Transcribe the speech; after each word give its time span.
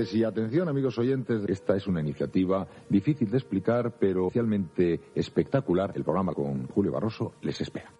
Y 0.00 0.24
atención, 0.24 0.66
amigos 0.66 0.98
oyentes, 0.98 1.42
esta 1.46 1.76
es 1.76 1.86
una 1.86 2.00
iniciativa 2.00 2.66
difícil 2.88 3.30
de 3.30 3.36
explicar, 3.36 3.92
pero 4.00 4.28
especialmente 4.28 4.98
espectacular. 5.14 5.92
El 5.94 6.04
programa 6.04 6.32
con 6.32 6.66
Julio 6.68 6.90
Barroso 6.90 7.34
les 7.42 7.60
espera. 7.60 7.92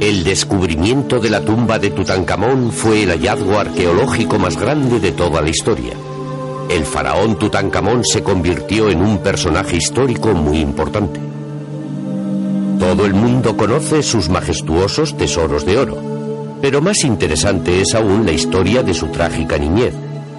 El 0.00 0.22
descubrimiento 0.22 1.18
de 1.18 1.28
la 1.28 1.44
tumba 1.44 1.80
de 1.80 1.90
Tutankamón 1.90 2.70
fue 2.70 3.02
el 3.02 3.10
hallazgo 3.10 3.58
arqueológico 3.58 4.38
más 4.38 4.56
grande 4.56 5.00
de 5.00 5.10
toda 5.10 5.42
la 5.42 5.50
historia. 5.50 6.09
El 6.70 6.84
faraón 6.84 7.36
Tutankamón 7.36 8.04
se 8.04 8.22
convirtió 8.22 8.90
en 8.90 9.02
un 9.02 9.18
personaje 9.18 9.76
histórico 9.76 10.32
muy 10.34 10.58
importante. 10.58 11.18
Todo 12.78 13.04
el 13.04 13.12
mundo 13.12 13.56
conoce 13.56 14.04
sus 14.04 14.28
majestuosos 14.28 15.16
tesoros 15.16 15.66
de 15.66 15.78
oro, 15.78 15.96
pero 16.62 16.80
más 16.80 17.02
interesante 17.02 17.80
es 17.80 17.96
aún 17.96 18.24
la 18.24 18.30
historia 18.30 18.84
de 18.84 18.94
su 18.94 19.08
trágica 19.08 19.58
niñez, 19.58 19.94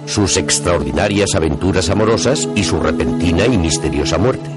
sus 0.06 0.38
extraordinarias 0.38 1.34
aventuras 1.34 1.90
amorosas 1.90 2.48
y 2.56 2.64
su 2.64 2.80
repentina 2.80 3.44
y 3.44 3.58
misteriosa 3.58 4.16
muerte. 4.16 4.48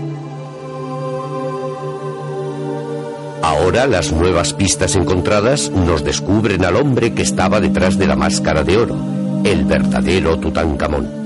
Ahora 3.42 3.86
las 3.86 4.14
nuevas 4.14 4.54
pistas 4.54 4.96
encontradas 4.96 5.70
nos 5.72 6.06
descubren 6.06 6.64
al 6.64 6.78
hombre 6.78 7.14
que 7.14 7.24
estaba 7.24 7.60
detrás 7.60 7.98
de 7.98 8.08
la 8.08 8.16
máscara 8.16 8.64
de 8.64 8.78
oro, 8.78 8.96
el 9.44 9.66
verdadero 9.66 10.40
Tutankamón. 10.40 11.25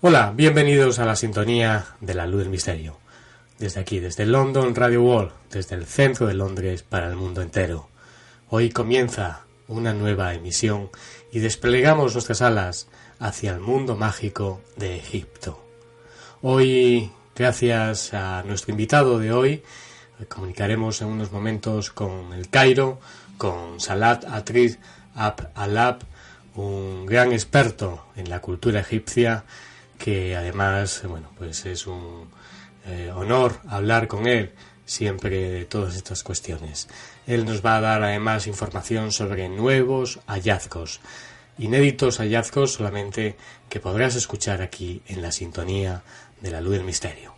Hola, 0.00 0.32
bienvenidos 0.32 1.00
a 1.00 1.04
la 1.04 1.16
sintonía 1.16 1.86
de 2.00 2.14
la 2.14 2.28
luz 2.28 2.42
del 2.42 2.50
misterio. 2.50 2.96
Desde 3.58 3.80
aquí, 3.80 3.98
desde 3.98 4.26
London 4.26 4.76
Radio 4.76 5.02
World, 5.02 5.32
desde 5.50 5.74
el 5.74 5.86
centro 5.86 6.28
de 6.28 6.34
Londres 6.34 6.84
para 6.84 7.08
el 7.08 7.16
mundo 7.16 7.42
entero. 7.42 7.88
Hoy 8.48 8.70
comienza 8.70 9.40
una 9.66 9.94
nueva 9.94 10.34
emisión 10.34 10.88
y 11.32 11.40
desplegamos 11.40 12.14
nuestras 12.14 12.42
alas 12.42 12.86
hacia 13.18 13.50
el 13.50 13.58
mundo 13.58 13.96
mágico 13.96 14.60
de 14.76 14.94
Egipto. 14.98 15.60
Hoy, 16.42 17.10
gracias 17.34 18.14
a 18.14 18.44
nuestro 18.44 18.70
invitado 18.70 19.18
de 19.18 19.32
hoy, 19.32 19.64
comunicaremos 20.28 21.02
en 21.02 21.08
unos 21.08 21.32
momentos 21.32 21.90
con 21.90 22.32
el 22.34 22.48
Cairo, 22.50 23.00
con 23.36 23.80
Salat 23.80 24.24
Atriz 24.26 24.78
Ab 25.16 25.50
Alab, 25.56 26.04
un 26.54 27.04
gran 27.04 27.32
experto 27.32 28.04
en 28.14 28.30
la 28.30 28.40
cultura 28.40 28.78
egipcia, 28.78 29.44
que 29.98 30.36
además, 30.36 31.02
bueno, 31.06 31.28
pues 31.36 31.66
es 31.66 31.86
un 31.86 32.28
eh, 32.86 33.10
honor 33.14 33.60
hablar 33.68 34.08
con 34.08 34.26
él 34.26 34.52
siempre 34.86 35.50
de 35.50 35.64
todas 35.66 35.96
estas 35.96 36.22
cuestiones. 36.22 36.88
Él 37.26 37.44
nos 37.44 37.64
va 37.64 37.76
a 37.76 37.80
dar 37.80 38.02
además 38.02 38.46
información 38.46 39.12
sobre 39.12 39.48
nuevos 39.48 40.20
hallazgos 40.26 41.00
inéditos 41.58 42.18
hallazgos 42.18 42.72
solamente 42.72 43.36
que 43.68 43.80
podrás 43.80 44.14
escuchar 44.14 44.62
aquí 44.62 45.02
en 45.06 45.20
la 45.20 45.32
sintonía 45.32 46.02
de 46.40 46.50
la 46.50 46.60
luz 46.60 46.74
del 46.74 46.84
misterio. 46.84 47.34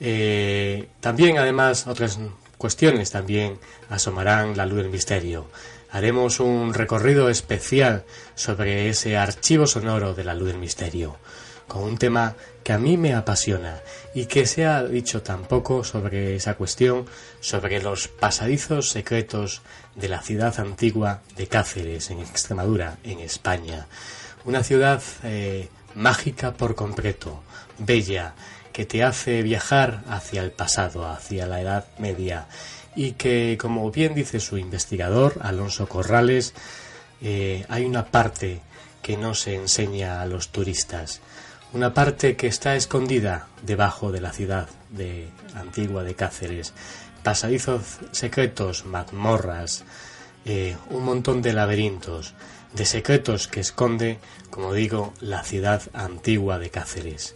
Eh, 0.00 0.88
también, 1.00 1.38
además, 1.38 1.86
otras 1.86 2.18
cuestiones 2.58 3.10
también 3.10 3.58
asomarán 3.88 4.56
la 4.56 4.66
luz 4.66 4.78
del 4.78 4.90
misterio. 4.90 5.48
Haremos 5.92 6.40
un 6.40 6.74
recorrido 6.74 7.28
especial 7.30 8.04
sobre 8.34 8.88
ese 8.88 9.16
archivo 9.16 9.66
sonoro 9.66 10.14
de 10.14 10.24
la 10.24 10.34
luz 10.34 10.48
del 10.48 10.58
misterio 10.58 11.16
con 11.70 11.84
un 11.84 11.98
tema 11.98 12.34
que 12.64 12.72
a 12.72 12.78
mí 12.78 12.96
me 12.96 13.14
apasiona 13.14 13.80
y 14.12 14.26
que 14.26 14.44
se 14.44 14.66
ha 14.66 14.82
dicho 14.82 15.22
tan 15.22 15.44
poco 15.44 15.84
sobre 15.84 16.34
esa 16.34 16.56
cuestión, 16.56 17.06
sobre 17.38 17.80
los 17.80 18.08
pasadizos 18.08 18.90
secretos 18.90 19.62
de 19.94 20.08
la 20.08 20.20
ciudad 20.20 20.58
antigua 20.58 21.22
de 21.36 21.46
Cáceres, 21.46 22.10
en 22.10 22.18
Extremadura, 22.18 22.96
en 23.04 23.20
España. 23.20 23.86
Una 24.44 24.64
ciudad 24.64 25.00
eh, 25.22 25.68
mágica 25.94 26.54
por 26.54 26.74
completo, 26.74 27.40
bella, 27.78 28.34
que 28.72 28.84
te 28.84 29.04
hace 29.04 29.42
viajar 29.42 30.02
hacia 30.08 30.42
el 30.42 30.50
pasado, 30.50 31.08
hacia 31.08 31.46
la 31.46 31.60
Edad 31.60 31.86
Media, 31.98 32.48
y 32.96 33.12
que, 33.12 33.56
como 33.60 33.88
bien 33.92 34.16
dice 34.16 34.40
su 34.40 34.58
investigador, 34.58 35.38
Alonso 35.40 35.88
Corrales, 35.88 36.52
eh, 37.22 37.64
hay 37.68 37.84
una 37.84 38.06
parte 38.06 38.60
que 39.02 39.16
no 39.16 39.34
se 39.34 39.54
enseña 39.54 40.20
a 40.20 40.26
los 40.26 40.48
turistas 40.48 41.20
una 41.72 41.94
parte 41.94 42.36
que 42.36 42.48
está 42.48 42.74
escondida 42.74 43.46
debajo 43.62 44.10
de 44.10 44.20
la 44.20 44.32
ciudad 44.32 44.68
de 44.90 45.28
antigua 45.54 46.02
de 46.02 46.14
Cáceres, 46.14 46.72
pasadizos 47.22 47.98
secretos, 48.10 48.84
mazmorras, 48.86 49.84
eh, 50.44 50.76
un 50.88 51.04
montón 51.04 51.42
de 51.42 51.52
laberintos, 51.52 52.34
de 52.74 52.84
secretos 52.84 53.46
que 53.46 53.60
esconde, 53.60 54.18
como 54.50 54.72
digo, 54.72 55.14
la 55.20 55.44
ciudad 55.44 55.82
antigua 55.92 56.58
de 56.58 56.70
Cáceres. 56.70 57.34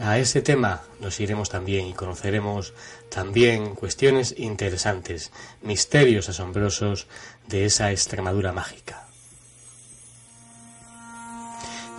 A 0.00 0.18
ese 0.18 0.42
tema 0.42 0.82
nos 1.00 1.18
iremos 1.20 1.48
también 1.50 1.86
y 1.86 1.92
conoceremos 1.92 2.72
también 3.10 3.74
cuestiones 3.74 4.34
interesantes, 4.38 5.32
misterios 5.60 6.28
asombrosos 6.28 7.06
de 7.48 7.64
esa 7.64 7.90
Extremadura 7.90 8.52
mágica. 8.52 9.07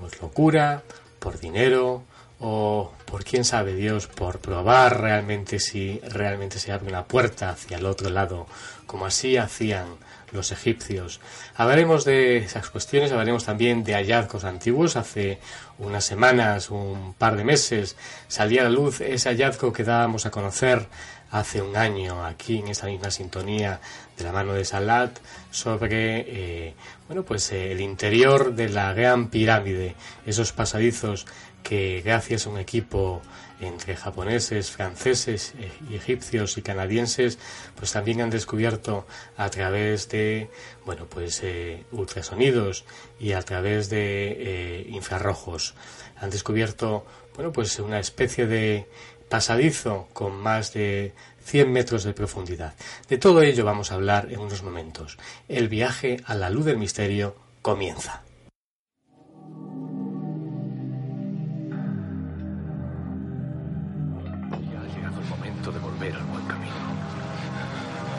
pues 0.00 0.22
locura, 0.22 0.82
por 1.18 1.38
dinero 1.38 2.04
o 2.40 2.92
por 3.04 3.24
quién 3.24 3.44
sabe 3.44 3.74
Dios, 3.74 4.06
por 4.06 4.38
probar 4.38 5.00
realmente 5.00 5.58
si 5.58 6.00
realmente 6.08 6.58
se 6.58 6.72
abre 6.72 6.88
una 6.88 7.04
puerta 7.04 7.50
hacia 7.50 7.78
el 7.78 7.86
otro 7.86 8.10
lado, 8.10 8.46
como 8.86 9.06
así 9.06 9.36
hacían 9.36 9.86
los 10.32 10.52
egipcios. 10.52 11.20
Hablaremos 11.56 12.04
de 12.04 12.38
esas 12.38 12.68
cuestiones, 12.70 13.10
hablaremos 13.12 13.44
también 13.44 13.82
de 13.82 13.94
hallazgos 13.94 14.44
antiguos. 14.44 14.96
Hace 14.96 15.38
unas 15.78 16.04
semanas, 16.04 16.70
un 16.70 17.14
par 17.14 17.36
de 17.36 17.44
meses, 17.44 17.96
salía 18.28 18.60
a 18.60 18.64
la 18.64 18.70
luz 18.70 19.00
ese 19.00 19.30
hallazgo 19.30 19.72
que 19.72 19.84
dábamos 19.84 20.26
a 20.26 20.30
conocer 20.30 20.86
hace 21.30 21.60
un 21.60 21.76
año 21.76 22.24
aquí 22.24 22.58
en 22.58 22.68
esta 22.68 22.86
misma 22.86 23.10
sintonía 23.10 23.80
de 24.16 24.24
la 24.24 24.32
mano 24.32 24.54
de 24.54 24.64
Salat 24.64 25.18
sobre 25.50 26.24
eh, 26.26 26.74
bueno 27.06 27.22
pues 27.22 27.52
eh, 27.52 27.72
el 27.72 27.80
interior 27.80 28.54
de 28.54 28.70
la 28.70 28.94
gran 28.94 29.28
pirámide, 29.28 29.94
esos 30.24 30.52
pasadizos 30.52 31.26
que 31.62 32.02
gracias 32.04 32.46
a 32.46 32.50
un 32.50 32.58
equipo 32.58 33.22
entre 33.60 33.96
japoneses, 33.96 34.70
franceses, 34.70 35.54
eh, 35.58 35.70
egipcios 35.92 36.56
y 36.58 36.62
canadienses, 36.62 37.38
pues 37.74 37.92
también 37.92 38.20
han 38.20 38.30
descubierto 38.30 39.06
a 39.36 39.50
través 39.50 40.08
de, 40.08 40.48
bueno, 40.84 41.06
pues 41.06 41.42
ultrasonidos 41.92 42.84
y 43.18 43.32
a 43.32 43.42
través 43.42 43.90
de 43.90 44.86
infrarrojos, 44.88 45.74
han 46.20 46.30
descubierto, 46.30 47.04
bueno, 47.34 47.52
pues 47.52 47.78
una 47.80 47.98
especie 47.98 48.46
de 48.46 48.86
pasadizo 49.28 50.08
con 50.12 50.36
más 50.36 50.72
de 50.72 51.12
100 51.44 51.72
metros 51.72 52.04
de 52.04 52.12
profundidad. 52.12 52.74
De 53.08 53.18
todo 53.18 53.42
ello 53.42 53.64
vamos 53.64 53.90
a 53.90 53.94
hablar 53.94 54.28
en 54.30 54.40
unos 54.40 54.62
momentos. 54.62 55.18
El 55.48 55.68
viaje 55.68 56.18
a 56.26 56.34
la 56.34 56.50
luz 56.50 56.64
del 56.64 56.78
misterio 56.78 57.36
comienza. 57.62 58.27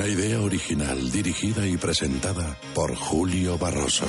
Una 0.00 0.08
idea 0.08 0.40
original 0.40 1.12
dirigida 1.12 1.66
y 1.66 1.76
presentada 1.76 2.56
por 2.72 2.94
Julio 2.96 3.58
Barroso. 3.58 4.06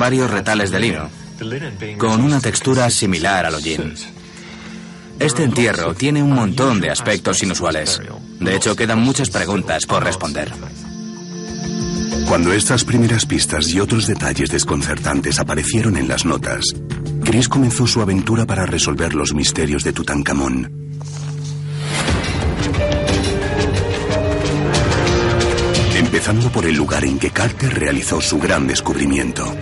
varios 0.00 0.30
retales 0.30 0.70
de 0.70 0.80
lino, 0.80 1.10
con 1.98 2.20
una 2.20 2.40
textura 2.40 2.90
similar 2.90 3.46
al 3.46 3.54
hollín. 3.54 3.94
Este 5.18 5.42
entierro 5.44 5.94
tiene 5.94 6.22
un 6.22 6.32
montón 6.32 6.80
de 6.80 6.90
aspectos 6.90 7.42
inusuales. 7.42 8.00
De 8.40 8.56
hecho, 8.56 8.74
quedan 8.74 9.00
muchas 9.00 9.30
preguntas 9.30 9.86
por 9.86 10.02
responder. 10.02 10.50
Cuando 12.26 12.52
estas 12.52 12.84
primeras 12.84 13.26
pistas 13.26 13.68
y 13.70 13.80
otros 13.80 14.06
detalles 14.06 14.50
desconcertantes 14.50 15.40
aparecieron 15.40 15.96
en 15.96 16.08
las 16.08 16.24
notas, 16.24 16.64
Chris 17.24 17.48
comenzó 17.48 17.86
su 17.86 18.00
aventura 18.00 18.46
para 18.46 18.66
resolver 18.66 19.14
los 19.14 19.34
misterios 19.34 19.82
de 19.84 19.92
Tutankamón. 19.92 20.70
Empezando 25.96 26.50
por 26.50 26.66
el 26.66 26.76
lugar 26.76 27.04
en 27.04 27.18
que 27.18 27.30
Carter 27.30 27.78
realizó 27.78 28.20
su 28.20 28.38
gran 28.38 28.66
descubrimiento. 28.66 29.54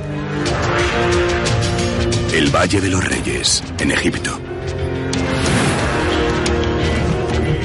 El 2.32 2.54
Valle 2.54 2.80
de 2.80 2.90
los 2.90 3.02
Reyes, 3.02 3.64
en 3.78 3.90
Egipto. 3.90 4.38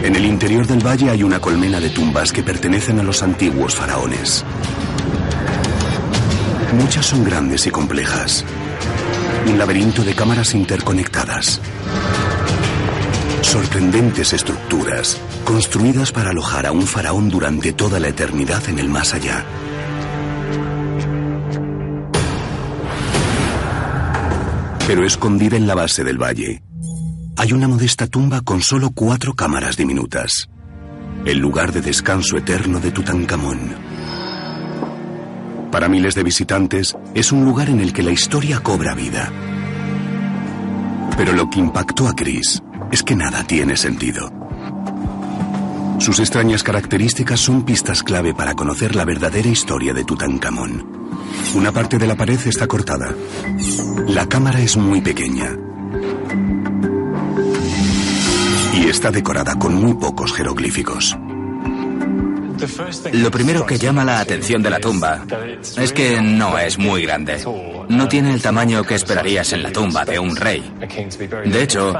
En 0.03 0.15
el 0.15 0.25
interior 0.25 0.65
del 0.65 0.85
valle 0.85 1.09
hay 1.09 1.21
una 1.21 1.39
colmena 1.39 1.79
de 1.79 1.89
tumbas 1.89 2.31
que 2.31 2.43
pertenecen 2.43 2.99
a 2.99 3.03
los 3.03 3.21
antiguos 3.23 3.75
faraones. 3.75 4.43
Muchas 6.73 7.05
son 7.05 7.23
grandes 7.23 7.67
y 7.67 7.71
complejas. 7.71 8.45
Un 9.47 9.57
laberinto 9.57 10.03
de 10.03 10.15
cámaras 10.15 10.55
interconectadas. 10.55 11.59
Sorprendentes 13.41 14.33
estructuras, 14.33 15.19
construidas 15.43 16.11
para 16.11 16.31
alojar 16.31 16.65
a 16.65 16.71
un 16.71 16.87
faraón 16.87 17.29
durante 17.29 17.73
toda 17.73 17.99
la 17.99 18.07
eternidad 18.07 18.67
en 18.69 18.79
el 18.79 18.87
más 18.89 19.13
allá. 19.13 19.45
Pero 24.93 25.07
escondida 25.07 25.57
en 25.57 25.65
la 25.65 25.73
base 25.73 26.03
del 26.03 26.21
valle, 26.21 26.61
hay 27.35 27.51
una 27.51 27.67
modesta 27.67 28.05
tumba 28.05 28.41
con 28.41 28.61
solo 28.61 28.91
cuatro 28.91 29.33
cámaras 29.33 29.75
diminutas. 29.75 30.47
El 31.25 31.39
lugar 31.39 31.71
de 31.71 31.81
descanso 31.81 32.37
eterno 32.37 32.79
de 32.79 32.91
Tutankamón. 32.91 33.73
Para 35.71 35.89
miles 35.89 36.13
de 36.13 36.21
visitantes, 36.21 36.95
es 37.15 37.31
un 37.31 37.43
lugar 37.43 37.71
en 37.71 37.79
el 37.79 37.91
que 37.91 38.03
la 38.03 38.11
historia 38.11 38.59
cobra 38.59 38.93
vida. 38.93 39.31
Pero 41.17 41.33
lo 41.33 41.49
que 41.49 41.57
impactó 41.57 42.07
a 42.07 42.13
Chris 42.13 42.61
es 42.91 43.01
que 43.01 43.15
nada 43.15 43.43
tiene 43.45 43.75
sentido. 43.75 44.31
Sus 45.97 46.19
extrañas 46.19 46.61
características 46.61 47.39
son 47.39 47.63
pistas 47.65 48.03
clave 48.03 48.35
para 48.35 48.53
conocer 48.53 48.95
la 48.95 49.05
verdadera 49.05 49.49
historia 49.49 49.91
de 49.91 50.03
Tutankamón. 50.03 51.02
Una 51.55 51.71
parte 51.71 51.97
de 51.97 52.07
la 52.07 52.15
pared 52.15 52.39
está 52.45 52.67
cortada. 52.67 53.13
La 54.07 54.27
cámara 54.27 54.59
es 54.59 54.75
muy 54.77 55.01
pequeña. 55.01 55.55
Y 58.73 58.89
está 58.89 59.11
decorada 59.11 59.55
con 59.55 59.75
muy 59.75 59.93
pocos 59.93 60.33
jeroglíficos. 60.33 61.15
Lo 63.11 63.29
primero 63.29 63.65
que 63.65 63.77
llama 63.77 64.05
la 64.05 64.19
atención 64.19 64.63
de 64.63 64.69
la 64.69 64.79
tumba 64.79 65.25
es 65.77 65.91
que 65.91 66.21
no 66.21 66.57
es 66.57 66.77
muy 66.77 67.03
grande. 67.03 67.43
No 67.89 68.07
tiene 68.07 68.33
el 68.33 68.41
tamaño 68.41 68.83
que 68.83 68.95
esperarías 68.95 69.51
en 69.53 69.63
la 69.63 69.71
tumba 69.71 70.05
de 70.05 70.17
un 70.17 70.35
rey. 70.35 70.63
De 71.45 71.63
hecho, 71.63 71.93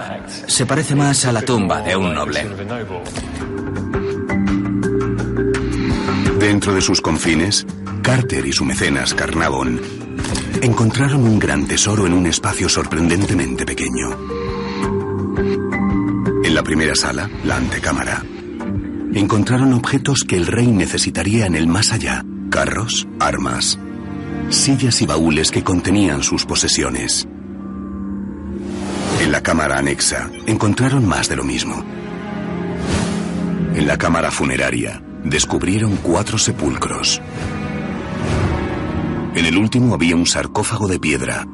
se 0.47 0.65
parece 0.65 0.95
más 0.95 1.25
a 1.25 1.31
la 1.31 1.41
tumba 1.41 1.81
de 1.81 1.95
un 1.95 2.13
noble. 2.13 2.47
Dentro 6.39 6.73
de 6.73 6.81
sus 6.81 7.01
confines, 7.01 7.65
Carter 8.03 8.45
y 8.45 8.51
su 8.51 8.65
mecenas 8.65 9.13
Carnavon 9.13 9.79
encontraron 10.61 11.23
un 11.23 11.39
gran 11.39 11.65
tesoro 11.65 12.05
en 12.05 12.13
un 12.13 12.27
espacio 12.27 12.67
sorprendentemente 12.67 13.65
pequeño. 13.65 14.09
En 16.43 16.53
la 16.53 16.61
primera 16.63 16.95
sala, 16.95 17.29
la 17.45 17.55
antecámara, 17.55 18.21
encontraron 19.13 19.71
objetos 19.71 20.25
que 20.27 20.35
el 20.35 20.47
rey 20.47 20.67
necesitaría 20.67 21.45
en 21.45 21.55
el 21.55 21.65
más 21.67 21.93
allá. 21.93 22.25
Carros, 22.49 23.07
armas, 23.21 23.79
sillas 24.49 25.01
y 25.01 25.05
baúles 25.05 25.49
que 25.49 25.63
contenían 25.63 26.23
sus 26.23 26.45
posesiones. 26.45 27.25
En 29.21 29.31
la 29.31 29.41
cámara 29.41 29.77
anexa 29.77 30.29
encontraron 30.45 31.07
más 31.07 31.29
de 31.29 31.37
lo 31.37 31.45
mismo. 31.45 31.81
En 33.73 33.87
la 33.87 33.97
cámara 33.97 34.29
funeraria 34.29 35.01
descubrieron 35.23 35.95
cuatro 36.03 36.37
sepulcros. 36.37 37.21
En 39.35 39.45
el 39.45 39.57
último 39.57 39.95
había 39.95 40.15
un 40.15 40.27
sarcófago 40.27 40.87
de 40.87 40.99
piedra. 40.99 41.47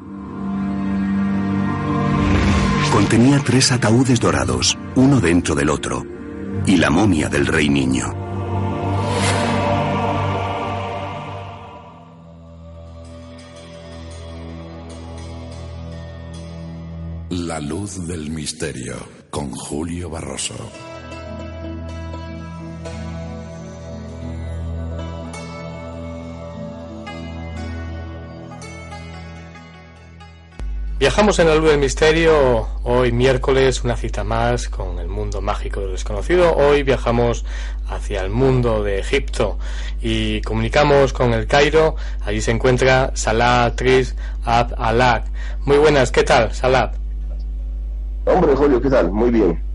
Contenía 2.91 3.39
tres 3.39 3.71
ataúdes 3.71 4.19
dorados, 4.19 4.77
uno 4.95 5.21
dentro 5.21 5.55
del 5.55 5.69
otro, 5.69 6.03
y 6.65 6.75
la 6.75 6.89
momia 6.89 7.29
del 7.29 7.47
rey 7.47 7.69
niño. 7.69 8.13
La 17.29 17.61
luz 17.61 18.05
del 18.05 18.29
misterio 18.29 18.95
con 19.29 19.51
Julio 19.51 20.09
Barroso. 20.09 20.55
Viajamos 31.09 31.39
en 31.39 31.47
la 31.47 31.55
luz 31.55 31.71
del 31.71 31.79
misterio, 31.79 32.67
hoy 32.83 33.11
miércoles 33.11 33.83
una 33.83 33.95
cita 33.95 34.23
más 34.23 34.69
con 34.69 34.99
el 34.99 35.07
mundo 35.07 35.41
mágico 35.41 35.79
del 35.79 35.93
desconocido. 35.93 36.55
Hoy 36.55 36.83
viajamos 36.83 37.45
hacia 37.89 38.21
el 38.21 38.29
mundo 38.29 38.83
de 38.83 38.99
Egipto 38.99 39.57
y 40.03 40.39
comunicamos 40.41 41.11
con 41.11 41.33
el 41.33 41.47
Cairo. 41.47 41.95
Allí 42.23 42.41
se 42.41 42.51
encuentra 42.51 43.09
Salah 43.15 43.73
Tris 43.75 44.15
Ab 44.45 44.75
Alak. 44.77 45.25
Muy 45.65 45.77
buenas, 45.77 46.11
¿qué 46.11 46.21
tal, 46.21 46.53
Salah? 46.53 46.91
Hombre, 48.25 48.55
Julio, 48.55 48.79
¿qué 48.79 48.91
tal? 48.91 49.11
Muy 49.11 49.31
bien. 49.31 49.68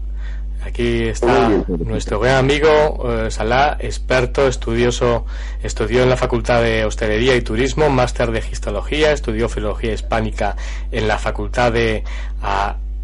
Aquí 0.64 1.08
está 1.08 1.50
nuestro 1.68 2.20
gran 2.20 2.36
amigo 2.36 3.04
eh, 3.12 3.30
Salah, 3.30 3.76
experto, 3.80 4.48
estudioso, 4.48 5.26
estudió 5.62 6.02
en 6.02 6.08
la 6.08 6.16
Facultad 6.16 6.62
de 6.62 6.86
Hostelería 6.86 7.36
y 7.36 7.42
Turismo, 7.42 7.90
máster 7.90 8.30
de 8.30 8.42
Histología, 8.50 9.12
estudió 9.12 9.50
Filología 9.50 9.92
Hispánica 9.92 10.56
en 10.90 11.06
la 11.06 11.18
Facultad 11.18 11.70
de 11.70 12.02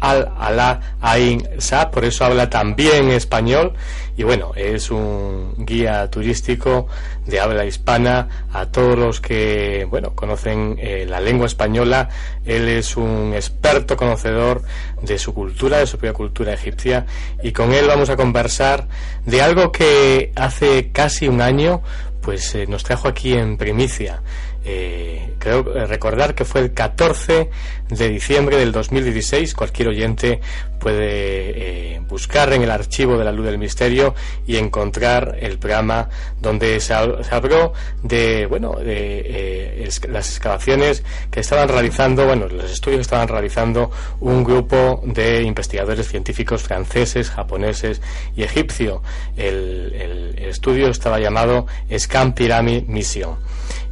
al-Alá 0.01 0.97
Ain 0.99 1.47
Sa, 1.59 1.89
por 1.91 2.03
eso 2.03 2.25
habla 2.25 2.49
también 2.49 3.09
español. 3.09 3.73
Y 4.17 4.23
bueno, 4.23 4.51
es 4.55 4.91
un 4.91 5.55
guía 5.65 6.09
turístico 6.11 6.87
de 7.25 7.39
habla 7.39 7.65
hispana. 7.65 8.47
A 8.51 8.65
todos 8.65 8.99
los 8.99 9.21
que, 9.21 9.87
bueno, 9.89 10.13
conocen 10.13 10.75
eh, 10.79 11.05
la 11.07 11.21
lengua 11.21 11.47
española. 11.47 12.09
Él 12.43 12.67
es 12.67 12.97
un 12.97 13.31
experto 13.33 13.95
conocedor 13.95 14.63
de 15.01 15.17
su 15.17 15.33
cultura, 15.33 15.77
de 15.77 15.87
su 15.87 15.97
propia 15.97 16.13
cultura 16.13 16.53
egipcia. 16.53 17.05
Y 17.41 17.53
con 17.53 17.71
él 17.71 17.87
vamos 17.87 18.09
a 18.09 18.17
conversar 18.17 18.87
de 19.25 19.41
algo 19.41 19.71
que 19.71 20.33
hace 20.35 20.91
casi 20.91 21.27
un 21.27 21.41
año 21.41 21.81
pues 22.21 22.53
eh, 22.55 22.65
nos 22.67 22.83
trajo 22.83 23.07
aquí 23.07 23.33
en 23.33 23.57
primicia. 23.57 24.21
Eh, 24.63 25.33
creo 25.39 25.75
eh, 25.75 25.87
recordar 25.87 26.35
que 26.35 26.45
fue 26.45 26.61
el 26.61 26.73
14 26.73 27.49
de 27.91 28.09
diciembre 28.09 28.57
del 28.57 28.71
2016. 28.71 29.53
Cualquier 29.53 29.89
oyente 29.89 30.39
puede 30.79 31.95
eh, 31.95 32.01
buscar 32.07 32.51
en 32.53 32.63
el 32.63 32.71
archivo 32.71 33.17
de 33.17 33.25
la 33.25 33.31
Luz 33.31 33.45
del 33.45 33.57
Misterio 33.57 34.15
y 34.47 34.57
encontrar 34.57 35.37
el 35.39 35.59
programa 35.59 36.09
donde 36.41 36.79
se, 36.79 36.93
habló 36.93 37.73
de 38.01 38.47
bueno 38.47 38.75
de 38.75 39.87
las 40.09 40.29
excavaciones 40.29 41.03
que 41.29 41.41
estaban 41.41 41.69
realizando, 41.69 42.25
bueno, 42.25 42.47
los 42.47 42.71
estudios 42.71 42.99
que 42.99 43.03
estaban 43.03 43.27
realizando 43.27 43.91
un 44.19 44.43
grupo 44.43 45.01
de 45.05 45.43
investigadores 45.43 46.07
científicos 46.07 46.63
franceses, 46.63 47.29
japoneses 47.29 48.01
y 48.35 48.43
egipcio. 48.43 49.03
El, 49.37 50.35
estudio 50.51 50.89
estaba 50.89 51.19
llamado 51.19 51.65
Scam 51.97 52.33
Pyramid 52.33 52.83
Mission 52.83 53.37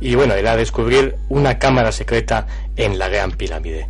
y 0.01 0.15
bueno, 0.15 0.33
era 0.33 0.55
descubrir 0.55 1.15
una 1.29 1.59
cámara 1.59 1.91
secreta 1.91 2.47
en 2.79 2.98
la 2.98 3.09
Gran 3.09 3.31
Pirámide. 3.33 3.88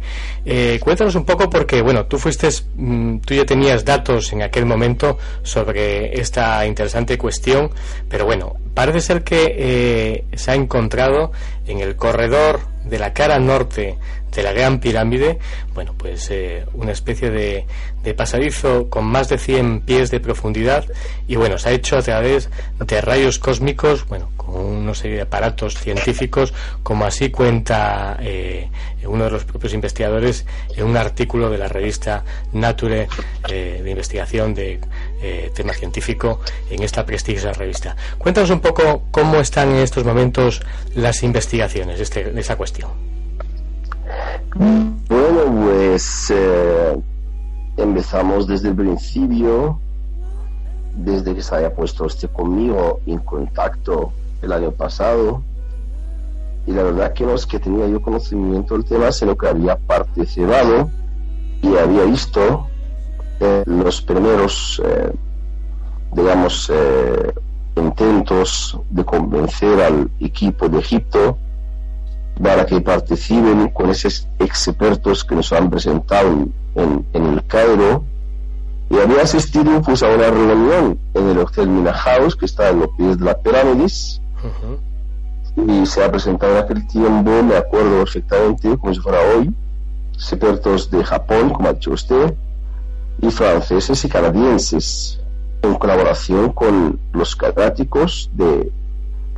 Eh, 0.51 0.79
cuéntanos 0.81 1.13
un 1.13 1.25
poco 1.25 1.47
porque, 1.47 1.79
bueno, 1.83 2.07
tú 2.07 2.17
fuiste, 2.17 2.49
mm, 2.75 3.19
tú 3.19 3.35
ya 3.35 3.45
tenías 3.45 3.85
datos 3.85 4.33
en 4.33 4.41
aquel 4.41 4.65
momento 4.65 5.19
sobre 5.43 6.19
esta 6.19 6.65
interesante 6.65 7.19
cuestión, 7.19 7.69
pero 8.09 8.25
bueno, 8.25 8.55
parece 8.73 8.99
ser 8.99 9.23
que 9.23 9.53
eh, 9.55 10.25
se 10.33 10.49
ha 10.49 10.55
encontrado 10.55 11.31
en 11.67 11.81
el 11.81 11.95
corredor 11.95 12.61
de 12.83 12.97
la 12.97 13.13
cara 13.13 13.37
norte 13.37 13.99
de 14.35 14.43
la 14.43 14.51
Gran 14.51 14.79
Pirámide, 14.79 15.39
bueno, 15.73 15.93
pues 15.97 16.29
eh, 16.31 16.65
una 16.73 16.91
especie 16.91 17.29
de, 17.29 17.65
pasadizo 18.15 18.89
con 18.89 19.05
más 19.05 19.29
de 19.29 19.37
100 19.37 19.81
pies 19.81 20.09
de 20.09 20.19
profundidad 20.19 20.83
y 21.27 21.35
bueno, 21.35 21.59
se 21.59 21.69
ha 21.69 21.71
hecho 21.73 21.95
a 21.97 22.01
través 22.01 22.49
de 22.79 23.01
rayos 23.01 23.37
cósmicos, 23.37 24.07
bueno, 24.07 24.31
con 24.35 24.55
una 24.55 24.95
serie 24.95 25.17
de 25.17 25.21
aparatos 25.23 25.75
científicos, 25.75 26.53
como 26.81 27.05
así 27.05 27.29
cuenta 27.29 28.17
eh, 28.19 28.69
uno 29.05 29.25
de 29.25 29.31
los 29.31 29.45
propios 29.45 29.73
investigadores 29.73 30.45
en 30.75 30.85
un 30.85 30.97
artículo 30.97 31.49
de 31.49 31.57
la 31.57 31.67
revista 31.67 32.23
Nature 32.53 33.07
eh, 33.49 33.81
de 33.83 33.89
investigación 33.89 34.53
de 34.53 34.79
tema 35.53 35.73
científico 35.73 36.39
en 36.69 36.83
esta 36.83 37.05
prestigiosa 37.05 37.51
revista. 37.53 37.95
Cuéntanos 38.17 38.49
un 38.49 38.61
poco 38.61 39.03
cómo 39.11 39.35
están 39.37 39.69
en 39.69 39.77
estos 39.77 40.05
momentos 40.05 40.61
las 40.95 41.23
investigaciones 41.23 41.97
de, 41.97 42.03
este, 42.03 42.39
esa 42.39 42.55
cuestión. 42.55 42.89
Bueno, 44.55 45.63
pues 45.63 46.31
eh, 46.31 46.99
empezamos 47.77 48.47
desde 48.47 48.69
el 48.69 48.75
principio, 48.75 49.79
desde 50.95 51.35
que 51.35 51.41
se 51.41 51.55
haya 51.55 51.73
puesto 51.73 52.05
usted 52.05 52.29
conmigo 52.31 52.99
en 53.05 53.19
contacto 53.19 54.11
el 54.41 54.51
año 54.51 54.71
pasado. 54.71 55.43
Y 56.67 56.71
la 56.71 56.83
verdad 56.83 57.13
que 57.13 57.25
no 57.25 57.33
es 57.33 57.45
que 57.45 57.59
tenía 57.59 57.87
yo 57.87 58.01
conocimiento 58.01 58.75
del 58.75 58.85
tema, 58.85 59.11
sino 59.11 59.37
que 59.37 59.47
había 59.47 59.75
participado 59.75 60.89
y 61.61 61.75
había 61.75 62.03
visto 62.03 62.67
eh, 63.39 63.63
los 63.65 64.01
primeros, 64.01 64.81
eh, 64.85 65.11
digamos, 66.13 66.71
intentos 67.75 68.77
de 68.89 69.03
convencer 69.03 69.81
al 69.81 70.09
equipo 70.19 70.67
de 70.69 70.79
Egipto 70.79 71.37
para 72.41 72.65
que 72.65 72.79
participen 72.81 73.69
con 73.69 73.89
esos 73.89 74.27
expertos 74.39 75.23
que 75.23 75.35
nos 75.35 75.51
han 75.51 75.69
presentado 75.69 76.29
en, 76.75 77.05
el 77.13 77.45
Cairo. 77.47 78.03
Y 78.89 78.97
había 78.97 79.21
asistido 79.21 79.81
pues 79.81 80.01
a 80.01 80.07
una 80.07 80.31
reunión 80.31 80.97
en 81.13 81.29
el 81.29 81.37
Hotel 81.37 81.67
Mina 81.67 81.93
House 81.93 82.35
que 82.35 82.45
está 82.45 82.69
en 82.69 82.79
los 82.79 82.89
pies 82.97 83.19
de 83.19 83.25
la 83.25 83.37
pirámides 83.37 84.19
y 85.55 85.85
se 85.85 86.03
ha 86.03 86.11
presentado 86.11 86.57
en 86.57 86.63
aquel 86.63 86.87
tiempo, 86.87 87.43
me 87.43 87.55
acuerdo 87.55 87.99
perfectamente 87.99 88.77
como 88.77 88.93
si 88.93 88.99
fuera 88.99 89.19
hoy, 89.33 89.53
expertos 90.13 90.89
de 90.91 91.03
Japón, 91.03 91.49
como 91.49 91.69
ha 91.69 91.73
dicho 91.73 91.91
usted, 91.91 92.33
y 93.21 93.29
franceses 93.29 94.03
y 94.05 94.09
canadienses 94.09 95.19
en 95.61 95.75
colaboración 95.75 96.51
con 96.53 96.99
los 97.13 97.35
catedráticos 97.35 98.29
de 98.33 98.71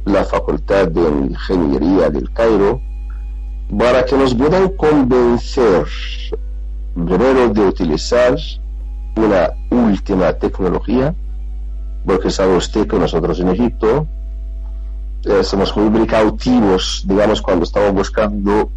la 0.06 0.24
Facultad 0.24 0.88
de 0.88 1.02
Ingeniería 1.02 2.10
del 2.10 2.32
Cairo 2.32 2.82
para 3.78 4.06
que 4.06 4.18
nos 4.18 4.36
puedan 4.36 4.70
convencer 4.70 5.86
primero 6.94 7.50
de 7.50 7.62
utilizar 7.62 8.36
una 9.16 9.52
última 9.70 10.34
tecnología, 10.34 11.16
porque 12.06 12.30
sabe 12.30 12.58
usted 12.58 12.88
que 12.88 12.98
nosotros 12.98 13.40
en 13.40 13.50
Egipto 13.50 14.08
eh, 15.26 15.44
somos 15.44 15.76
muy 15.76 15.90
precautivos, 15.90 17.04
digamos, 17.08 17.42
cuando 17.42 17.64
estamos 17.66 17.94
buscando 17.94 18.70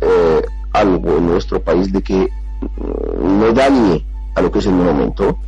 eh, 0.00 0.42
algo 0.72 1.16
en 1.16 1.26
nuestro 1.26 1.60
país 1.62 1.92
de 1.92 2.02
que 2.02 2.28
mm, 2.60 3.40
no 3.40 3.52
dañe 3.52 4.04
a 4.34 4.42
lo 4.42 4.50
que 4.52 4.58
es 4.58 4.66
el 4.66 4.72
momento. 4.72 5.38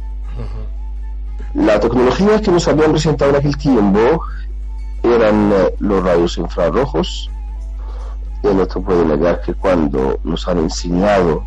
La 1.55 1.81
tecnología 1.81 2.41
que 2.41 2.53
nos 2.53 2.69
habían 2.69 2.93
presentado 2.93 3.33
en 3.33 3.37
aquel 3.37 3.57
tiempo 3.57 4.23
eran 5.03 5.53
eh, 5.53 5.75
los 5.81 6.03
rayos 6.05 6.39
infrarrojos, 6.39 7.31
el 8.43 8.61
otro 8.61 8.81
puede 8.81 9.05
negar 9.05 9.43
que 9.43 9.53
cuando 9.53 10.19
nos 10.25 10.49
han 10.49 10.59
enseñado 10.59 11.45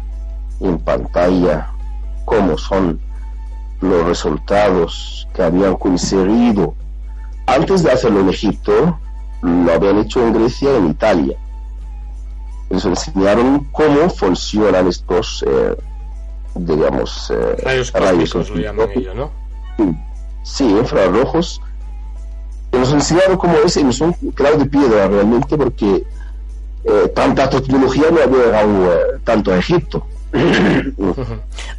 en 0.59 0.77
pantalla 0.79 1.71
cómo 2.25 2.57
son 2.57 2.99
los 3.81 4.05
resultados 4.05 5.27
que 5.33 5.41
habían 5.41 5.75
conseguido 5.75 6.75
antes 7.45 7.83
de 7.83 7.91
hacerlo 7.91 8.21
en 8.21 8.29
Egipto, 8.29 8.99
lo 9.41 9.73
habían 9.73 9.99
hecho 9.99 10.25
en 10.25 10.33
Grecia 10.33 10.73
y 10.73 10.77
en 10.77 10.89
Italia. 10.89 11.37
Les 12.69 12.85
enseñaron 12.85 13.67
cómo 13.71 14.09
funcionan 14.09 14.87
estos, 14.87 15.43
eh, 15.47 15.75
digamos, 16.55 17.31
eh, 17.31 17.55
rayos 17.63 17.91
cósmicos, 17.91 18.49
lo 18.49 18.55
llaman 18.57 18.89
ellos, 18.95 19.15
¿no? 19.15 19.31
Sí, 20.43 20.65
infrarrojos. 20.65 21.61
Nos 22.71 22.91
enseñaron 22.91 23.37
cómo 23.37 23.55
es, 23.65 23.77
y 23.77 23.93
son 23.93 24.13
claro 24.33 24.57
de 24.57 24.65
piedra 24.65 25.07
realmente, 25.07 25.57
porque 25.57 26.03
eh, 26.85 27.11
tanta 27.13 27.49
tecnología 27.49 28.05
no 28.09 28.21
había 28.21 28.45
llegado 28.45 28.89
tanto 29.23 29.51
a 29.51 29.57
Egipto. 29.57 30.05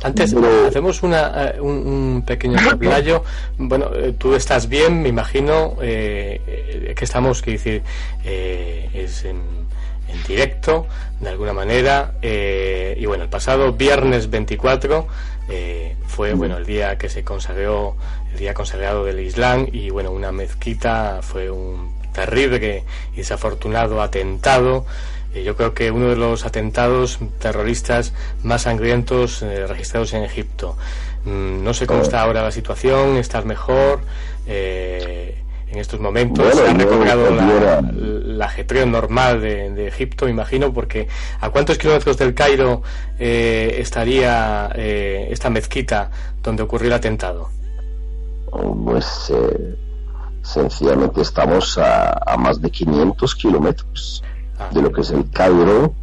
Antes 0.02 0.34
hacemos 0.68 1.02
una, 1.02 1.50
eh, 1.50 1.60
un, 1.60 2.22
pequeño 2.26 2.58
playo. 2.78 3.24
Bueno, 3.58 3.90
tú 4.18 4.34
estás 4.34 4.68
bien, 4.68 5.02
me 5.02 5.08
imagino 5.08 5.76
que 5.78 6.94
estamos, 7.00 7.42
que 7.42 7.52
decir, 7.52 7.82
es 8.24 9.24
en, 9.24 9.40
en, 10.08 10.22
directo 10.28 10.86
de 11.20 11.30
alguna 11.30 11.52
manera. 11.52 12.14
y 12.22 13.04
bueno, 13.06 13.24
el 13.24 13.30
pasado 13.30 13.72
viernes 13.72 14.30
24 14.30 15.06
fue 16.06 16.32
bueno 16.34 16.56
el 16.56 16.64
día 16.64 16.96
que 16.96 17.08
se 17.08 17.24
consagró, 17.24 17.96
el 18.32 18.38
día 18.38 18.54
consagrado 18.54 19.04
del 19.04 19.20
Islam 19.20 19.66
y 19.72 19.90
bueno, 19.90 20.12
una 20.12 20.30
mezquita 20.30 21.20
fue 21.22 21.50
un 21.50 21.92
terrible 22.12 22.84
y 23.12 23.16
desafortunado 23.16 24.00
atentado 24.00 24.86
yo 25.42 25.56
creo 25.56 25.74
que 25.74 25.90
uno 25.90 26.08
de 26.08 26.16
los 26.16 26.44
atentados 26.44 27.18
terroristas 27.38 28.12
más 28.42 28.62
sangrientos 28.62 29.40
registrados 29.40 30.12
en 30.12 30.22
Egipto. 30.22 30.76
Mm, 31.24 31.64
no 31.64 31.72
sé 31.72 31.86
cómo 31.86 32.02
está 32.02 32.20
ahora 32.20 32.42
la 32.42 32.50
situación, 32.50 33.16
¿estás 33.16 33.44
mejor? 33.44 34.00
Eh, 34.46 35.40
en 35.70 35.78
estos 35.78 35.98
momentos 35.98 36.54
se 36.54 36.68
ha 36.68 36.74
recobrado 36.74 37.30
la, 37.30 37.80
la, 37.80 38.44
ajetreo 38.44 38.86
normal 38.86 39.40
de, 39.40 39.88
Egipto, 39.88 40.28
imagino, 40.28 40.72
porque 40.72 41.08
¿a 41.40 41.50
cuántos 41.50 41.78
kilómetros 41.78 42.16
del 42.18 42.34
Cairo 42.34 42.82
eh, 43.18 43.76
estaría 43.78 44.70
eh, 44.74 45.28
esta 45.30 45.50
mezquita 45.50 46.10
donde 46.42 46.62
ocurrió 46.62 46.88
el 46.88 46.92
atentado? 46.92 47.48
Pues 48.84 49.32
sencillamente 50.42 51.22
estamos 51.22 51.76
a, 51.78 52.36
más 52.38 52.60
de 52.60 52.70
500 52.70 53.34
kilómetros 53.34 54.22
ah. 54.24 54.33
De 54.72 54.82
lo 54.82 54.92
que 54.92 55.00
es 55.02 55.10
el 55.10 55.30
Cairo. 55.30 55.94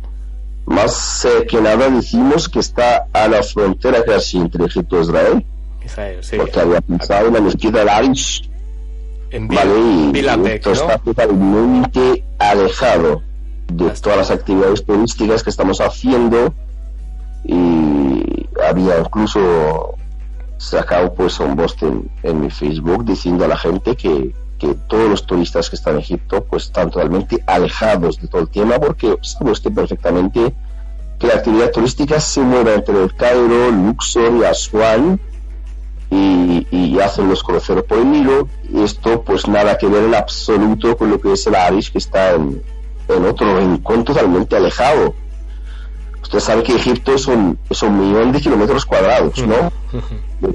Más 0.65 1.27
que 1.49 1.61
nada 1.61 1.89
decimos 1.89 2.47
que 2.47 2.59
está 2.59 3.07
a 3.11 3.27
la 3.27 3.43
frontera 3.43 4.03
casi 4.03 4.37
entre 4.37 4.65
Egipto 4.65 4.99
e 4.99 5.01
Israel. 5.01 5.45
Israel 5.83 6.23
sí. 6.23 6.37
Porque 6.37 6.59
había 6.59 6.81
pensado 6.81 7.27
en 7.27 7.33
la 7.33 7.41
mezquita 7.41 7.79
del 7.79 7.89
Arish 7.89 8.51
en 9.31 9.47
vale, 9.47 10.55
está 10.57 10.97
totalmente 10.97 12.23
alejado 12.37 13.21
de 13.67 13.89
todas 13.91 14.17
las 14.17 14.31
actividades 14.31 14.85
turísticas 14.85 15.41
que 15.41 15.49
estamos 15.49 15.79
haciendo 15.79 16.53
y 17.45 18.47
había 18.61 18.99
incluso 18.99 19.95
sacado 20.57 21.13
pues 21.13 21.39
un 21.39 21.55
post 21.55 21.81
en, 21.83 22.41
mi 22.41 22.49
Facebook 22.49 23.05
diciendo 23.05 23.45
a 23.45 23.47
la 23.47 23.57
gente 23.57 23.95
que, 23.95 24.33
que, 24.61 24.75
todos 24.87 25.09
los 25.09 25.25
turistas 25.25 25.69
que 25.69 25.75
están 25.75 25.95
en 25.95 26.01
Egipto 26.01 26.43
pues 26.43 26.65
están 26.65 26.91
totalmente 26.91 27.43
alejados 27.47 28.21
de 28.21 28.27
todo 28.27 28.41
el 28.41 28.49
tema 28.49 28.79
porque 28.79 29.17
sabe 29.21 29.51
usted 29.51 29.73
perfectamente 29.73 30.53
que 31.17 31.27
la 31.27 31.35
actividad 31.35 31.71
turística 31.71 32.19
se 32.19 32.41
mueve 32.41 32.75
entre 32.75 33.01
el 33.01 33.13
Cairo, 33.15 33.71
Luxor 33.71 34.33
y 34.37 34.43
Aswan 34.43 35.19
y, 36.11 36.99
hacen 36.99 37.29
los 37.29 37.41
cruceros 37.41 37.83
por 37.85 37.97
el 37.97 38.11
Nilo. 38.11 38.47
Y 38.71 38.83
esto, 38.83 39.23
pues 39.23 39.47
nada 39.47 39.77
que 39.77 39.87
ver 39.87 40.03
en 40.03 40.13
absoluto 40.13 40.95
con 40.95 41.09
lo 41.09 41.19
que 41.19 41.33
es 41.33 41.47
el 41.47 41.55
Arish, 41.55 41.91
que 41.91 41.97
está 41.97 42.35
en, 42.35 42.61
otro 43.27 43.57
rincón 43.57 44.03
totalmente 44.03 44.55
alejado. 44.55 45.15
Usted 46.31 46.39
sabe 46.39 46.63
que 46.63 46.77
Egipto 46.77 47.13
es 47.13 47.27
un, 47.27 47.59
es 47.69 47.83
un 47.83 47.99
millón 47.99 48.31
de 48.31 48.39
kilómetros 48.39 48.85
cuadrados, 48.85 49.45
¿no? 49.45 49.69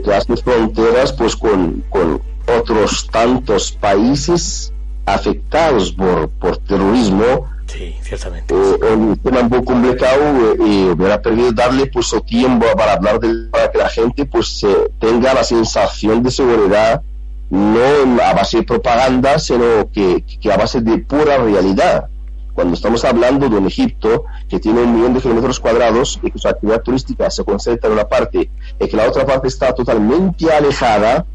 que 0.02 0.14
hace 0.14 0.34
fronteras, 0.38 1.12
pues 1.12 1.36
con, 1.36 1.84
con 1.90 2.22
otros 2.58 3.06
tantos 3.12 3.72
países 3.72 4.72
afectados 5.04 5.92
por, 5.92 6.30
por 6.30 6.56
terrorismo 6.56 7.50
Sí, 7.66 7.94
ciertamente. 8.00 8.54
Eh, 8.54 8.94
un 8.94 9.18
tema 9.18 9.40
un 9.40 9.50
poco 9.50 9.64
complicado 9.66 10.22
eh, 10.22 10.56
y 10.66 10.84
hubiera 10.88 11.20
perdido 11.20 11.52
darle 11.52 11.86
pues 11.88 12.14
tiempo 12.24 12.64
para 12.74 12.94
hablar 12.94 13.20
de, 13.20 13.50
para 13.50 13.70
que 13.70 13.76
la 13.76 13.90
gente 13.90 14.24
pues 14.24 14.64
tenga 14.98 15.34
la 15.34 15.44
sensación 15.44 16.22
de 16.22 16.30
seguridad 16.30 17.02
no 17.50 18.22
a 18.22 18.32
base 18.32 18.58
de 18.58 18.62
propaganda 18.62 19.38
sino 19.38 19.90
que, 19.92 20.24
que 20.40 20.52
a 20.52 20.56
base 20.56 20.80
de 20.80 20.98
pura 20.98 21.36
realidad 21.38 22.08
cuando 22.56 22.74
estamos 22.74 23.04
hablando 23.04 23.48
de 23.50 23.56
un 23.56 23.66
Egipto 23.66 24.24
que 24.48 24.58
tiene 24.58 24.80
un 24.80 24.96
millón 24.96 25.12
de 25.14 25.20
kilómetros 25.20 25.60
cuadrados 25.60 26.18
y 26.22 26.30
que 26.30 26.38
su 26.38 26.48
actividad 26.48 26.82
turística 26.82 27.30
se 27.30 27.44
concentra 27.44 27.88
en 27.88 27.92
una 27.92 28.08
parte 28.08 28.50
y 28.80 28.88
que 28.88 28.96
la 28.96 29.06
otra 29.06 29.26
parte 29.26 29.46
está 29.46 29.74
totalmente 29.74 30.50
alejada 30.50 31.26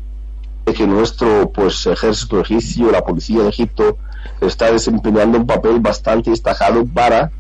de 0.66 0.74
que 0.74 0.88
nuestro 0.88 1.52
pues 1.52 1.86
ejército 1.86 2.42
egipcio, 2.42 2.92
la 2.92 3.04
policía 3.04 3.44
de 3.44 3.50
Egipto 3.50 3.98
está 4.42 4.72
desempeñando 4.72 5.38
un 5.38 5.46
papel 5.46 5.80
bastante 5.80 6.32
destacado 6.32 6.84
para 6.86 7.32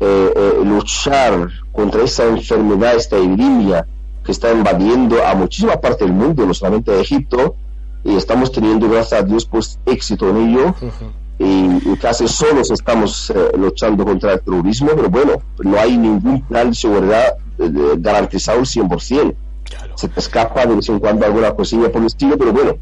eh, 0.00 0.32
eh, 0.34 0.52
luchar 0.64 1.48
contra 1.70 2.02
esa 2.02 2.24
enfermedad, 2.24 2.96
esta 2.96 3.18
epidemia 3.18 3.86
que 4.24 4.32
está 4.32 4.52
invadiendo 4.52 5.26
a 5.26 5.34
muchísima 5.34 5.76
parte 5.76 6.04
del 6.04 6.14
mundo, 6.14 6.46
no 6.46 6.54
solamente 6.54 6.92
a 6.92 7.00
Egipto, 7.00 7.56
y 8.04 8.16
estamos 8.16 8.52
teniendo, 8.52 8.88
gracias 8.88 9.20
a 9.20 9.24
Dios, 9.24 9.44
pues 9.44 9.78
éxito 9.84 10.30
en 10.30 10.36
ello. 10.48 10.74
Y, 11.38 11.96
casi 11.96 12.26
solos 12.26 12.70
estamos 12.70 13.30
eh, 13.30 13.34
luchando 13.56 14.04
contra 14.04 14.34
el 14.34 14.40
terrorismo, 14.40 14.90
pero 14.94 15.08
bueno, 15.08 15.32
no 15.62 15.78
hay 15.78 15.96
ningún 15.96 16.42
plan 16.42 16.70
de 16.70 16.76
seguridad 16.76 17.34
garantizado 17.98 18.60
al 18.60 18.66
100%. 18.66 19.34
Se 19.94 20.08
te 20.08 20.20
escapa 20.20 20.66
de 20.66 20.76
vez 20.76 20.88
en 20.88 20.98
cuando 20.98 21.26
alguna 21.26 21.52
cosilla 21.52 21.90
por 21.90 22.00
el 22.00 22.06
estilo, 22.06 22.38
pero 22.38 22.52
bueno, 22.52 22.76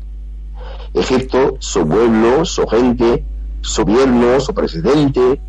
Egipto, 0.95 1.57
su 1.59 1.87
pueblo, 1.87 2.45
su 2.45 2.67
gente, 2.67 3.25
su 3.61 3.85
gobierno, 3.85 4.41
su 4.41 4.55
presidente, 4.55 5.41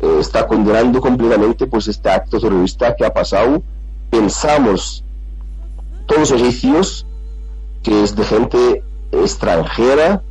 eh, 0.00 0.16
está 0.20 0.46
condenando 0.46 1.00
completamente 1.00 1.66
pues 1.66 1.88
este 1.88 2.08
acto 2.10 2.38
terrorista 2.38 2.94
que 2.94 3.04
ha 3.04 3.12
pasado. 3.12 3.62
Pensamos 4.10 5.04
todos 6.06 6.30
los 6.30 6.40
egipcios 6.40 7.06
que 7.82 8.02
es 8.02 8.16
de 8.16 8.24
gente 8.24 8.82
extranjera, 9.12 10.22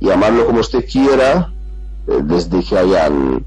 llamarlo 0.00 0.46
como 0.46 0.60
usted 0.60 0.84
quiera, 0.90 1.52
eh, 2.08 2.20
desde 2.22 2.62
que 2.62 2.78
hayan 2.78 3.44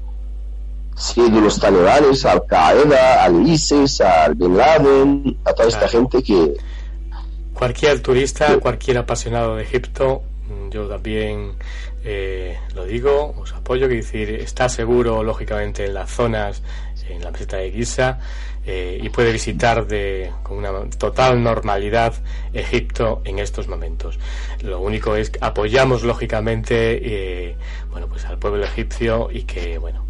sido 0.96 1.40
los 1.40 1.58
talibanes, 1.58 2.24
al 2.24 2.46
Qaeda, 2.46 3.24
al 3.24 3.46
ISIS, 3.46 4.00
al 4.00 4.34
Bin 4.34 4.56
Laden, 4.56 5.38
a 5.44 5.52
toda 5.52 5.68
esta 5.68 5.88
gente 5.88 6.22
que... 6.22 6.54
Cualquier 7.52 8.00
turista, 8.00 8.58
cualquier 8.58 8.98
apasionado 8.98 9.54
de 9.54 9.62
Egipto, 9.62 10.22
yo 10.70 10.88
también 10.88 11.52
eh, 12.04 12.58
lo 12.74 12.84
digo, 12.84 13.34
os 13.38 13.52
apoyo, 13.52 13.88
que 13.88 13.96
decir, 13.96 14.28
está 14.30 14.68
seguro, 14.68 15.22
lógicamente, 15.22 15.86
en 15.86 15.94
las 15.94 16.10
zonas, 16.10 16.62
en 17.08 17.22
la 17.22 17.30
meseta 17.30 17.56
de 17.56 17.70
Giza, 17.70 18.18
eh, 18.66 18.98
y 19.02 19.08
puede 19.10 19.32
visitar 19.32 19.86
de, 19.86 20.30
con 20.42 20.58
una 20.58 20.70
total 20.98 21.42
normalidad 21.42 22.14
Egipto 22.52 23.22
en 23.24 23.38
estos 23.38 23.68
momentos. 23.68 24.18
Lo 24.62 24.80
único 24.80 25.16
es 25.16 25.30
que 25.30 25.38
apoyamos, 25.42 26.02
lógicamente, 26.02 27.48
eh, 27.50 27.56
bueno, 27.90 28.08
pues 28.08 28.24
al 28.24 28.38
pueblo 28.38 28.64
egipcio 28.64 29.28
y 29.30 29.42
que, 29.42 29.78
bueno, 29.78 30.03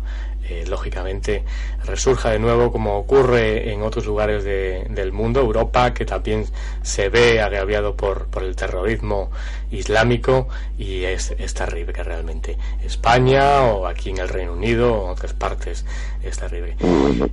eh, 0.47 0.65
lógicamente 0.69 1.43
resurja 1.87 2.31
de 2.31 2.39
nuevo 2.39 2.71
como 2.71 2.99
ocurre 2.99 3.73
en 3.73 3.81
otros 3.81 4.05
lugares 4.05 4.45
del 4.45 5.11
mundo, 5.11 5.41
Europa, 5.41 5.95
que 5.95 6.05
también 6.05 6.45
se 6.83 7.09
ve 7.09 7.41
agraviado 7.41 7.97
por, 7.97 8.27
por 8.27 8.43
el 8.43 8.55
terrorismo 8.55 9.31
islámico 9.71 10.49
y 10.77 11.05
es, 11.05 11.35
terrible 11.55 11.95
que 11.95 12.03
realmente. 12.03 12.59
España 12.85 13.63
o 13.63 13.87
aquí 13.87 14.11
en 14.11 14.19
el 14.19 14.29
Reino 14.29 14.53
Unido 14.53 14.93
o 14.93 15.05
en 15.07 15.11
otras 15.13 15.33
partes 15.33 15.87
es 16.23 16.37
terrible. 16.37 16.77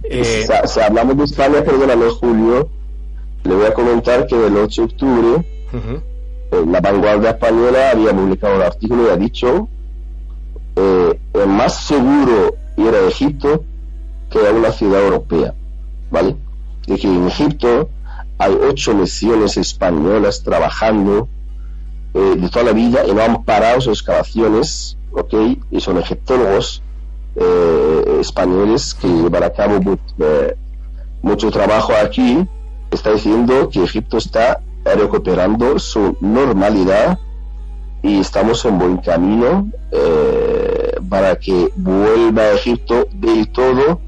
Eh, 0.03 0.47
si, 0.65 0.79
hablamos 0.79 1.17
de 1.17 1.25
España, 1.25 1.61
perdóname 1.63 2.09
Julio, 2.11 2.69
le 3.43 3.55
voy 3.55 3.65
a 3.65 3.73
comentar 3.73 4.25
que 4.25 4.35
el 4.35 4.55
8 4.55 4.81
de 4.81 4.87
octubre 4.87 5.45
eh, 5.73 6.65
la 6.65 6.79
vanguardia 6.79 7.31
española 7.31 7.91
había 7.91 8.13
publicado 8.13 8.55
un 8.55 8.61
artículo 8.61 9.07
y 9.07 9.09
ha 9.09 9.17
dicho 9.17 9.67
el 10.75 11.47
más 11.47 11.85
seguro 11.85 12.60
ir 12.77 12.93
a 12.93 13.07
Egipto 13.07 13.63
que 14.29 14.39
a 14.47 14.51
una 14.51 14.71
ciudad 14.71 15.03
europea, 15.03 15.53
¿vale? 16.09 16.35
De 16.87 16.97
que 16.97 17.07
en 17.07 17.27
Egipto 17.27 17.89
hay 18.37 18.53
ocho 18.53 18.93
misiones 18.95 19.57
españolas 19.57 20.43
trabajando 20.43 21.27
eh, 22.13 22.35
de 22.37 22.49
toda 22.49 22.65
la 22.65 22.73
vida 22.73 23.05
y 23.05 23.13
no 23.13 23.21
han 23.21 23.43
parado 23.43 23.81
sus 23.81 23.99
excavaciones, 23.99 24.97
¿ok? 25.11 25.33
Y 25.69 25.79
son 25.79 25.97
egiptólogos 25.97 26.81
eh, 27.35 28.17
españoles 28.19 28.93
que 28.93 29.07
llevan 29.07 29.43
a 29.43 29.51
cabo 29.51 29.79
eh, 30.19 30.55
mucho 31.21 31.51
trabajo 31.51 31.93
aquí. 31.93 32.47
Está 32.89 33.11
diciendo 33.11 33.69
que 33.69 33.83
Egipto 33.83 34.17
está 34.17 34.59
recuperando 34.83 35.77
su 35.79 36.17
normalidad 36.19 37.19
y 38.03 38.19
estamos 38.19 38.65
en 38.65 38.79
buen 38.79 38.97
camino 38.97 39.69
eh, 39.91 40.80
para 41.11 41.37
que 41.37 41.69
vuelva 41.75 42.43
a 42.43 42.53
Egipto 42.53 43.05
del 43.11 43.49
todo 43.49 43.99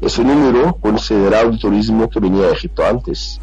ese 0.00 0.24
número 0.24 0.78
considerado 0.80 1.50
de 1.50 1.58
turismo 1.58 2.08
que 2.08 2.20
venía 2.20 2.46
de 2.46 2.52
Egipto 2.54 2.86
antes. 2.86 3.38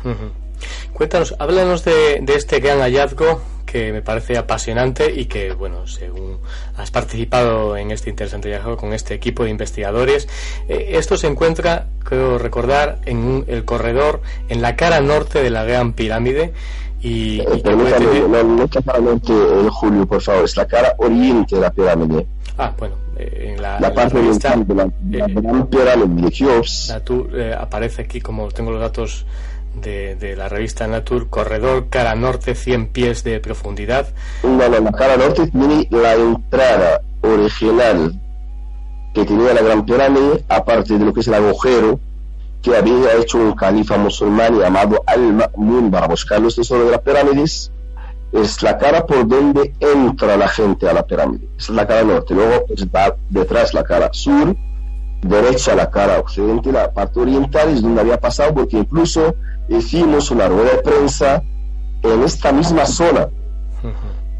Cuéntanos, 0.91 1.35
háblanos 1.37 1.85
de, 1.85 2.25
este 2.29 2.59
gran 2.61 2.79
hallazgo 2.79 3.43
que 3.67 3.93
me 3.93 4.01
parece 4.01 4.39
apasionante 4.39 5.13
y 5.15 5.25
que, 5.25 5.53
bueno, 5.53 5.85
según 5.85 6.39
has 6.77 6.89
participado 6.89 7.77
en 7.77 7.91
este 7.91 8.09
interesante 8.09 8.49
hallazgo 8.49 8.75
con 8.75 8.91
este 8.91 9.13
equipo 9.13 9.43
de 9.43 9.51
investigadores, 9.51 10.27
eh, 10.67 10.93
esto 10.93 11.15
se 11.15 11.27
encuentra, 11.27 11.85
creo 12.03 12.39
recordar, 12.39 13.01
en 13.05 13.45
el 13.47 13.65
corredor, 13.65 14.23
en 14.49 14.63
la 14.63 14.75
cara 14.75 14.99
norte 14.99 15.43
de 15.43 15.51
la 15.51 15.63
Gran 15.63 15.93
Pirámide, 15.93 16.53
y, 17.01 17.39
eh, 17.39 17.61
permítame, 17.63 18.21
no, 18.21 18.43
no 18.43 18.63
es 18.63 19.29
el 19.29 19.69
Julio, 19.69 20.07
por 20.07 20.23
favor, 20.23 20.45
es 20.45 20.57
la 20.57 20.65
cara 20.65 20.95
oriente 20.97 21.53
de 21.53 21.61
la 21.61 21.71
pirámide. 21.71 22.25
Ah, 22.57 22.73
bueno, 22.77 22.95
eh, 23.17 23.53
en 23.53 23.61
la, 23.61 23.79
la 23.79 23.93
parte 23.93 24.17
oriental 24.17 24.65
de 24.65 24.75
la, 24.75 24.85
la, 25.09 25.25
eh, 25.25 26.31
Cheops. 26.31 26.89
Natur 26.89 27.29
eh, 27.33 27.55
aparece 27.57 28.03
aquí, 28.03 28.21
como 28.21 28.49
tengo 28.49 28.71
los 28.71 28.79
datos 28.79 29.25
de, 29.81 30.15
de, 30.15 30.35
la 30.35 30.47
revista 30.47 30.87
Natur, 30.87 31.29
corredor 31.29 31.89
cara 31.89 32.15
norte, 32.15 32.55
100 32.55 32.87
pies 32.87 33.23
de 33.23 33.39
profundidad. 33.39 34.07
No, 34.43 34.57
no, 34.57 34.79
la 34.79 34.91
cara 34.91 35.17
norte 35.17 35.47
tiene 35.47 35.87
la 35.91 36.13
entrada 36.13 37.01
original 37.21 38.13
que 39.13 39.25
tenía 39.25 39.53
la 39.53 39.61
Gran 39.61 39.85
Pirámide, 39.85 40.43
aparte 40.49 40.97
de 40.97 41.05
lo 41.05 41.13
que 41.13 41.21
es 41.21 41.27
el 41.27 41.33
agujero 41.35 41.99
que 42.61 42.75
había 42.75 43.13
hecho 43.17 43.37
un 43.37 43.53
califa 43.53 43.95
musulmán 43.95 44.59
llamado 44.59 45.03
Al-Ma'mun 45.05 45.91
para 45.91 46.07
buscar 46.07 46.41
los 46.41 46.55
tesoros 46.55 46.85
de 46.85 46.91
las 46.91 47.01
pirámides, 47.01 47.71
es 48.35 48.61
la 48.61 48.77
cara 48.77 49.05
por 49.05 49.27
donde 49.27 49.73
entra 49.79 50.35
la 50.35 50.47
gente 50.47 50.89
a 50.89 50.93
la 50.93 51.05
pirámide. 51.05 51.47
Es 51.57 51.69
la 51.69 51.87
cara 51.87 52.03
norte. 52.03 52.33
Luego 52.33 52.65
está 52.75 53.15
detrás 53.29 53.73
la 53.73 53.83
cara 53.83 54.09
sur, 54.11 54.55
derecha 55.21 55.73
la 55.75 55.89
cara 55.89 56.19
occidente, 56.19 56.71
la 56.71 56.91
parte 56.91 57.19
oriental 57.19 57.69
es 57.69 57.81
donde 57.81 58.01
había 58.01 58.19
pasado, 58.19 58.53
porque 58.53 58.77
incluso 58.77 59.35
hicimos 59.69 60.31
una 60.31 60.47
rueda 60.47 60.71
de 60.71 60.77
prensa 60.79 61.41
en 62.03 62.23
esta 62.23 62.51
misma 62.51 62.85
zona 62.85 63.27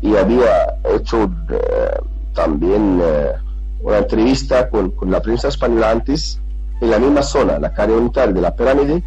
y 0.02 0.16
había 0.16 0.78
hecho 0.94 1.24
eh, 1.50 2.00
también 2.34 3.00
eh, 3.02 3.32
una 3.82 4.00
entrevista 4.00 4.70
con, 4.70 4.92
con, 4.92 5.10
la 5.10 5.22
prensa 5.22 5.48
española 5.48 5.92
antes 5.92 6.40
en 6.82 6.92
la 6.92 7.00
misma 7.00 7.24
zona, 7.24 7.58
la 7.60 7.74
cara 7.74 7.94
oriental 7.94 8.34
de 8.34 8.42
la 8.42 8.56
pirámide. 8.56 9.04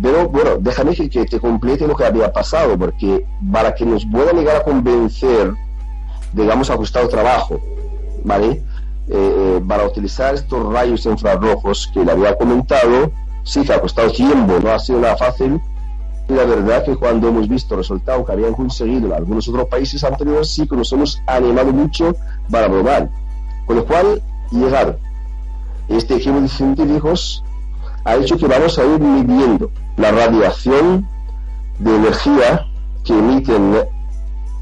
Pero 0.00 0.28
bueno, 0.28 0.50
déjame 0.60 0.94
que, 0.94 1.08
te 1.24 1.40
complete 1.40 1.86
lo 1.86 1.96
que 1.96 2.04
había 2.04 2.32
pasado, 2.32 2.78
porque 2.78 3.26
para 3.52 3.74
que 3.74 3.84
nos 3.84 4.06
pueda 4.06 4.32
llegar 4.32 4.56
a 4.56 4.62
convencer, 4.62 5.54
digamos, 6.32 6.70
ha 6.70 6.76
costado 6.76 7.08
trabajo, 7.08 7.60
¿vale? 8.24 8.62
Eh, 9.08 9.60
para 9.66 9.86
utilizar 9.86 10.34
estos 10.34 10.72
rayos 10.72 11.06
infrarrojos 11.06 11.90
que 11.92 12.04
le 12.04 12.12
había 12.12 12.36
comentado, 12.36 13.10
sí 13.42 13.62
que 13.62 13.72
ha 13.72 13.80
costado 13.80 14.10
tiempo, 14.12 14.58
no 14.62 14.70
ha 14.70 14.78
sido 14.78 15.00
nada 15.00 15.16
fácil, 15.16 15.60
la 16.28 16.44
verdad 16.44 16.84
que 16.84 16.94
cuando 16.94 17.28
hemos 17.28 17.48
visto 17.48 17.74
el 17.74 17.78
resultado 17.78 18.24
que 18.24 18.32
habían 18.32 18.52
conseguido 18.52 19.06
en 19.06 19.14
algunos 19.14 19.48
otros 19.48 19.66
países 19.68 20.04
anteriores, 20.04 20.50
sí 20.50 20.68
que 20.68 20.76
nos 20.76 20.92
hemos 20.92 21.22
animado 21.26 21.72
mucho 21.72 22.14
para 22.50 22.68
probar. 22.68 23.08
Con 23.64 23.76
lo 23.76 23.86
cual, 23.86 24.22
llegar 24.50 24.98
este 25.88 26.16
equipo 26.16 26.40
de 26.40 26.48
científicos 26.48 27.42
ha 28.08 28.16
hecho 28.16 28.38
que 28.38 28.46
vamos 28.46 28.78
a 28.78 28.84
ir 28.84 28.98
midiendo 28.98 29.70
la 29.98 30.10
radiación 30.10 31.06
de 31.78 31.94
energía 31.94 32.66
que 33.04 33.12
emiten 33.12 33.84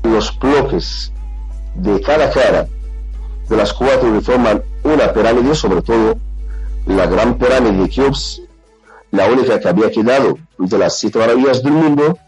los 0.02 0.36
bloques 0.40 1.12
de 1.76 2.00
cada 2.00 2.28
cara 2.30 2.66
de 3.48 3.56
las 3.56 3.72
cuatro 3.72 4.12
que 4.12 4.20
forman 4.20 4.62
una 4.82 5.12
pirámide, 5.12 5.54
sobre 5.54 5.80
todo 5.80 6.16
la 6.86 7.06
gran 7.06 7.38
pirámide 7.38 7.82
de 7.82 7.88
Keops, 7.88 8.42
la 9.12 9.28
única 9.28 9.60
que 9.60 9.68
había 9.68 9.92
quedado 9.92 10.36
de 10.58 10.78
las 10.78 10.98
siete 10.98 11.20
maravillas 11.20 11.62
del 11.62 11.72
mundo, 11.72 12.18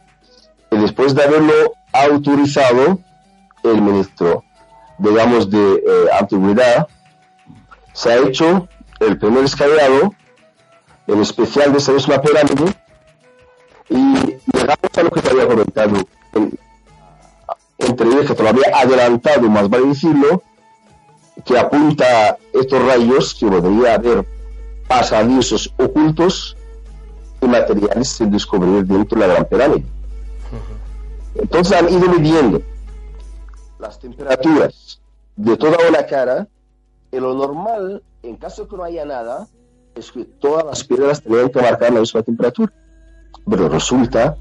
y 0.71 0.77
después 0.77 1.17
de 1.17 1.25
haberlo 1.25 1.73
autorizado 1.93 3.01
el 3.65 3.83
ministro, 3.83 4.45
digamos, 4.99 5.51
de 5.51 5.59
eh, 5.59 5.83
antigüedad, 6.17 6.87
se 7.93 8.13
ha 8.13 8.19
hecho 8.19 8.69
el 9.01 9.19
primer 9.19 9.45
escalado, 9.45 10.15
en 11.09 11.21
especial 11.21 11.73
de 11.73 11.79
esa 11.79 11.93
misma 11.93 12.21
pirámide, 12.21 12.75
y 13.89 14.37
llegamos 14.53 14.91
a 14.97 15.03
lo 15.03 15.11
que 15.11 15.23
te 15.23 15.31
había 15.31 15.49
comentado 15.49 15.97
en, 16.35 16.59
entre 17.79 18.09
ellos, 18.09 18.27
que 18.27 18.35
todavía 18.35 18.67
adelantado, 18.75 19.49
más 19.49 19.69
vale 19.69 19.87
decirlo, 19.87 20.43
que 21.45 21.59
apunta 21.59 22.37
estos 22.53 22.85
rayos 22.85 23.35
que 23.35 23.47
podría 23.47 23.95
haber 23.95 24.27
pasadizos 24.87 25.73
ocultos 25.79 26.57
y 27.41 27.47
materiales 27.47 28.09
sin 28.09 28.31
descubrir 28.31 28.85
dentro 28.85 29.19
de 29.19 29.27
la 29.27 29.35
gran 29.35 29.47
pirámide. 29.47 29.87
Entonces 31.35 31.79
han 31.79 31.89
ido 31.89 32.09
midiendo 32.09 32.61
las 33.79 33.99
temperaturas 33.99 35.01
de 35.37 35.57
toda 35.57 35.79
una 35.89 36.05
cara 36.05 36.49
y 37.13 37.19
lo 37.19 37.35
normal, 37.35 38.03
en 38.23 38.37
caso 38.37 38.65
de 38.65 38.69
que 38.69 38.77
no 38.77 38.85
haya 38.85 39.05
nada, 39.05 39.47
todas 40.41 40.65
las 40.65 40.85
piedras 40.85 41.23
tenían 41.23 41.49
que 41.49 41.61
marcar 41.61 41.93
la 41.93 42.01
misma 42.01 42.23
temperatura. 42.23 42.73
Pero 43.49 43.69
resulta 43.69 44.37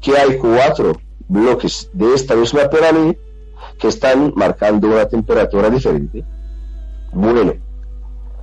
que 0.00 0.16
hay 0.16 0.38
cuatro 0.38 0.92
bloques 1.28 1.90
de 1.92 2.14
esta 2.14 2.34
misma 2.34 2.68
pirámide 2.68 3.18
que 3.78 3.88
están 3.88 4.32
marcando 4.36 4.88
una 4.88 5.06
temperatura 5.06 5.70
diferente. 5.70 6.24
Bueno, 7.12 7.54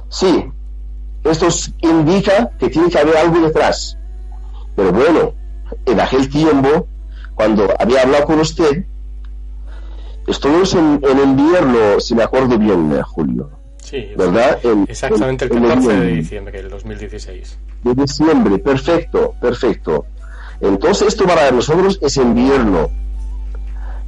sí, 0.10 0.52
esto 1.24 1.48
indica 1.82 2.52
que 2.58 2.69
tiene 2.69 2.89
que 2.89 3.00
haber 3.00 3.17
algo 3.17 3.39
detrás. 3.41 3.98
Pero 4.76 4.91
bueno, 4.91 5.34
en 5.86 6.00
aquel 6.00 6.30
tiempo, 6.30 6.88
cuando 7.36 7.67
había 7.80 8.02
hablado 8.04 8.26
con 8.26 8.39
usted, 8.39 8.86
estuvimos 10.28 10.74
en, 10.74 11.02
en 11.04 11.19
invierno, 11.19 12.00
si 12.00 12.15
me 12.15 12.24
acuerdo 12.24 12.58
bien, 12.58 12.91
eh, 12.93 13.02
Julio. 13.04 13.59
Sí, 13.89 14.12
¿verdad? 14.15 14.60
exactamente 14.88 15.45
el 15.45 15.49
14 15.49 15.93
de 15.93 16.12
diciembre 16.12 16.62
del 16.62 16.69
2016. 16.69 17.58
De 17.84 17.95
diciembre, 17.95 18.60
perfecto, 18.60 19.34
perfecto. 19.41 20.06
Entonces 20.62 21.08
esto 21.08 21.25
para 21.25 21.49
nosotros 21.49 21.97
es 21.99 22.17
invierno. 22.17 22.91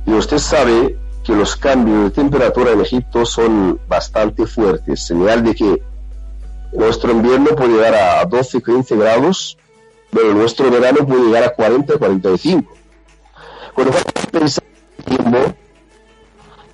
Y 0.06 0.12
usted 0.12 0.38
sabe 0.38 0.96
que 1.24 1.34
los 1.34 1.56
cambios 1.56 2.04
de 2.04 2.10
temperatura 2.12 2.74
en 2.74 2.82
Egipto 2.82 3.26
son 3.26 3.80
bastante 3.88 4.46
fuertes, 4.46 5.04
señal 5.04 5.44
de 5.44 5.56
que 5.56 5.82
nuestro 6.74 7.12
invierno 7.12 7.56
puede 7.56 7.74
llegar 7.74 7.96
a 7.96 8.26
12, 8.26 8.62
15 8.62 8.96
grados, 8.98 9.58
pero 10.12 10.36
nuestro 10.36 10.70
verano 10.70 11.08
puede 11.08 11.26
llegar 11.26 11.44
a 11.44 11.56
40, 11.56 11.98
45. 11.98 12.72
Bueno, 13.76 13.92
pensar 14.32 14.64
tiempo 15.06 15.56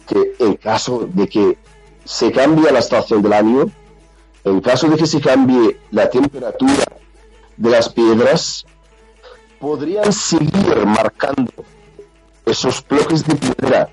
que 0.07 0.33
en 0.39 0.55
caso 0.55 1.07
de 1.09 1.27
que 1.29 1.57
se 2.07 2.31
cambie 2.31 2.71
la 2.71 2.79
estación 2.79 3.21
del 3.21 3.33
año, 3.33 3.65
en 4.45 4.61
caso 4.61 4.87
de 4.87 4.95
que 4.95 5.05
se 5.05 5.19
cambie 5.19 5.77
la 5.91 6.09
temperatura 6.09 6.85
de 7.57 7.69
las 7.69 7.89
piedras, 7.89 8.65
podrían 9.59 10.13
seguir 10.13 10.85
marcando 10.85 11.51
esos 12.45 12.83
bloques 12.87 13.27
de 13.27 13.35
piedra 13.35 13.89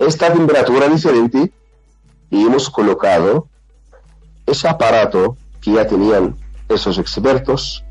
esta 0.00 0.32
temperatura 0.32 0.88
diferente 0.88 1.52
y 2.30 2.42
hemos 2.44 2.68
colocado 2.68 3.46
ese 4.44 4.66
aparato 4.68 5.36
que 5.60 5.72
ya 5.72 5.86
tenían 5.86 6.36
esos 6.68 6.98
expertos 6.98 7.84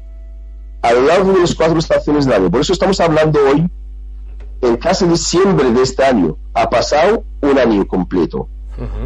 a 0.81 0.91
lo 0.91 1.01
largo 1.03 1.31
de 1.31 1.39
las 1.39 1.55
cuatro 1.55 1.79
estaciones 1.79 2.25
del 2.25 2.33
año. 2.35 2.51
Por 2.51 2.59
eso 2.59 2.73
estamos 2.73 2.99
hablando 2.99 3.39
hoy 3.39 3.69
en 4.61 4.77
casi 4.77 5.07
diciembre 5.07 5.71
de 5.71 5.81
este 5.81 6.03
año. 6.03 6.37
Ha 6.53 6.69
pasado 6.69 7.23
un 7.41 7.57
año 7.57 7.87
completo 7.87 8.49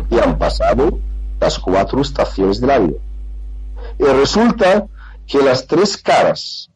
y 0.09 0.19
han 0.19 0.37
pasado 0.37 0.99
las 1.39 1.59
cuatro 1.59 2.01
estaciones 2.01 2.59
del 2.59 2.71
año. 2.71 2.93
Y 3.97 4.03
resulta 4.03 4.87
que 5.27 5.41
las 5.41 5.67
tres 5.67 5.97
caras, 5.97 6.69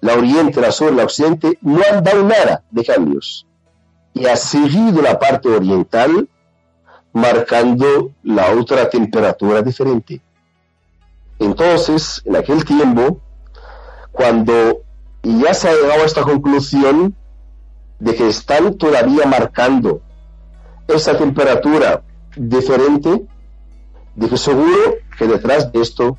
la 0.00 0.14
oriente, 0.14 0.60
la 0.60 0.72
sur, 0.72 0.92
la 0.92 1.04
occidente, 1.04 1.58
no 1.60 1.80
han 1.90 2.02
dado 2.02 2.22
nada 2.22 2.62
de 2.70 2.84
cambios. 2.84 3.46
Y 4.14 4.26
ha 4.26 4.36
seguido 4.36 5.02
la 5.02 5.18
parte 5.18 5.48
oriental 5.48 6.28
marcando 7.12 8.12
la 8.22 8.52
otra 8.52 8.88
temperatura 8.88 9.62
diferente. 9.62 10.20
Entonces, 11.38 12.22
en 12.24 12.36
aquel 12.36 12.64
tiempo, 12.64 13.20
cuando 14.12 14.82
ya 15.22 15.54
se 15.54 15.68
ha 15.68 15.72
llegado 15.72 16.02
a 16.02 16.06
esta 16.06 16.22
conclusión 16.22 17.14
de 17.98 18.14
que 18.14 18.28
están 18.28 18.74
todavía 18.74 19.26
marcando 19.26 20.02
esa 20.88 21.16
temperatura 21.16 22.02
diferente, 22.36 23.26
que 24.18 24.36
seguro 24.36 24.96
que 25.16 25.26
detrás 25.26 25.70
de 25.70 25.80
esto 25.80 26.16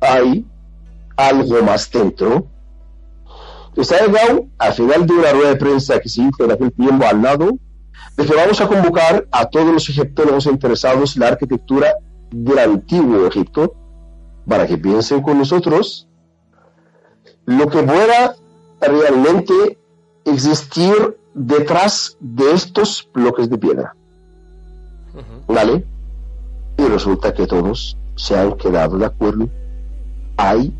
hay 0.00 0.46
algo 1.16 1.62
más 1.62 1.90
dentro. 1.90 2.46
Ha 3.76 4.06
llegado 4.06 4.46
al 4.58 4.72
final 4.74 5.06
de 5.06 5.14
una 5.14 5.32
rueda 5.32 5.48
de 5.48 5.56
prensa 5.56 5.98
que 5.98 6.08
se 6.08 6.22
hizo 6.22 6.44
en 6.44 6.52
aquel 6.52 6.72
tiempo 6.72 7.06
al 7.06 7.22
lado 7.22 7.58
de 8.16 8.26
que 8.26 8.34
vamos 8.34 8.60
a 8.60 8.68
convocar 8.68 9.26
a 9.30 9.46
todos 9.46 9.72
los 9.72 9.88
egiptólogos 9.88 10.46
interesados 10.46 11.16
en 11.16 11.22
la 11.22 11.28
arquitectura 11.28 11.94
del 12.30 12.58
antiguo 12.58 13.26
Egipto 13.26 13.74
para 14.46 14.66
que 14.66 14.76
piensen 14.76 15.22
con 15.22 15.38
nosotros 15.38 16.06
lo 17.46 17.68
que 17.68 17.82
pueda 17.82 18.36
realmente 18.80 19.78
existir 20.24 21.16
detrás 21.34 22.16
de 22.20 22.52
estos 22.52 23.08
bloques 23.12 23.48
de 23.48 23.58
piedra. 23.58 23.94
¿Vale? 25.46 25.84
Y 26.78 26.84
resulta 26.86 27.32
que 27.34 27.46
todos 27.46 27.96
se 28.16 28.38
han 28.38 28.52
quedado 28.56 28.98
de 28.98 29.06
acuerdo. 29.06 29.48
Hay 30.36 30.74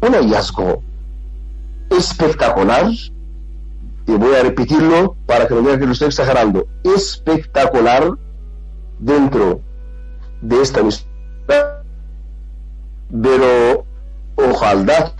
un 0.00 0.12
hallazgo 0.12 0.82
espectacular 1.90 2.90
y 4.06 4.12
voy 4.12 4.34
a 4.34 4.42
repetirlo 4.42 5.16
para 5.26 5.46
que 5.46 5.54
no 5.54 5.62
vean 5.62 5.80
que 5.80 5.86
lo 5.86 5.92
estoy 5.92 6.08
exagerando, 6.08 6.66
espectacular 6.84 8.10
dentro 8.98 9.60
de 10.42 10.62
esta 10.62 10.82
misión. 10.82 11.08
Pero 13.22 13.84
ojalá 14.36 15.12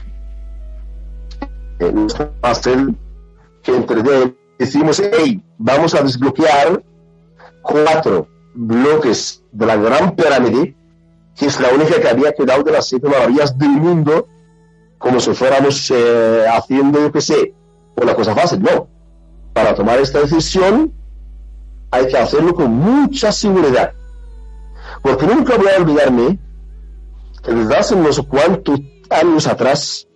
no 1.81 2.07
es 2.07 2.16
fácil 2.40 2.96
que 3.62 3.75
entre 3.75 4.03
decimos, 4.59 5.03
hey, 5.19 5.42
vamos 5.59 5.95
a 5.95 6.03
desbloquear 6.03 6.83
cuatro 7.62 8.29
bloques 8.55 9.42
de 9.53 9.66
la 9.66 9.77
gran 9.77 10.14
pirámide 10.14 10.77
que 11.37 11.47
es 11.47 11.61
la 11.61 11.69
única 11.69 12.01
que 12.01 12.09
había 12.09 12.33
quedado 12.33 12.62
de 12.62 12.73
las 12.73 12.88
siete 12.88 13.09
maravillas 13.09 13.57
del 13.59 13.69
mundo, 13.71 14.27
como 14.99 15.21
si 15.21 15.35
fuéramos 15.35 15.90
eh, 15.95 16.47
haciendo, 16.51 16.99
yo 16.99 17.12
qué 17.12 17.21
sé, 17.21 17.55
una 17.97 18.14
cosa 18.14 18.35
fácil. 18.35 18.62
No. 18.62 18.88
Para 19.53 19.75
tomar 19.75 19.99
esta 20.01 20.21
decisión 20.21 20.92
hay 21.90 22.09
que 22.09 22.16
hacerlo 22.16 22.55
con 22.55 22.73
mucha 22.73 23.31
seguridad. 23.33 23.92
Porque 25.03 25.27
nunca 25.27 25.57
voy 25.57 25.69
a 25.69 25.81
olvidarme 25.81 26.38
que 27.42 27.53
desde 27.53 27.77
hace 27.77 27.95
unos 27.95 28.21
cuantos 28.23 28.81
años 29.11 29.47
atrás, 29.47 30.09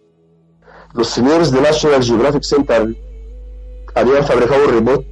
los 0.94 1.08
señores 1.08 1.50
de 1.52 1.60
National 1.60 2.02
Geographic 2.02 2.42
Center 2.42 2.96
habían 3.94 4.24
fabricado 4.24 4.64
un 4.66 4.74
robot 4.74 5.04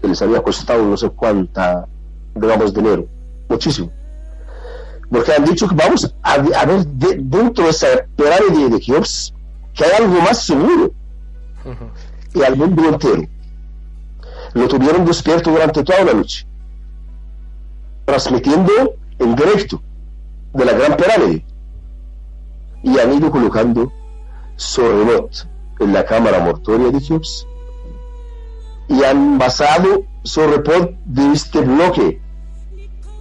que 0.00 0.08
les 0.08 0.22
había 0.22 0.42
costado 0.42 0.82
no 0.84 0.96
sé 0.96 1.10
cuánta, 1.10 1.86
digamos, 2.34 2.74
dinero. 2.74 3.06
Muchísimo. 3.48 3.90
Porque 5.10 5.32
han 5.32 5.44
dicho 5.44 5.68
que 5.68 5.74
vamos 5.74 6.14
a, 6.22 6.38
ver 6.38 6.86
dentro 6.86 7.64
de 7.64 7.70
esa 7.70 7.86
pirámide 8.16 8.70
de 8.70 8.80
Keops 8.80 9.34
que 9.74 9.84
hay 9.84 9.90
algo 10.02 10.20
más 10.20 10.44
seguro. 10.44 10.92
Y 12.34 12.42
al 12.42 12.56
mundo 12.56 12.88
entero. 12.88 13.22
Lo 14.54 14.68
tuvieron 14.68 15.04
despierto 15.04 15.50
durante 15.50 15.82
toda 15.82 16.04
la 16.04 16.14
noche. 16.14 16.46
Transmitiendo 18.04 18.72
en 19.18 19.34
directo 19.34 19.82
de 20.52 20.64
la 20.64 20.72
Gran 20.72 20.96
Pirámide. 20.96 21.44
Y 22.82 22.98
han 22.98 23.14
ido 23.14 23.30
colocando 23.30 23.92
su 24.56 24.82
robot 24.82 25.48
en 25.80 25.92
la 25.92 26.04
cámara 26.04 26.40
mortuoria 26.40 26.90
de 26.90 27.00
Keops 27.00 27.46
y 28.88 29.02
han 29.02 29.38
basado 29.38 30.04
su 30.22 30.46
report 30.46 30.92
de 31.04 31.32
este 31.32 31.60
bloque 31.60 32.20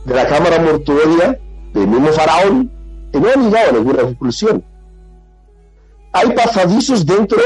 de 0.06 0.13
la 0.13 0.28
cámara 0.28 0.60
mortuoria 0.60 1.39
del 1.73 1.88
mismo 1.88 2.08
faraón 2.10 2.71
y 3.13 3.17
no 3.17 3.30
han 3.30 3.43
llegado 3.45 3.69
a 3.69 3.73
ninguna 3.73 4.02
conclusión. 4.04 4.63
¿Hay 6.12 6.32
pasadizos 6.32 7.06
dentro? 7.06 7.39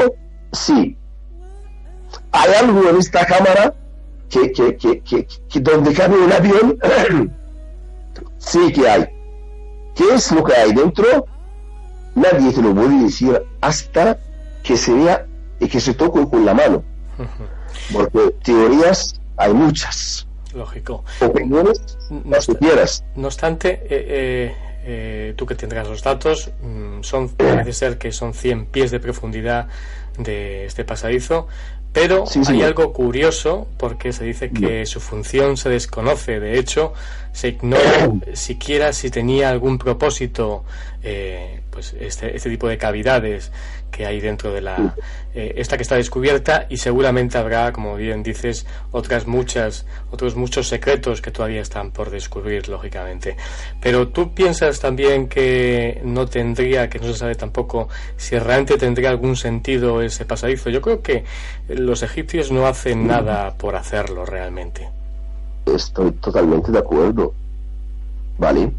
Sí. 0.52 0.98
¿Hay 2.32 2.54
algo 2.54 2.90
en 2.90 2.98
esta 2.98 3.26
cámara 3.26 3.74
que, 4.30 4.52
que, 4.52 4.76
que, 4.78 5.04
que 5.04 5.60
donde 5.60 5.94
cabe 5.94 6.18
un 6.18 6.32
avión? 6.32 6.80
sí 8.38 8.72
que 8.74 8.88
hay. 8.90 9.06
¿Qué 9.96 10.14
es 10.14 10.32
lo 10.32 10.44
que 10.44 10.54
hay 10.54 10.74
dentro? 10.74 11.26
Nadie 12.16 12.52
te 12.52 12.62
lo 12.62 12.74
puede 12.74 13.04
decir 13.04 13.42
hasta 13.62 14.18
que 14.64 14.76
se 14.76 14.94
vea 14.94 15.26
y 15.60 15.68
que 15.68 15.80
se 15.80 15.94
toque 15.94 16.28
con 16.28 16.46
la 16.46 16.54
mano. 16.54 16.84
Porque 17.92 18.36
teorías 18.44 19.20
hay 19.38 19.54
muchas. 19.54 20.28
Lógico. 20.54 21.04
Opiniones, 21.22 21.98
no, 22.10 22.38
quieras. 22.60 23.04
No 23.16 23.28
obstante, 23.28 23.74
eh, 23.84 23.88
eh, 23.90 24.56
eh, 24.84 25.34
tú 25.36 25.46
que 25.46 25.56
tendrás 25.56 25.88
los 25.88 26.02
datos, 26.02 26.50
mm, 26.62 27.02
son 27.02 27.30
parece 27.30 27.74
ser 27.74 27.98
que 27.98 28.12
son 28.12 28.34
100 28.34 28.68
pies 28.68 28.92
de 28.92 29.00
profundidad 29.00 29.68
de 30.18 30.66
este 30.66 30.84
pasadizo, 30.84 31.48
pero 31.94 32.26
hay 32.48 32.62
algo 32.62 32.94
curioso 32.94 33.68
porque 33.78 34.14
se 34.14 34.24
dice 34.24 34.52
que 34.52 34.86
su 34.86 35.00
función 35.00 35.58
se 35.58 35.70
desconoce. 35.70 36.40
De 36.40 36.60
hecho, 36.60 36.94
se 37.38 37.50
ignora 37.50 38.10
siquiera 38.34 38.92
si 38.94 39.12
tenía 39.12 39.50
algún 39.50 39.78
propósito 39.78 40.66
eh, 41.04 41.62
pues 41.70 41.96
este, 42.00 42.36
este 42.36 42.50
tipo 42.50 42.68
de 42.68 42.80
cavidades 42.80 43.52
que 43.92 44.08
hay 44.08 44.20
dentro 44.20 44.52
de 44.52 44.62
la 44.62 44.96
eh, 45.36 45.54
esta 45.58 45.78
que 45.78 45.84
está 45.84 45.96
descubierta 45.96 46.66
y 46.68 46.78
seguramente 46.78 47.38
habrá 47.38 47.72
como 47.72 47.96
bien 47.96 48.24
dices 48.24 48.66
otras 48.92 49.28
muchas 49.28 49.86
otros 50.10 50.36
muchos 50.36 50.68
secretos 50.68 51.22
que 51.22 51.30
todavía 51.30 51.62
están 51.62 51.92
por 51.92 52.10
descubrir 52.10 52.70
lógicamente. 52.70 53.38
Pero 53.82 54.08
tú 54.08 54.34
piensas 54.34 54.80
también 54.80 55.28
que 55.28 56.02
no 56.04 56.26
tendría 56.26 56.90
que 56.90 56.98
no 56.98 57.06
se 57.06 57.14
sabe 57.14 57.36
tampoco 57.36 57.88
si 58.16 58.38
realmente 58.40 58.80
tendría 58.80 59.12
algún 59.12 59.36
sentido 59.36 60.02
ese 60.02 60.26
pasadizo. 60.26 60.72
Yo 60.72 60.82
creo 60.82 61.04
que 61.04 61.24
los 61.70 62.02
egipcios 62.02 62.52
no 62.52 62.66
hacen 62.66 63.06
nada 63.06 63.56
por 63.58 63.76
hacerlo 63.76 64.26
realmente 64.26 64.97
estoy 65.76 66.12
totalmente 66.12 66.72
de 66.72 66.80
acuerdo 66.80 67.34
vale 68.38 68.74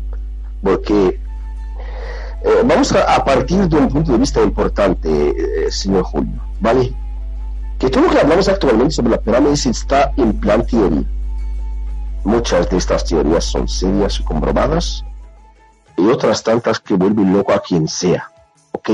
porque 0.63 1.21
eh, 2.45 2.63
vamos 2.65 2.93
a, 2.93 3.25
partir 3.25 3.69
de 3.69 3.77
un 3.77 3.89
punto 3.89 4.13
de 4.13 4.19
vista 4.19 4.41
importante, 4.43 5.09
eh, 5.67 5.71
señor 5.73 6.05
Julio, 6.05 6.41
¿vale? 6.61 6.95
Que 7.79 7.91
todo 7.91 8.05
lo 8.05 8.11
que 8.11 8.21
hablamos 8.21 8.49
actualmente 8.49 8.95
sobre 8.95 9.11
la 9.11 9.19
pirámides 9.19 9.67
está 9.67 10.13
en 10.17 10.39
plan 10.39 10.65
teoría. 10.65 11.05
Muchas 12.25 12.71
de 12.71 12.77
estas 12.77 13.05
teorías 13.05 13.45
son 13.45 13.67
serias 13.67 14.21
y 14.21 14.25
comprobadas, 14.25 15.05
y 15.97 16.07
otras 16.07 16.43
tantas 16.43 16.79
que 16.79 16.95
vuelven 16.95 17.33
loco 17.33 17.53
a 17.53 17.61
quien 17.61 17.89
sea, 17.89 18.31
¿ok? 18.73 18.91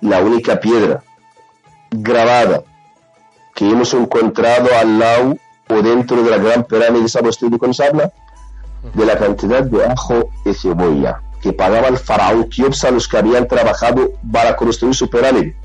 La 0.00 0.20
única 0.20 0.58
piedra 0.58 1.02
grabada 1.90 2.62
que 3.54 3.68
hemos 3.68 3.92
encontrado 3.92 4.68
al 4.78 4.98
lado 4.98 5.36
o 5.68 5.82
dentro 5.82 6.22
de 6.22 6.30
la 6.30 6.38
gran 6.38 6.64
pirámide 6.64 7.02
de 7.02 7.08
Sabostedo 7.08 7.58
con 7.58 7.72
habla 7.80 8.12
de 8.94 9.04
la 9.04 9.18
cantidad 9.18 9.62
de 9.62 9.84
ajo 9.84 10.30
y 10.44 10.54
cebolla 10.54 11.20
que 11.40 11.52
pagaba 11.52 11.88
el 11.88 11.98
faraón 11.98 12.48
Keops 12.48 12.84
a 12.84 12.90
los 12.90 13.08
que 13.08 13.18
habían 13.18 13.46
trabajado 13.46 14.10
para 14.32 14.56
construir 14.56 14.94
su 14.94 15.08
pirámide. 15.08 15.56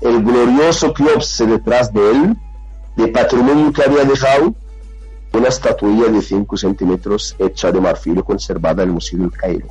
El 0.00 0.24
glorioso 0.24 0.92
Keops 0.92 1.44
detrás 1.46 1.92
de 1.92 2.10
él, 2.10 2.36
de 2.96 3.08
patrimonio 3.08 3.72
que 3.72 3.84
había 3.84 4.04
dejado, 4.04 4.54
una 5.32 5.48
estatuilla 5.48 6.06
de 6.06 6.22
5 6.22 6.56
centímetros 6.56 7.34
hecha 7.38 7.72
de 7.72 7.80
marfil 7.80 8.22
conservada 8.24 8.82
en 8.82 8.88
el 8.88 8.94
Museo 8.94 9.20
del 9.20 9.32
Cairo. 9.32 9.68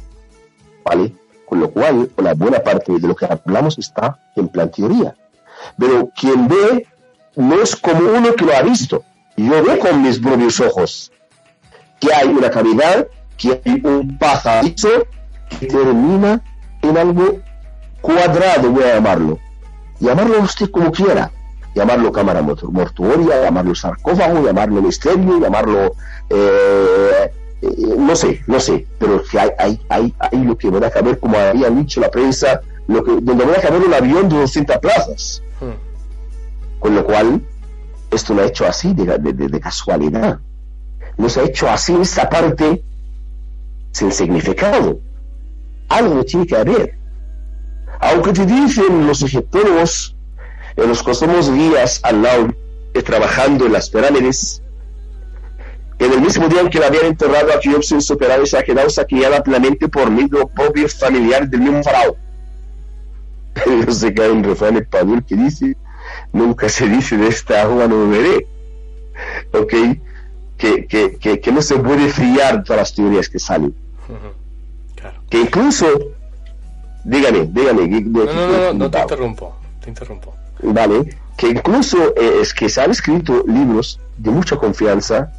¿Vale? 0.84 1.13
Con 1.45 1.60
lo 1.60 1.71
cual, 1.71 2.10
una 2.17 2.34
buena 2.34 2.60
parte 2.60 2.91
de 2.91 3.08
lo 3.08 3.15
que 3.15 3.26
hablamos 3.26 3.78
está 3.78 4.19
en 4.36 4.49
plan 4.49 4.69
teoría. 4.69 5.15
Pero 5.78 6.10
quien 6.19 6.47
ve 6.47 6.88
no 7.36 7.62
es 7.62 7.76
como 7.76 7.99
uno 8.12 8.34
que 8.34 8.45
lo 8.45 8.56
ha 8.56 8.62
visto. 8.62 9.04
Yo 9.37 9.63
veo 9.63 9.79
con 9.79 10.01
mis 10.01 10.19
propios 10.19 10.59
ojos 10.59 11.11
que 11.99 12.13
hay 12.13 12.27
una 12.27 12.49
cavidad, 12.49 13.07
que 13.37 13.61
hay 13.65 13.81
un 13.83 14.17
pasadizo 14.17 14.89
termina 15.59 16.41
en 16.81 16.97
algo 16.97 17.39
cuadrado, 18.01 18.71
voy 18.71 18.83
a 18.83 18.95
llamarlo. 18.95 19.39
Llamarlo 19.99 20.41
usted 20.41 20.69
como 20.69 20.91
quiera. 20.91 21.31
Llamarlo 21.75 22.11
cámara 22.11 22.41
mortuoria, 22.41 23.41
llamarlo 23.41 23.73
sarcófago, 23.73 24.45
llamarlo 24.45 24.81
misterio, 24.81 25.39
llamarlo... 25.39 25.95
Eh, 26.29 27.31
eh, 27.61 27.95
no 27.97 28.15
sé, 28.15 28.43
no 28.45 28.59
sé, 28.59 28.85
pero 28.99 29.23
que 29.23 29.39
hay, 29.39 29.49
hay, 29.57 29.81
hay, 29.89 30.13
hay 30.19 30.43
lo 30.43 30.57
que 30.57 30.69
va 30.69 30.85
a 30.85 30.91
caber, 30.91 31.17
como 31.19 31.37
había 31.37 31.69
dicho 31.69 31.99
la 31.99 32.11
prensa, 32.11 32.61
lo 32.87 33.03
que, 33.03 33.11
donde 33.21 33.45
va 33.45 33.53
a 33.53 33.61
caber 33.61 33.81
un 33.81 33.93
avión 33.93 34.29
de 34.29 34.37
200 34.37 34.77
plazas. 34.77 35.41
Hmm. 35.59 36.79
Con 36.79 36.95
lo 36.95 37.05
cual, 37.05 37.41
esto 38.13 38.34
lo 38.34 38.41
ha 38.41 38.45
hecho 38.45 38.65
así 38.65 38.93
de, 38.93 39.17
de, 39.17 39.34
de, 39.34 39.60
casualidad. 39.60 40.39
No 41.17 41.30
se 41.30 41.41
ha 41.41 41.43
hecho 41.43 41.69
así 41.69 41.95
esa 42.02 42.30
parte 42.30 42.84
sin 43.91 44.12
significado 44.12 44.99
algo 45.93 46.23
tiene 46.23 46.45
que 46.45 46.56
haber. 46.56 46.97
Aunque 47.99 48.34
te 48.34 48.45
dicen 48.45 49.08
los 49.08 49.21
egiptólogos, 49.21 50.15
en 50.76 50.88
los 50.88 50.99
somos 50.99 51.52
guías 51.52 51.99
al 52.04 52.21
lado, 52.23 52.54
trabajando 53.06 53.65
en 53.65 53.73
las 53.73 53.89
pirámides, 53.89 54.62
en 55.99 56.12
el 56.12 56.21
mismo 56.21 56.47
día 56.49 56.62
en 56.62 56.69
que 56.69 56.80
la 56.80 56.88
habían 56.88 57.06
enterrado 57.06 57.54
a 57.54 57.60
Keops 57.60 57.91
en 57.91 58.02
su 58.02 58.17
pirámide 58.17 58.47
se 58.47 58.58
ha 58.58 58.63
quedado 58.63 58.89
saqueada 58.89 59.41
plenamente 59.41 59.88
por 59.88 60.10
medio 60.10 60.47
propio 60.47 60.89
familiar 60.89 61.47
del 61.47 61.62
mismo 61.62 61.84
faraón. 61.84 62.15
No 63.86 63.93
sé 63.93 64.13
que 64.13 64.23
hay 64.23 64.32
un 64.32 64.43
refrán 64.43 64.78
español 64.78 65.23
que 65.23 65.36
dice, 65.36 65.78
nunca 66.32 66.69
se 66.69 66.88
dice 66.88 67.17
de 67.17 67.28
esta 67.28 67.62
agua 67.62 67.88
no 67.88 68.10
beberé. 68.10 68.47
¿Ok? 69.54 69.73
Que, 70.58 70.86
que, 70.88 71.39
que, 71.41 71.52
no 71.52 71.62
se 71.62 71.76
puede 71.76 72.08
friar 72.08 72.63
todas 72.63 72.82
las 72.82 72.95
teorías 72.95 73.28
que 73.28 73.38
salen 73.38 73.76
que 75.30 75.39
incluso, 75.39 75.88
dígame, 77.04 77.45
dígame. 77.52 77.88
No, 77.88 78.26
no, 78.26 78.47
no, 78.47 78.73
no, 78.73 78.91
te 78.91 79.02
interrumpo, 79.02 79.56
te 79.82 79.89
interrumpo. 79.89 80.36
Vale, 80.62 81.17
que 81.36 81.47
incluso 81.49 82.13
eh, 82.15 82.39
es 82.41 82.54
que 82.54 82.69
se 82.69 82.82
han 82.82 82.91
escrito 82.91 83.43
libros 83.47 83.99
de 84.17 84.30
mucha 84.30 84.58
confianza 84.58 85.32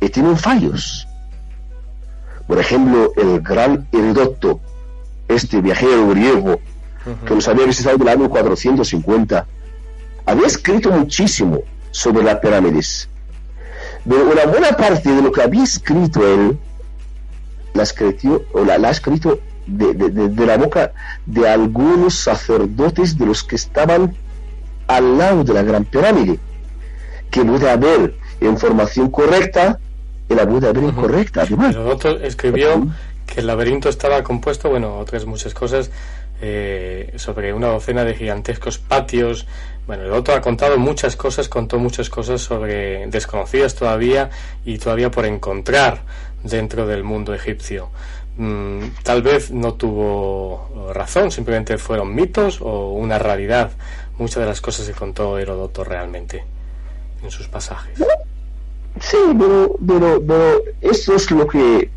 y 0.00 0.08
tienen 0.08 0.36
fallos. 0.36 1.08
Por 2.46 2.60
ejemplo, 2.60 3.12
el 3.16 3.40
gran 3.40 3.88
Herodoto, 3.92 4.60
este 5.26 5.60
viajero 5.60 6.08
griego, 6.10 6.60
que 7.26 7.34
nos 7.34 7.48
había 7.48 7.66
visitado 7.66 7.96
el 7.96 8.08
año 8.08 8.28
450, 8.28 9.46
había 10.26 10.46
escrito 10.46 10.90
muchísimo 10.90 11.62
sobre 11.90 12.24
las 12.24 12.36
pirámides. 12.36 13.08
Pero 14.08 14.30
una 14.30 14.46
buena 14.46 14.70
parte 14.76 15.12
de 15.12 15.22
lo 15.22 15.30
que 15.30 15.42
había 15.42 15.62
escrito 15.62 16.26
él 16.26 16.58
la 17.74 17.84
escribió, 17.84 18.44
o 18.52 18.64
la, 18.64 18.74
ha 18.74 18.90
escrito 18.90 19.40
de, 19.66 19.94
de, 19.94 20.46
la 20.46 20.56
boca 20.56 20.92
de 21.24 21.48
algunos 21.48 22.14
sacerdotes 22.14 23.16
de 23.16 23.26
los 23.26 23.42
que 23.42 23.56
estaban 23.56 24.14
al 24.88 25.18
lado 25.18 25.44
de 25.44 25.54
la 25.54 25.62
Gran 25.62 25.84
Pirámide, 25.84 26.38
que 27.30 27.44
puede 27.44 27.70
haber 27.70 28.14
información 28.40 29.10
correcta 29.10 29.78
y 30.28 30.34
la 30.34 30.46
puede 30.46 30.68
haber 30.68 30.84
incorrecta. 30.84 31.42
Además. 31.42 31.76
escribió 32.22 32.88
que 33.26 33.40
el 33.40 33.46
laberinto 33.46 33.88
estaba 33.88 34.22
compuesto, 34.22 34.68
bueno, 34.68 34.98
otras 34.98 35.24
muchas 35.24 35.54
cosas, 35.54 35.90
eh, 36.40 37.12
sobre 37.16 37.54
una 37.54 37.68
docena 37.68 38.04
de 38.04 38.14
gigantescos 38.14 38.78
patios. 38.78 39.46
Bueno, 39.86 40.04
el 40.04 40.12
otro 40.12 40.34
ha 40.34 40.40
contado 40.40 40.78
muchas 40.78 41.16
cosas, 41.16 41.48
contó 41.48 41.78
muchas 41.78 42.08
cosas 42.08 42.40
sobre 42.40 43.06
desconocidas 43.08 43.74
todavía 43.74 44.30
y 44.64 44.78
todavía 44.78 45.10
por 45.10 45.26
encontrar 45.26 46.02
dentro 46.44 46.86
del 46.86 47.02
mundo 47.02 47.34
egipcio. 47.34 47.90
Mm, 48.36 49.02
tal 49.02 49.22
vez 49.22 49.50
no 49.50 49.74
tuvo 49.74 50.90
razón, 50.94 51.30
simplemente 51.30 51.76
fueron 51.78 52.14
mitos 52.14 52.60
o 52.60 52.92
una 52.92 53.18
realidad. 53.18 53.72
Muchas 54.18 54.42
de 54.42 54.46
las 54.46 54.60
cosas 54.60 54.86
que 54.86 54.92
contó 54.92 55.36
Heródoto 55.38 55.84
realmente 55.84 56.44
en 57.22 57.30
sus 57.30 57.48
pasajes. 57.48 57.98
Sí, 59.00 59.16
pero, 59.38 59.76
pero, 59.86 60.22
pero 60.26 60.62
eso 60.80 61.16
es 61.16 61.30
lo 61.30 61.46
que 61.46 61.90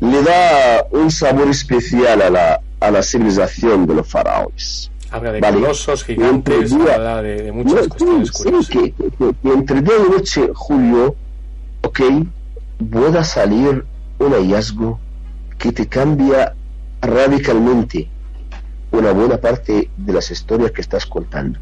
le 0.00 0.22
da 0.22 0.86
un 0.90 1.10
sabor 1.10 1.48
especial 1.48 2.22
a 2.22 2.30
la, 2.30 2.60
a 2.80 2.90
la 2.90 3.02
civilización 3.02 3.86
de 3.86 3.94
los 3.94 4.08
faraones. 4.08 4.91
Habla 5.12 5.32
de 5.32 5.40
colosos, 5.40 6.04
gigantes, 6.04 6.72
habla 6.72 7.22
de, 7.22 7.52
muchas 7.52 7.86
cuestiones 7.88 8.32
curiosas. 8.32 8.68
que, 8.70 8.94
entre 9.44 9.82
día 9.82 9.94
y 10.06 10.10
noche, 10.10 10.50
Julio, 10.54 11.14
ok, 11.82 12.00
pueda 12.90 13.22
salir 13.22 13.84
un 14.18 14.32
hallazgo 14.32 14.98
que 15.58 15.70
te 15.70 15.86
cambia 15.86 16.54
radicalmente 17.02 18.08
una 18.92 19.12
buena 19.12 19.36
parte 19.38 19.90
de 19.96 20.12
las 20.12 20.30
historias 20.30 20.70
que 20.70 20.80
estás 20.80 21.04
contando. 21.04 21.58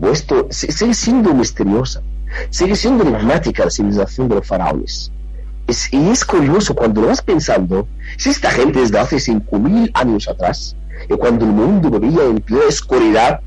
Esto 0.00 0.48
sigue 0.50 0.94
siendo 0.94 1.34
misteriosa, 1.34 2.02
sigue 2.50 2.74
siendo 2.74 3.04
enigmática 3.04 3.64
la 3.64 3.70
civilización 3.70 4.28
de 4.28 4.36
los 4.36 4.46
faraones. 4.46 5.12
y 5.92 6.08
es 6.08 6.24
curioso 6.24 6.74
cuando 6.74 7.00
lo 7.00 7.06
vas 7.08 7.22
pensando, 7.22 7.86
si 8.18 8.30
esta 8.30 8.50
gente 8.50 8.80
desde 8.80 8.98
hace 8.98 9.16
5.000 9.16 9.90
años 9.94 10.28
atrás, 10.28 10.76
y 11.08 11.14
cuando 11.14 11.44
el 11.44 11.52
mundo 11.52 11.90
vivía 11.90 12.24
en 12.24 12.40
plena 12.40 12.64
oscuridad, 12.68 13.40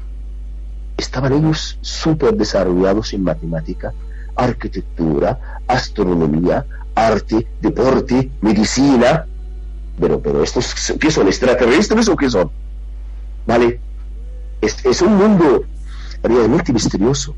estaban 0.97 1.33
ellos 1.33 1.77
súper 1.81 2.35
desarrollados 2.35 3.13
en 3.13 3.23
matemática, 3.23 3.93
arquitectura, 4.35 5.61
astronomía, 5.67 6.65
arte, 6.95 7.47
deporte, 7.61 8.29
medicina. 8.41 9.25
Pero, 9.99 10.19
pero 10.21 10.43
estos, 10.43 10.93
¿qué 10.99 11.09
son? 11.09 11.27
¿Extraterrestres 11.27 12.07
o 12.07 12.15
qué 12.15 12.29
son? 12.29 12.51
¿Vale? 13.45 13.79
Es, 14.61 15.01
un 15.01 15.15
mundo 15.15 15.63
realmente 16.23 16.73
misterioso. 16.73 17.35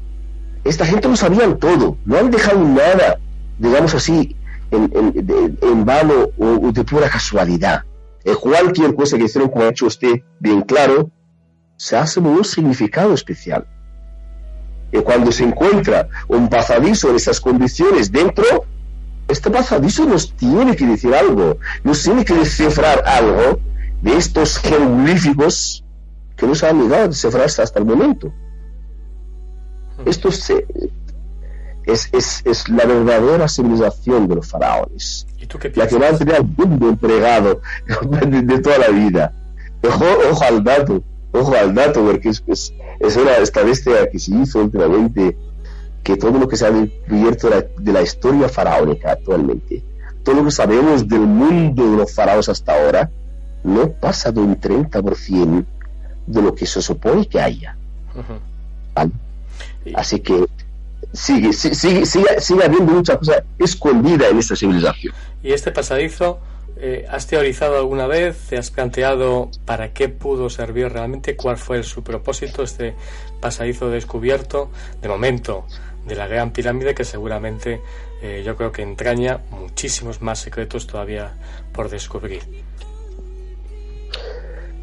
Esta 0.64 0.86
gente 0.86 1.08
lo 1.08 1.16
sabían 1.16 1.58
todo, 1.58 1.98
no 2.06 2.18
han 2.18 2.32
dejado 2.32 2.64
nada, 2.64 3.18
digamos 3.58 3.94
así, 3.94 4.36
en 4.72 5.86
vano 5.86 6.30
o, 6.38 6.72
de 6.72 6.84
pura 6.84 7.10
casualidad. 7.10 7.84
Cualquier 8.24 8.96
cosa 8.96 9.18
que 9.18 9.26
hicieron, 9.26 9.52
ha 9.56 9.70
hecho 9.70 9.88
usted 9.88 10.22
bien 10.40 10.62
claro, 10.62 11.10
se 11.78 11.96
hace 11.96 12.20
un 12.20 12.44
significado 12.44 13.14
especial. 13.14 13.66
Y 14.92 15.00
cuando 15.00 15.32
se 15.32 15.44
encuentra 15.44 16.10
un 16.28 16.50
pasadizo 16.50 17.10
en 17.10 17.16
esas 17.16 17.40
condiciones 17.40 18.12
dentro, 18.12 18.66
este 19.28 19.50
pasadizo 19.50 20.06
nos 20.06 20.36
tiene 20.36 20.76
que 20.76 20.86
decir 20.86 21.14
algo, 21.14 21.58
nos 21.84 22.04
tiene 22.04 22.26
que 22.26 22.34
descifrar 22.34 23.04
algo 23.06 23.60
de 24.02 24.18
estos 24.18 24.58
jeroglíficos 24.58 25.86
que 26.36 26.48
nos 26.48 26.64
han 26.64 26.82
llegado 26.82 27.04
a 27.04 27.08
descifrarse 27.10 27.62
hasta 27.62 27.80
el 27.80 27.86
momento. 27.86 28.34
Esto 30.06 30.30
es, 31.92 32.10
es, 32.12 32.42
es, 32.46 32.70
la 32.70 32.86
verdadera 32.86 33.48
civilización 33.48 34.28
de 34.28 34.36
los 34.36 34.48
faraones. 34.48 35.26
la 35.76 35.88
que 35.88 35.98
va 35.98 36.10
a 36.10 36.18
tener 36.18 36.36
al 36.36 36.46
mundo 36.46 36.90
entregado 36.90 37.62
de, 38.28 38.60
toda 38.60 38.78
la 38.78 38.90
vida. 38.90 39.34
Ojo, 39.84 40.06
ojo, 40.32 40.44
al 40.44 40.64
dato, 40.64 41.04
ojo 41.32 41.56
al 41.56 41.74
dato, 41.74 42.04
porque 42.06 42.30
es, 42.30 42.44
es, 42.48 42.74
es 43.00 43.16
una 43.16 43.38
estadística 43.38 44.08
que 44.10 44.20
se 44.20 44.36
hizo 44.36 44.60
últimamente 44.60 45.38
que 46.04 46.18
todo 46.18 46.38
lo 46.40 46.48
que 46.48 46.58
se 46.58 46.66
ha 46.66 46.72
descubierto 46.72 47.50
de 47.50 47.92
la, 47.94 48.02
historia 48.02 48.50
faraónica 48.50 49.12
actualmente, 49.12 49.84
todo 50.24 50.36
lo 50.36 50.46
que 50.46 50.52
sabemos 50.52 51.08
del 51.08 51.22
mundo 51.22 51.92
de 51.92 51.98
los 51.98 52.14
faraones 52.14 52.50
hasta 52.50 52.74
ahora, 52.74 53.10
no 53.64 53.90
pasa 53.90 54.32
de 54.32 54.40
un 54.40 54.60
30% 54.60 55.66
de 56.26 56.42
lo 56.42 56.56
que 56.56 56.66
se 56.66 56.82
supone 56.82 57.28
que 57.28 57.40
haya. 57.40 57.76
Así 59.94 60.20
que 60.20 60.46
sigue, 61.14 61.54
sigue, 61.54 62.06
sigue, 62.06 62.40
sigue 62.40 62.64
habiendo 62.66 62.94
mucha 62.94 63.18
cosa 63.18 63.44
escondida 63.58 64.28
en 64.28 64.40
esta 64.40 64.56
civilización. 64.56 65.14
¿Y 65.44 65.52
este 65.54 65.72
pasadizo 65.72 66.40
eh, 66.78 67.06
has 67.10 67.28
teorizado 67.28 67.78
alguna 67.78 68.08
vez? 68.08 68.38
¿Te 68.50 68.58
has 68.58 68.72
planteado 68.72 69.50
para 69.66 69.94
qué 69.94 70.10
pudo 70.10 70.50
servir 70.50 70.90
realmente? 70.90 71.36
¿Cuál 71.36 71.58
fue 71.58 71.84
su 71.84 72.04
propósito, 72.04 72.64
este 72.64 72.96
pasadizo 73.42 73.90
descubierto? 73.90 74.70
De 75.02 75.10
momento, 75.10 75.66
de 76.06 76.16
la 76.16 76.28
Gran 76.28 76.52
Pirámide 76.52 76.96
que 76.96 77.06
seguramente 77.06 77.82
eh, 78.22 78.44
yo 78.46 78.56
creo 78.56 78.72
que 78.72 78.82
entraña 78.82 79.42
muchísimos 79.52 80.22
más 80.22 80.40
secretos 80.40 80.88
todavía 80.88 81.34
por 81.74 81.90
descubrir. 81.90 82.44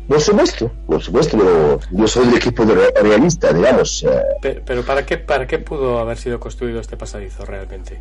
Por 0.09 0.21
supuesto, 0.21 0.71
por 0.87 1.03
supuesto, 1.03 1.37
pero 1.37 1.81
yo 1.91 2.07
soy 2.07 2.27
del 2.27 2.37
equipo 2.37 2.65
de 2.65 2.93
realista, 3.03 3.53
digamos. 3.53 4.05
Eh. 4.05 4.63
Pero, 4.65 4.83
¿para, 4.83 5.05
qué, 5.05 5.19
¿para 5.19 5.47
qué 5.47 5.59
pudo 5.59 5.99
haber 5.99 6.17
sido 6.17 6.39
construido 6.39 6.81
este 6.81 6.97
pasadizo 6.97 7.45
realmente? 7.45 8.01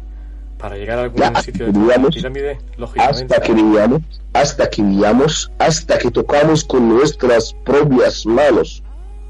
¿Para 0.58 0.78
llegar 0.78 1.00
a 1.00 1.04
algún 1.04 1.36
sitio 1.44 1.66
de 1.72 1.98
la 1.98 2.10
pirámide? 2.10 2.60
Lógicamente. 2.78 3.34
Hasta 3.34 3.42
que 3.42 3.54
veamos, 3.54 4.02
hasta 4.34 4.70
que 4.70 4.82
veamos, 4.84 5.52
hasta 5.58 5.98
que 5.98 6.12
tocamos 6.12 6.64
con 6.64 6.88
nuestras 6.90 7.54
propias 7.66 8.26
manos 8.26 8.84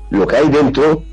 lo 0.09 0.27
que 0.27 0.35
hay 0.35 0.49
dentro, 0.49 1.03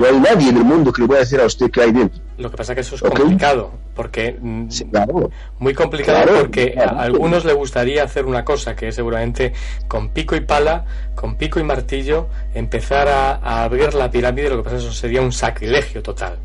no 0.00 0.06
hay 0.06 0.18
nadie 0.18 0.48
en 0.48 0.56
el 0.56 0.64
mundo 0.64 0.92
que 0.92 1.02
le 1.02 1.08
pueda 1.08 1.20
decir 1.20 1.40
a 1.40 1.44
usted 1.44 1.70
que 1.70 1.82
hay 1.82 1.92
dentro. 1.92 2.22
Lo 2.38 2.50
que 2.50 2.56
pasa 2.56 2.72
es 2.72 2.76
que 2.76 2.80
eso 2.80 2.94
es 2.94 3.02
complicado, 3.02 3.70
porque 3.94 4.34
mm, 4.40 4.68
muy 5.58 5.74
complicado 5.74 6.40
porque 6.40 6.74
a 6.78 7.02
algunos 7.02 7.44
le 7.44 7.52
gustaría 7.52 8.02
hacer 8.02 8.24
una 8.24 8.42
cosa 8.42 8.74
que 8.74 8.88
es 8.88 8.94
seguramente 8.94 9.52
con 9.88 10.08
pico 10.08 10.34
y 10.36 10.40
pala, 10.40 10.86
con 11.14 11.36
pico 11.36 11.60
y 11.60 11.64
martillo, 11.64 12.28
empezar 12.54 13.08
a, 13.08 13.62
abrir 13.62 13.92
la 13.92 14.10
pirámide. 14.10 14.48
Lo 14.48 14.56
que 14.56 14.62
pasa 14.62 14.76
es 14.76 14.84
que 14.84 14.88
eso 14.88 14.98
sería 14.98 15.20
un 15.20 15.32
sacrilegio 15.32 16.02
total. 16.02 16.38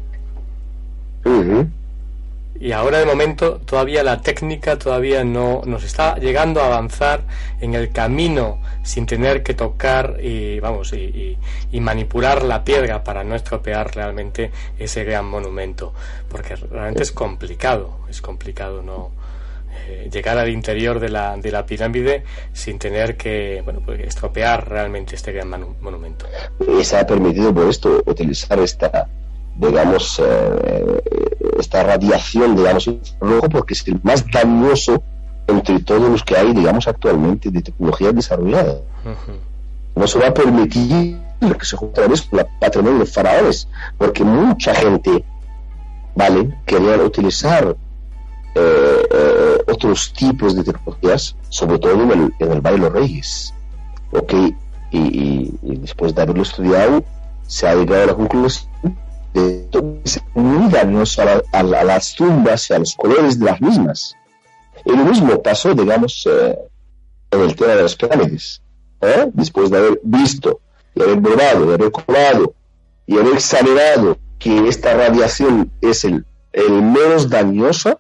Y 2.60 2.72
ahora 2.72 3.00
de 3.00 3.06
momento 3.06 3.58
todavía 3.58 4.04
la 4.04 4.22
técnica 4.22 4.78
todavía 4.80 5.24
no 5.24 5.62
nos 5.66 5.84
está 5.84 6.16
llegando 6.18 6.62
a 6.62 6.68
avanzar 6.68 7.24
en 7.60 7.74
el 7.74 7.92
camino 7.92 8.60
sin 8.84 9.06
tener 9.06 9.44
que 9.44 9.54
tocar 9.54 10.18
y 10.22 10.60
vamos 10.60 10.94
y, 10.94 11.38
manipular 11.80 12.44
la 12.44 12.64
piedra 12.64 13.04
para 13.04 13.24
no 13.24 13.36
estropear 13.36 13.94
realmente 13.94 14.52
ese 14.80 15.04
gran 15.04 15.26
monumento. 15.26 15.94
Porque 16.30 16.56
realmente 16.56 17.04
es 17.04 17.12
complicado 17.12 18.00
es 18.10 18.22
complicado 18.22 18.82
no 18.82 19.12
eh, 19.88 20.10
llegar 20.12 20.38
al 20.38 20.50
interior 20.50 21.00
de 21.00 21.10
la, 21.10 21.36
de 21.38 21.52
la 21.52 21.66
pirámide 21.66 22.24
sin 22.54 22.80
tener 22.80 23.18
que 23.18 23.62
bueno 23.66 23.82
pues 23.86 24.00
estropear 24.00 24.70
realmente 24.70 25.16
este 25.16 25.34
gran 25.34 25.50
monumento. 25.82 26.26
Y 26.80 26.84
se 26.84 26.98
ha 26.98 27.06
permitido 27.06 27.54
por 27.54 27.68
esto 27.68 28.02
utilizar 28.06 28.60
esta 28.60 29.08
digamos, 29.56 30.20
eh, 30.20 31.02
esta 31.60 31.84
radiación, 31.84 32.56
digamos, 32.56 32.90
rojo, 33.20 33.50
porque 33.50 33.74
es 33.74 33.88
el 33.88 34.00
más 34.04 34.26
dañoso 34.32 35.02
entre 35.48 35.80
todos 35.80 36.10
los 36.10 36.24
que 36.24 36.36
hay, 36.36 36.54
digamos, 36.54 36.88
actualmente 36.88 37.50
de 37.52 37.62
tecnología 37.62 38.12
desarrollada. 38.12 38.78
No 39.96 40.08
se 40.08 40.20
va 40.20 40.28
a 40.28 40.34
permitir 40.34 41.18
que 41.40 41.66
se 41.66 41.78
junte 41.78 42.02
con 42.02 42.38
la 42.38 42.48
patrimonio 42.60 42.94
de 42.94 43.00
los 43.06 43.14
faraones, 43.14 43.68
porque 43.98 44.24
mucha 44.24 44.74
gente, 44.74 45.24
¿vale?, 46.16 46.58
quería 46.66 46.98
utilizar 46.98 47.76
eh, 48.56 49.08
eh, 49.12 49.58
otros 49.68 50.12
tipos 50.14 50.56
de 50.56 50.64
tecnologías, 50.64 51.36
sobre 51.50 51.78
todo 51.78 51.94
en 52.02 52.12
el, 52.12 52.34
en 52.40 52.52
el 52.52 52.62
Valle 52.62 52.78
de 52.78 52.82
los 52.82 52.94
Reyes. 52.94 53.54
¿Ok? 54.12 54.34
Y, 54.92 54.98
y, 54.98 55.60
y 55.62 55.76
después 55.78 56.16
de 56.16 56.22
haberlo 56.22 56.44
estudiado, 56.44 57.04
se 57.48 57.68
ha 57.68 57.76
llegado 57.76 58.04
a 58.04 58.06
la 58.08 58.16
conclusión 58.16 58.68
se 61.06 61.22
a, 61.52 61.64
las 61.64 62.16
tumbas 62.16 62.70
y 62.70 62.74
a 62.74 62.80
los 62.80 62.96
colores 62.96 63.40
de 63.40 63.46
las 63.46 63.62
mismas. 63.62 64.16
Y 64.86 64.92
lo 64.92 65.04
mismo 65.04 65.42
pasó, 65.42 65.74
digamos, 65.74 66.28
eh, 66.32 66.58
en 67.32 67.42
el 67.42 67.56
tema 67.56 67.74
de 67.74 67.84
las 67.84 67.96
pirámides. 67.96 68.62
¿eh? 69.02 69.30
Después 69.34 69.70
de 69.70 69.78
haber 69.78 70.00
visto 70.04 70.60
y 70.94 71.02
haber 71.02 71.22
probado, 71.22 71.66
de 71.66 71.74
haber 71.74 71.92
colado 71.92 72.54
y 73.06 73.18
haber 73.18 73.34
examinado 73.34 74.18
que 74.40 74.68
esta 74.68 74.94
radiación 74.94 75.72
es 75.82 76.06
el, 76.06 76.26
el 76.54 76.82
menos 76.82 77.30
dañoso, 77.30 78.00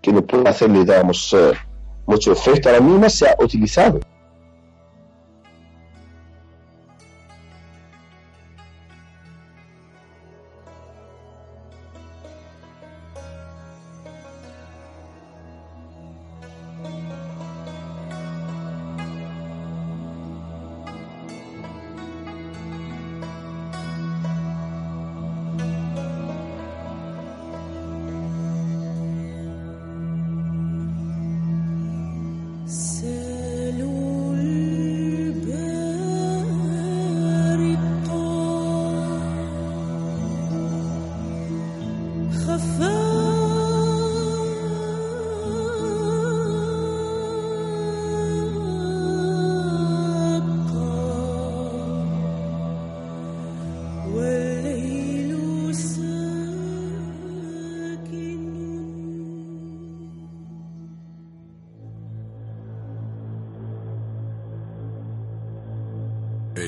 que 0.00 0.12
no 0.12 0.22
puede 0.22 0.48
hacerle, 0.48 0.80
digamos, 0.80 1.34
eh, 1.34 1.52
mucho 2.06 2.32
efecto 2.32 2.68
a 2.68 2.72
la 2.72 2.80
misma, 2.80 3.08
se 3.10 3.28
ha 3.28 3.36
utilizado. 3.38 4.00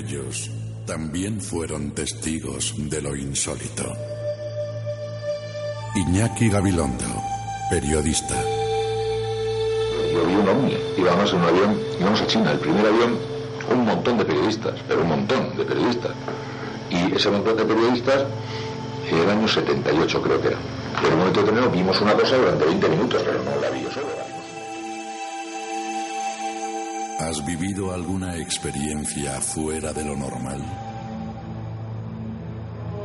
Ellos 0.05 0.51
también 0.87 1.41
fueron 1.41 1.93
testigos 1.93 2.75
de 2.77 3.01
lo 3.01 3.15
insólito. 3.15 3.93
Iñaki 5.95 6.49
Gabilondo, 6.49 7.05
periodista. 7.71 8.35
Yo 10.13 10.27
vi 10.27 10.35
un 10.35 10.49
ovni, 10.49 10.77
íbamos 10.99 11.33
en 11.33 11.39
un 11.39 11.45
avión, 11.45 11.81
íbamos 12.01 12.21
a 12.21 12.27
China, 12.27 12.51
el 12.53 12.59
primer 12.59 12.87
avión, 12.87 13.17
un 13.71 13.85
montón 13.85 14.19
de 14.19 14.25
periodistas, 14.25 14.75
pero 14.89 15.03
un 15.03 15.09
montón 15.09 15.57
de 15.57 15.65
periodistas. 15.65 16.13
Y 16.91 17.15
ese 17.15 17.31
montón 17.31 17.57
de 17.57 17.65
periodistas, 17.65 18.25
en 19.09 19.19
el 19.19 19.31
año 19.31 19.47
78 19.47 20.23
creo 20.23 20.41
que 20.41 20.49
era. 20.49 20.59
En 21.07 21.13
un 21.13 21.19
momento 21.21 21.41
determinado 21.41 21.71
vimos 21.71 22.01
una 22.01 22.15
cosa 22.15 22.37
durante 22.37 22.65
20 22.65 22.89
minutos, 22.89 23.23
pero 23.25 23.43
no 23.43 23.61
la 23.61 23.71
vi 23.71 23.83
yo 23.83 24.02
¿Has 27.23 27.47
vivido 27.47 27.93
alguna 27.93 28.37
experiencia 28.37 29.41
fuera 29.41 29.93
de 29.93 30.05
lo 30.05 30.17
normal? 30.17 30.61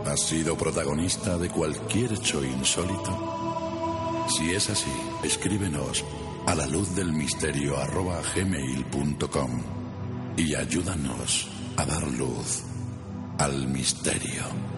¿Has 0.08 0.22
sido 0.22 0.58
protagonista 0.58 1.38
de 1.38 1.50
cualquier 1.50 2.14
hecho 2.14 2.44
insólito? 2.44 4.26
Si 4.36 4.56
es 4.56 4.72
así, 4.72 4.92
escríbenos 5.24 6.04
a 6.48 6.56
la 6.56 6.66
luz 6.66 6.96
del 6.96 7.14
misterio 7.14 7.78
arroba 7.78 8.20
gmail.com 8.36 9.62
y 10.36 10.56
ayúdanos 10.56 11.48
a 11.76 11.86
dar 11.86 12.08
luz 12.08 12.64
al 13.38 13.68
misterio. 13.68 14.77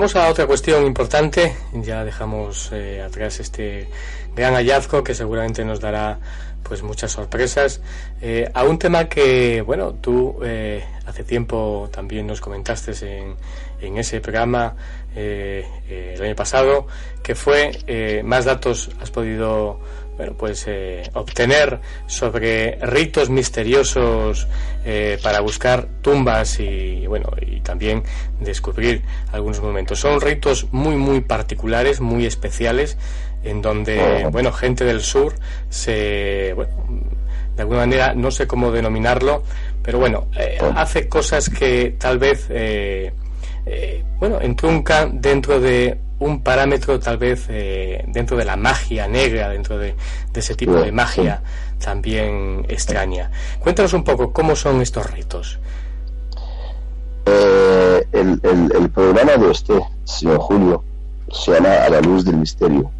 Vamos 0.00 0.16
a 0.16 0.30
otra 0.30 0.46
cuestión 0.46 0.86
importante. 0.86 1.54
Ya 1.74 2.02
dejamos 2.04 2.70
eh, 2.72 3.02
atrás 3.02 3.38
este 3.38 3.86
gran 4.34 4.54
hallazgo 4.54 5.04
que 5.04 5.14
seguramente 5.14 5.62
nos 5.62 5.78
dará 5.78 6.18
pues 6.62 6.82
muchas 6.82 7.12
sorpresas. 7.12 7.82
Eh, 8.22 8.50
a 8.54 8.64
un 8.64 8.78
tema 8.78 9.10
que, 9.10 9.60
bueno, 9.60 9.92
tú 9.92 10.38
eh, 10.42 10.82
hace 11.04 11.22
tiempo 11.22 11.90
también 11.92 12.26
nos 12.26 12.40
comentaste 12.40 12.92
en, 13.06 13.36
en 13.82 13.98
ese 13.98 14.22
programa 14.22 14.74
eh, 15.14 15.66
eh, 15.86 16.14
el 16.16 16.22
año 16.22 16.34
pasado, 16.34 16.86
que 17.22 17.34
fue 17.34 17.78
eh, 17.86 18.22
más 18.24 18.46
datos 18.46 18.90
has 19.02 19.10
podido 19.10 19.80
bueno, 20.20 20.34
pues 20.36 20.66
eh, 20.66 21.02
obtener 21.14 21.80
sobre 22.06 22.76
ritos 22.82 23.30
misteriosos 23.30 24.48
eh, 24.84 25.18
para 25.22 25.40
buscar 25.40 25.86
tumbas 26.02 26.60
y 26.60 27.06
bueno 27.06 27.30
y 27.40 27.60
también 27.60 28.02
descubrir 28.38 29.00
algunos 29.32 29.62
momentos. 29.62 29.98
Son 29.98 30.20
ritos 30.20 30.66
muy 30.72 30.96
muy 30.96 31.22
particulares, 31.22 32.02
muy 32.02 32.26
especiales, 32.26 32.98
en 33.44 33.62
donde 33.62 34.28
bueno 34.30 34.52
gente 34.52 34.84
del 34.84 35.00
sur 35.00 35.36
se 35.70 36.52
bueno 36.54 36.74
de 37.56 37.62
alguna 37.62 37.80
manera 37.80 38.12
no 38.14 38.30
sé 38.30 38.46
cómo 38.46 38.72
denominarlo, 38.72 39.42
pero 39.82 40.00
bueno 40.00 40.26
eh, 40.38 40.58
hace 40.76 41.08
cosas 41.08 41.48
que 41.48 41.94
tal 41.98 42.18
vez 42.18 42.46
eh, 43.66 44.04
bueno 44.18 44.40
entruncan 44.40 45.20
dentro 45.20 45.60
de 45.60 45.98
un 46.18 46.42
parámetro 46.42 47.00
tal 47.00 47.16
vez 47.16 47.46
eh, 47.48 48.04
dentro 48.08 48.36
de 48.36 48.44
la 48.44 48.56
magia 48.56 49.08
negra, 49.08 49.48
dentro 49.48 49.78
de, 49.78 49.94
de 50.32 50.40
ese 50.40 50.54
tipo 50.54 50.74
de 50.74 50.92
magia 50.92 51.42
también 51.78 52.66
extraña. 52.68 53.30
Cuéntanos 53.58 53.94
un 53.94 54.04
poco 54.04 54.32
cómo 54.32 54.54
son 54.54 54.82
estos 54.82 55.10
ritos. 55.10 55.58
Eh, 57.26 58.06
el, 58.12 58.40
el- 58.42 58.72
el 58.76 58.90
programa 58.90 59.32
de 59.36 59.46
usted, 59.46 59.78
señor 60.04 60.38
Julio, 60.40 60.84
se 61.30 61.52
llama 61.52 61.74
A 61.84 61.88
la 61.88 62.00
luz 62.00 62.24
del 62.24 62.36
misterio. 62.36 62.90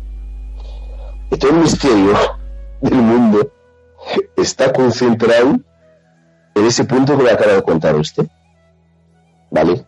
Y 1.30 1.36
todo 1.36 1.50
el 1.50 1.58
misterio 1.58 2.12
del 2.80 2.94
mundo 2.94 3.50
está 4.36 4.72
concentrado 4.72 5.58
en 6.54 6.64
ese 6.64 6.84
punto 6.84 7.16
que 7.18 7.24
le 7.24 7.32
acaba 7.32 7.52
de 7.52 7.62
contar 7.62 7.94
usted. 7.96 8.26
¿Vale? 9.50 9.84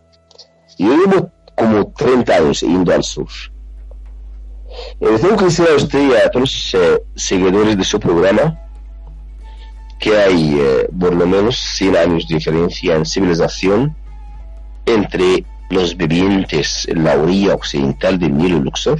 Yo 0.79 0.97
llevo 0.97 1.31
como 1.57 1.93
30 1.93 2.35
años 2.35 2.61
yendo 2.61 2.93
al 2.93 3.03
sur. 3.03 3.29
Y 5.01 5.05
le 5.05 5.19
tengo 5.19 5.37
que 5.37 5.45
decir 5.47 5.67
a 5.71 5.75
usted 5.75 6.09
y 6.09 6.15
a 6.15 6.31
todos 6.31 6.41
los 6.41 6.75
eh, 6.75 7.03
seguidores 7.15 7.77
de 7.77 7.85
su 7.85 8.01
programa 8.01 8.59
que 9.99 10.19
hay 10.19 10.59
eh, 10.59 10.89
por 10.99 11.15
lo 11.15 11.27
menos 11.27 11.57
100 11.57 11.97
años 11.97 12.27
de 12.27 12.37
diferencia 12.37 12.97
en 12.97 13.07
civilización 13.07 13.95
entre 14.87 15.45
los 15.71 15.97
vivientes 15.97 16.89
en 16.89 17.05
la 17.05 17.17
orilla 17.17 17.55
occidental 17.55 18.19
del 18.19 18.37
Nilo 18.37 18.57
y 18.57 18.61
Luxor 18.63 18.99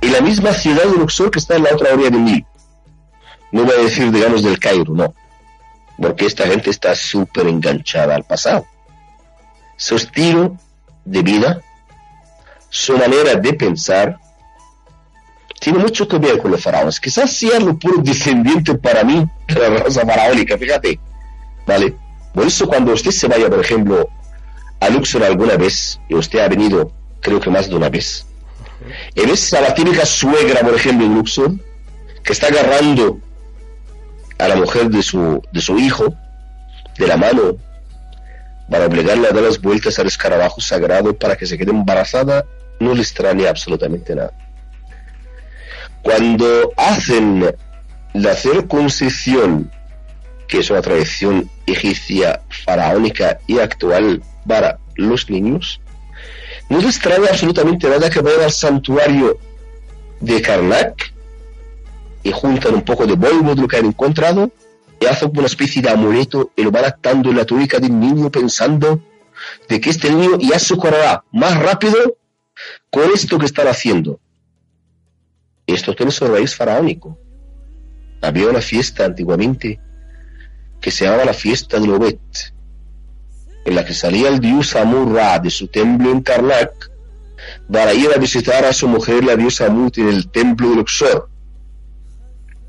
y 0.00 0.08
la 0.08 0.20
misma 0.20 0.52
ciudad 0.52 0.84
de 0.84 0.98
Luxor 0.98 1.30
que 1.30 1.38
está 1.38 1.56
en 1.56 1.64
la 1.64 1.74
otra 1.74 1.92
orilla 1.92 2.10
del 2.10 2.24
Nilo. 2.24 2.46
No 3.52 3.64
voy 3.64 3.74
a 3.74 3.82
decir, 3.82 4.10
digamos, 4.10 4.42
del 4.42 4.58
Cairo, 4.58 4.92
no. 4.94 5.14
Porque 5.96 6.26
esta 6.26 6.46
gente 6.46 6.70
está 6.70 6.94
súper 6.94 7.46
enganchada 7.46 8.16
al 8.16 8.24
pasado. 8.24 8.66
Su 9.84 9.96
estilo 9.96 10.56
de 11.04 11.20
vida, 11.22 11.60
su 12.70 12.96
manera 12.96 13.34
de 13.34 13.52
pensar, 13.52 14.18
tiene 15.60 15.78
mucho 15.78 16.08
que 16.08 16.16
ver 16.18 16.38
con 16.38 16.52
los 16.52 16.62
faraones. 16.62 16.98
Quizás 16.98 17.30
sea 17.30 17.60
lo 17.60 17.78
puro 17.78 18.00
descendiente 18.00 18.74
para 18.76 19.04
mí 19.04 19.26
de 19.46 19.54
la 19.60 19.68
raza 19.68 20.00
faraónica, 20.06 20.56
fíjate. 20.56 20.98
¿Vale? 21.66 21.94
Por 22.32 22.46
eso 22.46 22.66
cuando 22.66 22.94
usted 22.94 23.10
se 23.10 23.28
vaya, 23.28 23.50
por 23.50 23.60
ejemplo, 23.60 24.08
a 24.80 24.88
Luxor 24.88 25.22
alguna 25.22 25.58
vez, 25.58 26.00
y 26.08 26.14
usted 26.14 26.38
ha 26.38 26.48
venido, 26.48 26.90
creo 27.20 27.38
que 27.38 27.50
más 27.50 27.68
de 27.68 27.76
una 27.76 27.90
vez, 27.90 28.24
y 29.14 29.20
ves 29.26 29.52
a 29.52 29.60
la 29.60 29.74
típica 29.74 30.06
suegra, 30.06 30.60
por 30.60 30.72
ejemplo, 30.72 31.04
en 31.04 31.14
Luxor, 31.14 31.52
que 32.22 32.32
está 32.32 32.46
agarrando 32.46 33.20
a 34.38 34.48
la 34.48 34.56
mujer 34.56 34.88
de 34.88 35.02
su, 35.02 35.42
de 35.52 35.60
su 35.60 35.78
hijo 35.78 36.06
de 36.96 37.06
la 37.06 37.18
mano 37.18 37.58
para 38.70 38.86
obligarla 38.86 39.28
a 39.28 39.32
dar 39.32 39.42
las 39.42 39.60
vueltas 39.60 39.98
al 39.98 40.06
escarabajo 40.06 40.60
sagrado 40.60 41.14
para 41.16 41.36
que 41.36 41.46
se 41.46 41.58
quede 41.58 41.70
embarazada, 41.70 42.44
no 42.80 42.94
le 42.94 43.02
extraña 43.02 43.50
absolutamente 43.50 44.14
nada. 44.14 44.32
Cuando 46.02 46.72
hacen 46.76 47.54
la 48.12 48.34
circuncisión, 48.34 49.70
que 50.46 50.58
es 50.58 50.70
una 50.70 50.82
tradición 50.82 51.50
egipcia, 51.66 52.42
faraónica 52.64 53.38
y 53.46 53.58
actual 53.58 54.22
para 54.46 54.78
los 54.96 55.28
niños, 55.30 55.80
no 56.68 56.78
les 56.78 56.96
extraña 56.96 57.28
absolutamente 57.30 57.88
nada 57.88 58.10
que 58.10 58.20
vayan 58.20 58.42
al 58.42 58.52
santuario 58.52 59.38
de 60.20 60.40
Karnak 60.40 61.12
y 62.22 62.32
juntan 62.32 62.74
un 62.74 62.82
poco 62.82 63.06
de 63.06 63.16
polvo 63.16 63.54
de 63.54 63.62
lo 63.62 63.68
que 63.68 63.76
han 63.76 63.86
encontrado 63.86 64.50
y 65.00 65.06
hacen 65.06 65.30
una 65.36 65.46
especie 65.46 65.82
de 65.82 65.90
amuleto 65.90 66.52
y 66.56 66.62
lo 66.62 66.70
van 66.70 66.84
atando 66.84 67.30
en 67.30 67.36
la 67.36 67.44
túnica 67.44 67.78
del 67.78 67.98
niño 67.98 68.30
pensando 68.30 69.00
de 69.68 69.80
que 69.80 69.90
este 69.90 70.10
niño 70.10 70.38
ya 70.38 70.58
se 70.58 70.76
curará 70.76 71.24
más 71.32 71.58
rápido 71.58 72.16
con 72.90 73.10
esto 73.12 73.38
que 73.38 73.46
están 73.46 73.68
haciendo. 73.68 74.20
Esto 75.66 75.94
tiene 75.94 76.12
su 76.12 76.26
raíz 76.26 76.54
faraónico. 76.54 77.18
Había 78.22 78.48
una 78.48 78.60
fiesta 78.60 79.04
antiguamente 79.04 79.80
que 80.80 80.90
se 80.90 81.04
llamaba 81.04 81.24
la 81.24 81.34
fiesta 81.34 81.78
del 81.78 81.90
Obet, 81.90 82.20
en 83.64 83.74
la 83.74 83.84
que 83.84 83.94
salía 83.94 84.28
el 84.28 84.40
dios 84.40 84.76
Amur-Ra 84.76 85.38
de 85.38 85.50
su 85.50 85.68
templo 85.68 86.10
en 86.10 86.20
Karnak 86.20 86.90
para 87.70 87.94
ir 87.94 88.10
a 88.14 88.18
visitar 88.18 88.64
a 88.64 88.72
su 88.72 88.88
mujer, 88.88 89.24
la 89.24 89.36
diosa 89.36 89.68
Mut, 89.68 89.98
en 89.98 90.08
el 90.08 90.30
templo 90.30 90.70
de 90.70 90.76
Luxor, 90.76 91.28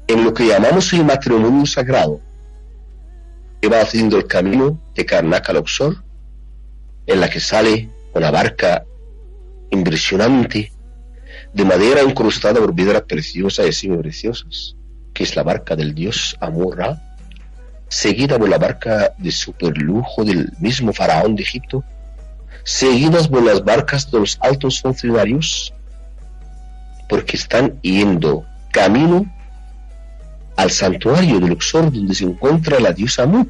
en 0.07 0.23
lo 0.23 0.33
que 0.33 0.47
llamamos 0.47 0.91
el 0.93 1.05
matrimonio 1.05 1.65
sagrado. 1.65 2.21
Iba 3.61 3.81
haciendo 3.81 4.17
el 4.17 4.27
camino 4.27 4.79
de 4.93 5.05
Karnak 5.05 5.49
a 5.49 5.53
Luxor, 5.53 6.03
en 7.07 7.19
la 7.19 7.29
que 7.29 7.39
sale 7.39 7.89
una 8.13 8.31
barca 8.31 8.83
impresionante 9.71 10.71
de 11.53 11.65
madera 11.65 12.03
incrustada 12.03 12.59
por 12.59 12.75
piedras 12.75 13.03
preciosas 13.03 13.67
y 13.67 13.73
semipreciosas, 13.73 14.75
que 15.13 15.23
es 15.23 15.35
la 15.35 15.43
barca 15.43 15.75
del 15.75 15.95
dios 15.95 16.37
Amur-Ra, 16.39 17.01
seguida 17.87 18.37
por 18.37 18.49
la 18.49 18.57
barca 18.57 19.13
de 19.17 19.31
superlujo 19.31 20.23
del 20.23 20.51
mismo 20.59 20.93
faraón 20.93 21.35
de 21.35 21.43
Egipto, 21.43 21.83
seguidas 22.63 23.27
por 23.27 23.43
las 23.43 23.63
barcas 23.63 24.09
de 24.11 24.19
los 24.19 24.37
altos 24.41 24.81
funcionarios, 24.81 25.73
porque 27.07 27.37
están 27.37 27.79
yendo 27.81 28.45
camino 28.71 29.25
al 30.55 30.71
santuario 30.71 31.39
de 31.39 31.47
Luxor 31.47 31.91
donde 31.91 32.15
se 32.15 32.23
encuentra 32.23 32.79
la 32.79 32.91
diosa 32.91 33.25
Mut, 33.25 33.49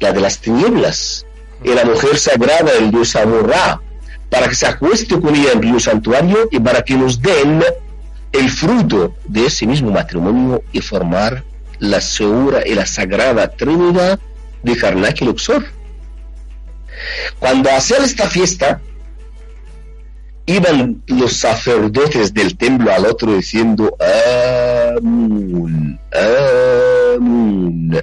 la 0.00 0.12
de 0.12 0.20
las 0.20 0.38
tinieblas, 0.38 1.26
y 1.62 1.70
la 1.70 1.84
mujer 1.84 2.18
sagrada 2.18 2.72
del 2.72 2.90
dios 2.90 3.16
Amur-Ra, 3.16 3.80
para 4.28 4.48
que 4.48 4.54
se 4.54 4.66
acueste 4.66 5.18
con 5.18 5.34
ella 5.34 5.52
en 5.52 5.64
el 5.64 5.80
santuario 5.80 6.48
y 6.50 6.58
para 6.60 6.82
que 6.82 6.94
nos 6.94 7.20
den 7.20 7.62
el 8.32 8.50
fruto 8.50 9.14
de 9.26 9.46
ese 9.46 9.66
mismo 9.66 9.90
matrimonio 9.90 10.62
y 10.72 10.80
formar 10.80 11.44
la 11.78 12.00
segura 12.00 12.66
y 12.66 12.74
la 12.74 12.86
sagrada 12.86 13.48
trinidad 13.48 14.18
de 14.62 14.76
Karnak 14.76 15.22
y 15.22 15.24
Luxor. 15.26 15.64
Cuando 17.38 17.70
hacían 17.70 18.04
esta 18.04 18.28
fiesta, 18.28 18.80
iban 20.46 21.02
los 21.06 21.36
sacerdotes 21.36 22.34
del 22.34 22.56
templo 22.56 22.92
al 22.92 23.06
otro 23.06 23.34
diciendo 23.34 23.96
Amun, 24.96 25.98
Amun. 27.14 28.00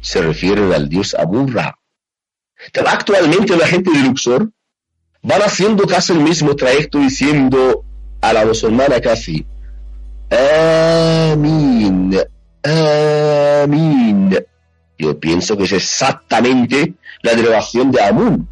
Se 0.00 0.20
refieren 0.20 0.72
al 0.72 0.88
dios 0.88 1.14
Aburra. 1.14 1.78
Actualmente 2.86 3.56
la 3.56 3.66
gente 3.66 3.90
de 3.90 3.98
Luxor 3.98 4.50
van 5.22 5.42
haciendo 5.42 5.84
casi 5.86 6.12
el 6.12 6.20
mismo 6.20 6.54
trayecto 6.54 6.98
diciendo 6.98 7.84
a 8.20 8.32
la 8.32 8.44
musulmana 8.44 9.00
casi 9.00 9.44
Amin, 10.32 12.18
Amin. 12.64 14.38
Yo 14.98 15.18
pienso 15.18 15.56
que 15.56 15.64
es 15.64 15.72
exactamente 15.72 16.94
la 17.22 17.34
derivación 17.34 17.90
de 17.90 18.02
Amun. 18.02 18.48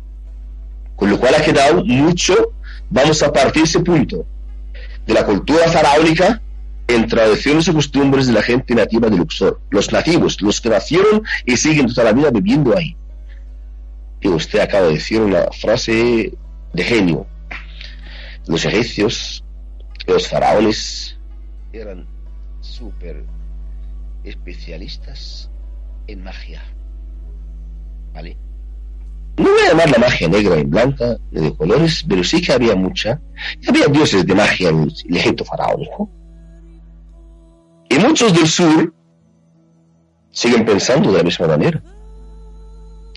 Con 0.97 1.11
lo 1.11 1.19
cual 1.19 1.37
ha 1.37 1.43
quedado 1.43 1.83
mucho, 1.85 2.53
vamos 2.91 3.23
a 3.23 3.33
partir 3.33 3.63
ese 3.63 3.81
punto, 3.81 4.27
de 5.07 5.15
la 5.15 5.25
cultura 5.25 5.69
faraónica 5.69 6.43
en 6.89 7.07
tradiciones 7.07 7.69
y 7.69 7.73
costumbres 7.73 8.27
de 8.27 8.33
la 8.33 8.43
gente 8.43 8.75
nativa 8.75 9.09
de 9.09 9.17
Luxor, 9.17 9.61
los 9.71 9.93
nativos, 9.93 10.43
los 10.43 10.61
que 10.61 10.69
nacieron 10.69 11.23
y 11.47 11.57
siguen 11.57 11.87
toda 11.87 12.05
la 12.05 12.13
vida 12.13 12.31
viviendo 12.31 12.77
ahí. 12.77 12.97
Y 14.21 14.29
usted 14.29 14.59
acaba 14.61 14.89
de 14.89 14.95
decir 14.95 15.21
una 15.21 15.45
frase 15.53 16.37
de 16.73 16.85
genio. 16.85 17.27
Los 18.47 18.65
egipcios, 18.65 19.45
los 20.07 20.29
faraones, 20.29 21.17
eran 21.73 22.07
súper 22.61 23.25
especialistas 24.25 25.49
en 26.09 26.25
magia. 26.25 26.63
¿Vale? 28.13 28.37
No 29.41 29.49
voy 29.53 29.63
a 29.63 29.69
llamar 29.71 29.91
la 29.91 29.99
magia 29.99 30.29
negra 30.29 30.59
y 30.59 30.65
blanca, 30.65 31.17
de 31.31 31.57
colores, 31.57 32.05
pero 32.07 32.23
sí 32.23 32.43
que 32.43 32.53
había 32.53 32.77
mucha. 32.77 33.19
Había 33.67 33.87
dioses 33.87 34.27
de 34.27 34.35
magia 34.35 34.69
en 34.69 34.93
el 35.09 35.17
Egipto 35.17 35.47
faraónico. 35.47 36.11
Y 37.89 37.99
muchos 37.99 38.35
del 38.35 38.47
sur 38.47 38.93
siguen 40.31 40.67
pensando 40.67 41.11
de 41.11 41.19
la 41.19 41.25
misma 41.25 41.47
manera. 41.47 41.83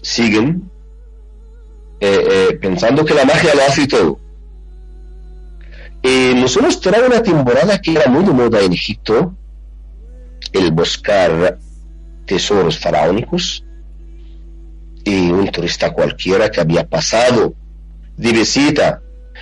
Siguen 0.02 0.72
eh, 2.00 2.26
eh, 2.32 2.58
pensando 2.62 3.04
que 3.04 3.14
la 3.14 3.26
magia 3.26 3.54
lo 3.54 3.62
hace 3.64 3.86
todo. 3.86 4.18
Nos 6.36 6.56
hemos 6.56 6.80
traído 6.80 7.08
una 7.08 7.22
temporada 7.22 7.82
que 7.82 7.92
era 7.92 8.10
muy 8.10 8.24
de 8.24 8.32
moda 8.32 8.62
en 8.62 8.72
Egipto, 8.72 9.36
el 10.54 10.72
buscar 10.72 11.60
tesoros 12.26 12.80
faraónicos, 12.80 13.66
y 15.04 15.32
un 15.32 15.50
turista 15.50 15.92
cualquiera 15.92 16.50
que 16.50 16.62
había 16.62 16.88
pasado 16.88 17.54
de 18.18 18.32
visita 18.32 19.02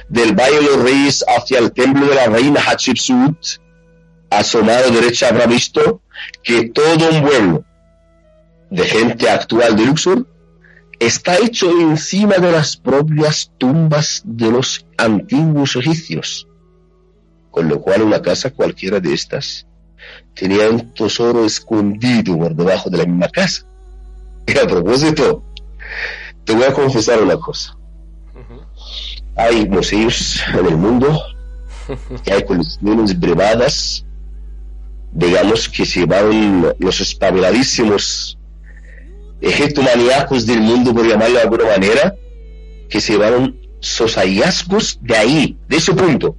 del 0.10 0.34
Valle 0.34 0.58
de 0.58 0.62
los 0.64 0.84
Reyes 0.84 1.26
hacia 1.28 1.60
el 1.60 1.72
templo 1.72 2.06
de 2.08 2.16
la 2.16 2.28
reina 2.28 2.62
Hatshepsut, 2.62 3.62
a 4.30 4.44
su 4.44 4.64
mano 4.64 4.90
derecha 4.92 5.28
habrá 5.28 5.46
visto 5.46 6.02
que 6.44 6.70
todo 6.70 7.10
un 7.10 7.22
vuelo 7.22 7.66
de 8.70 8.84
gente 8.86 9.30
actual 9.30 9.76
de 9.76 9.86
Luxor 9.86 10.26
está 11.00 11.38
hecho 11.38 11.70
encima 11.82 12.36
de 12.36 12.52
las 12.52 12.78
propias 12.78 13.52
tumbas 13.58 14.22
de 14.24 14.52
los 14.52 14.86
antiguos 14.98 15.76
egipcios. 15.76 16.48
Con 17.50 17.68
lo 17.68 17.82
cual 17.82 18.04
una 18.04 18.22
casa 18.22 18.52
cualquiera 18.52 19.00
de 19.00 19.14
estas 19.14 19.68
tenía 20.34 20.70
un 20.70 20.94
tesoro 20.94 21.46
escondido 21.46 22.38
por 22.38 22.56
debajo 22.56 22.90
de 22.90 23.00
la 23.00 23.06
misma 23.06 23.28
casa. 23.28 23.66
Y 24.48 24.58
a 24.58 24.66
propósito, 24.66 25.44
te 26.44 26.54
voy 26.54 26.64
a 26.64 26.74
confesar 26.74 27.22
una 27.22 27.38
cosa. 27.38 27.78
Hay 29.36 29.68
museos 29.68 30.42
en 30.54 30.66
el 30.66 30.78
mundo 30.78 31.22
y 32.26 32.30
hay 32.30 32.44
colecciones 32.44 33.16
privadas, 33.16 34.06
digamos 35.14 35.70
que 35.70 35.86
se 35.86 36.02
llevaron 36.02 36.76
los 36.80 37.00
espabiladísimos 37.00 38.38
egiptomaníacos 39.42 40.46
del 40.46 40.62
mundo, 40.62 40.94
por 40.94 41.08
llamarlo 41.08 41.36
de 41.36 41.42
alguna 41.42 41.66
manera, 41.66 42.16
que 42.90 43.02
se 43.02 43.14
llevaron 43.14 43.58
sus 43.80 44.16
hallazgos 44.16 45.00
de 45.02 45.18
ahí, 45.18 45.58
de 45.68 45.78
ese 45.78 45.94
punto. 45.94 46.36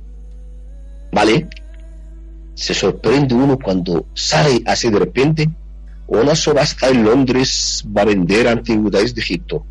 ¿Vale? 1.11 1.48
Se 2.55 2.74
sorprende 2.74 3.34
uno 3.34 3.59
cuando 3.59 4.07
sale 4.14 4.62
así 4.66 4.88
de 4.90 4.98
repente 4.98 5.50
una 6.20 6.34
subasta 6.34 6.88
en 6.88 7.04
Londres 7.04 7.84
va 7.96 8.02
a 8.02 8.06
vender 8.06 8.46
antigüedades 8.46 9.14
de 9.14 9.22
Egipto. 9.22 9.64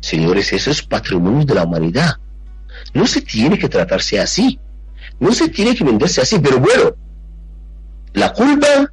Señores, 0.00 0.52
eso 0.52 0.70
es 0.70 0.82
patrimonio 0.82 1.44
de 1.44 1.54
la 1.54 1.64
humanidad. 1.64 2.14
No 2.94 3.06
se 3.06 3.20
tiene 3.20 3.58
que 3.58 3.68
tratarse 3.68 4.18
así. 4.18 4.58
No 5.18 5.32
se 5.32 5.48
tiene 5.48 5.74
que 5.74 5.84
venderse 5.84 6.22
así. 6.22 6.38
Pero 6.38 6.58
bueno, 6.58 6.94
la 8.14 8.32
culpa 8.32 8.90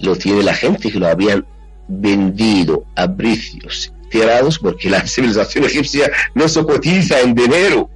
lo 0.00 0.16
tiene 0.16 0.42
la 0.42 0.54
gente 0.54 0.90
que 0.90 0.98
lo 0.98 1.06
habían 1.06 1.46
vendido 1.86 2.84
a 2.96 3.12
precios 3.12 3.92
tirados 4.10 4.58
porque 4.58 4.90
la 4.90 5.06
civilización 5.06 5.64
egipcia 5.64 6.10
no 6.34 6.48
se 6.48 6.64
cotiza 6.64 7.20
en 7.20 7.34
dinero. 7.34 7.88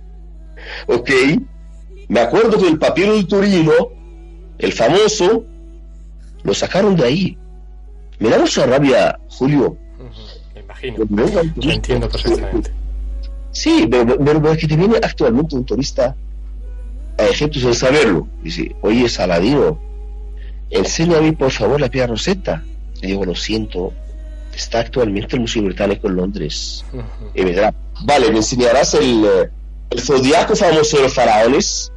¿Ok? 0.87 1.11
Me 2.09 2.21
acuerdo 2.21 2.59
que 2.61 2.69
el 2.69 2.79
papiro 2.79 3.17
de 3.17 3.25
Turino, 3.25 3.73
el 4.59 4.73
famoso, 4.73 5.45
lo 6.45 6.55
sacaron 6.55 6.95
de 6.95 7.05
ahí. 7.05 7.39
Me 8.19 8.31
da 8.31 8.39
mucha 8.39 8.67
rabia, 8.67 9.19
Julio. 9.29 9.77
Me 10.55 10.61
imagino. 10.61 11.05
Lo 11.09 11.71
entiendo 11.71 12.09
perfectamente. 12.09 12.71
Sí, 13.53 13.87
pero, 13.91 14.19
pero, 14.19 14.57
que 14.57 14.67
te 14.67 14.77
viene 14.77 14.97
actualmente 15.03 15.55
un 15.55 15.65
turista 15.65 16.15
a 17.19 17.25
Egipto 17.25 17.61
sin 17.61 17.75
saberlo. 17.75 18.27
Dice, 18.43 18.75
oye, 18.83 19.09
Saladino, 19.09 19.79
enséñame 20.71 21.33
por 21.35 21.51
favor 21.51 21.81
la 21.81 21.89
piedra 21.89 22.09
Rosetta. 22.09 22.65
Le 23.01 23.09
digo, 23.09 23.25
lo 23.25 23.35
siento, 23.35 23.93
está 24.55 24.81
actualmente 24.81 25.37
el 25.37 25.43
Museo 25.43 25.63
Británico 25.63 26.09
en 26.09 26.17
Londres. 26.17 26.85
Y 27.35 27.43
me 27.43 27.51
dirá, 27.51 27.75
vale, 28.05 28.31
¿me 28.31 28.39
enseñarás 28.39 28.95
el, 28.95 29.25
el 29.91 30.01
zodiaco 30.01 30.57
famoso 30.57 30.97
de 30.97 31.03
los 31.05 31.15
faraones? 31.15 31.93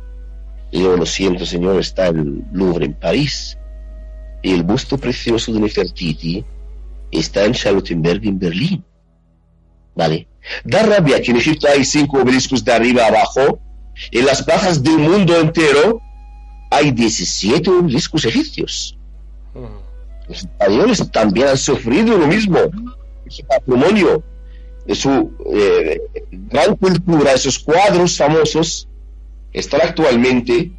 Y 0.71 0.79
digo, 0.79 0.95
lo 0.95 1.05
siento, 1.05 1.45
señor, 1.45 1.79
está 1.79 2.07
el 2.07 2.43
Louvre 2.51 2.85
en 2.85 2.93
París 2.93 3.57
el 4.53 4.63
busto 4.63 4.97
precioso 4.97 5.53
de 5.53 5.59
Nefertiti 5.59 6.43
está 7.11 7.45
en 7.45 7.53
Charlottenberg, 7.53 8.25
en 8.25 8.39
Berlín. 8.39 8.85
¿Vale? 9.95 10.27
Da 10.63 10.83
rabia 10.83 11.21
que 11.21 11.31
en 11.31 11.37
Egipto 11.37 11.67
hay 11.67 11.83
cinco 11.83 12.21
obeliscos 12.21 12.63
de 12.63 12.71
arriba 12.71 13.03
a 13.03 13.07
abajo. 13.07 13.59
En 14.11 14.25
las 14.25 14.43
plazas 14.43 14.83
del 14.83 14.99
mundo 14.99 15.39
entero 15.39 15.99
hay 16.69 16.91
17 16.91 17.69
obeliscos 17.69 18.25
egipcios. 18.25 18.97
Los 20.27 20.39
españoles 20.39 21.11
también 21.11 21.47
han 21.47 21.57
sufrido 21.57 22.17
lo 22.17 22.27
mismo. 22.27 22.59
Ese 23.25 23.43
patrimonio, 23.43 24.23
su 24.93 25.31
eh, 25.53 25.99
gran 26.31 26.75
cultura, 26.75 27.33
esos 27.33 27.59
cuadros 27.59 28.17
famosos, 28.17 28.87
están 29.51 29.81
actualmente 29.81 30.71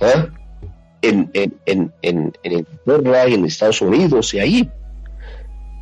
¿eh? 0.00 0.28
En, 1.08 1.30
en, 1.34 1.54
en, 1.66 1.92
en, 2.02 2.32
Inglaterra 2.44 3.28
y 3.28 3.34
en 3.34 3.44
Estados 3.44 3.80
Unidos 3.80 4.32
y 4.34 4.38
ahí. 4.40 4.70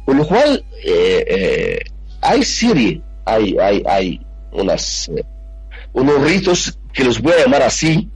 Con 0.05 0.19
lo 0.19 0.27
cual, 0.27 0.65
eh, 0.85 1.25
eh, 1.29 1.79
hay 2.21 2.43
serie, 2.43 3.03
hay, 3.25 3.57
hay, 3.59 3.83
hay 3.87 4.27
unas, 4.53 5.09
eh, 5.09 5.25
unos 5.93 6.23
ritos 6.23 6.79
que 6.93 7.05
los 7.05 7.21
voy 7.21 7.33
a 7.33 7.45
llamar 7.45 7.63
así, 7.63 8.11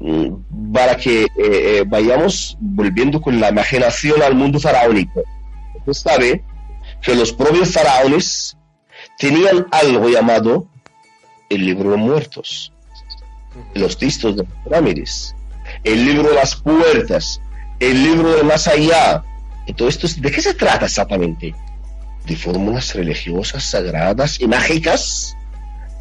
mm, 0.00 0.72
para 0.72 0.96
que 0.96 1.26
eh, 1.38 1.84
vayamos 1.86 2.56
volviendo 2.60 3.20
con 3.20 3.38
la 3.38 3.50
imaginación 3.50 4.22
al 4.22 4.34
mundo 4.34 4.58
faraónico. 4.58 5.22
Usted 5.78 5.92
sabe 5.92 6.44
que 7.02 7.14
los 7.14 7.32
propios 7.32 7.72
faraones 7.72 8.56
tenían 9.18 9.66
algo 9.70 10.08
llamado 10.08 10.66
el 11.50 11.66
libro 11.66 11.90
de 11.90 11.96
muertos, 11.96 12.72
los 13.74 13.98
textos 13.98 14.36
de 14.36 14.44
las 14.44 14.52
pirámides 14.64 15.34
el 15.84 16.04
libro 16.04 16.30
de 16.30 16.34
las 16.34 16.56
puertas, 16.56 17.40
el 17.78 18.02
libro 18.02 18.36
de 18.36 18.42
más 18.42 18.66
allá. 18.66 19.22
Entonces, 19.66 20.20
¿de 20.20 20.30
qué 20.30 20.40
se 20.40 20.54
trata 20.54 20.86
exactamente? 20.86 21.54
De 22.26 22.36
fórmulas 22.36 22.94
religiosas, 22.94 23.64
sagradas 23.64 24.40
y 24.40 24.48
mágicas 24.48 25.36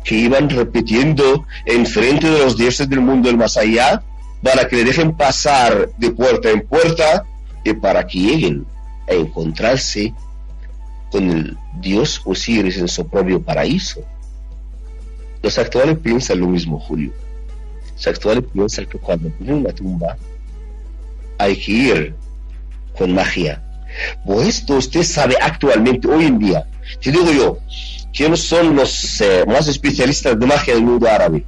que 0.04 0.16
iban 0.16 0.50
repitiendo 0.50 1.46
en 1.66 1.86
frente 1.86 2.30
de 2.30 2.40
los 2.40 2.58
dioses 2.58 2.90
del 2.90 3.02
mundo 3.02 3.30
del 3.30 3.38
más 3.38 3.58
allá 3.58 4.04
para 4.42 4.68
que 4.68 4.78
le 4.78 4.84
dejen 4.84 5.16
pasar 5.16 5.90
de 5.98 6.12
puerta 6.12 6.50
en 6.50 6.68
puerta 6.68 7.26
y 7.64 7.74
para 7.74 8.06
que 8.06 8.20
lleguen 8.20 8.66
a 9.10 9.14
encontrarse 9.14 10.14
con 11.12 11.30
el 11.30 11.58
dios 11.80 12.22
Osiris 12.26 12.78
en 12.78 12.88
su 12.88 13.08
propio 13.08 13.42
paraíso. 13.42 14.02
Los 15.42 15.58
actuales 15.58 15.98
piensan 16.00 16.40
lo 16.40 16.48
mismo, 16.48 16.80
Julio. 16.80 17.14
Los 17.96 18.08
actuales 18.08 18.44
piensan 18.52 18.86
que 18.86 18.98
cuando 18.98 19.30
tienen 19.30 19.58
una 19.58 19.74
tumba 19.74 20.18
hay 21.38 21.56
que 21.56 21.72
ir 21.72 22.16
con 22.98 23.14
magia. 23.14 23.62
Pues 24.26 24.48
esto 24.48 24.76
usted 24.76 25.04
sabe 25.04 25.36
actualmente, 25.42 26.08
hoy 26.08 26.26
en 26.26 26.40
día. 26.40 26.68
Te 27.02 27.12
digo 27.12 27.32
yo, 27.32 27.58
¿quiénes 28.14 28.42
son 28.42 28.76
los 28.76 29.22
eh, 29.22 29.44
más 29.48 29.68
especialistas 29.68 30.40
de 30.40 30.46
magia 30.46 30.74
del 30.74 30.84
mundo 30.84 31.08
árabe? 31.08 31.46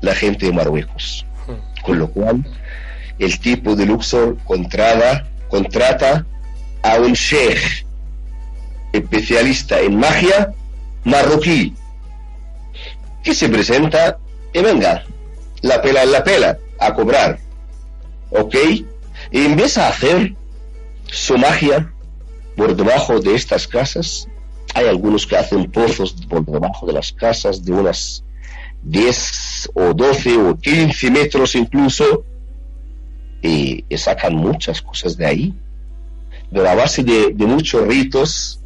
La 0.00 0.14
gente 0.14 0.46
de 0.46 0.52
Marruecos. 0.52 1.24
Con 1.82 1.98
lo 1.98 2.10
cual, 2.10 2.44
el 3.18 3.38
tipo 3.38 3.76
de 3.76 3.86
Luxor 3.86 4.36
contrata, 4.44 5.26
contrata 5.48 6.26
a 6.82 6.96
un 6.98 7.12
sheikh 7.12 7.86
especialista 8.92 9.80
en 9.80 9.98
magia 9.98 10.52
marroquí 11.04 11.74
que 13.22 13.34
se 13.34 13.48
presenta 13.48 14.18
y 14.52 14.60
venga, 14.60 15.04
la 15.68 15.80
pela 15.82 16.02
en 16.02 16.12
la 16.12 16.24
pela, 16.24 16.58
a 16.78 16.94
cobrar. 16.94 17.38
¿Ok? 18.30 18.54
Y 19.30 19.44
empieza 19.44 19.86
a 19.86 19.90
hacer 19.90 20.34
su 21.06 21.38
magia 21.38 21.92
por 22.56 22.74
debajo 22.74 23.20
de 23.20 23.34
estas 23.34 23.66
casas. 23.66 24.28
Hay 24.74 24.86
algunos 24.86 25.26
que 25.26 25.36
hacen 25.36 25.70
pozos 25.70 26.12
por 26.28 26.44
debajo 26.44 26.86
de 26.86 26.92
las 26.92 27.12
casas 27.12 27.64
de 27.64 27.72
unas 27.72 28.24
10 28.82 29.70
o 29.74 29.94
12 29.94 30.36
o 30.36 30.56
15 30.56 31.10
metros 31.10 31.54
incluso 31.54 32.24
y, 33.42 33.84
sacan 33.96 34.34
muchas 34.34 34.82
cosas 34.82 35.16
de 35.16 35.26
ahí. 35.26 35.54
De 36.50 36.62
la 36.62 36.74
base 36.74 37.02
de, 37.02 37.32
de 37.34 37.46
muchos 37.46 37.86
ritos 37.86 38.60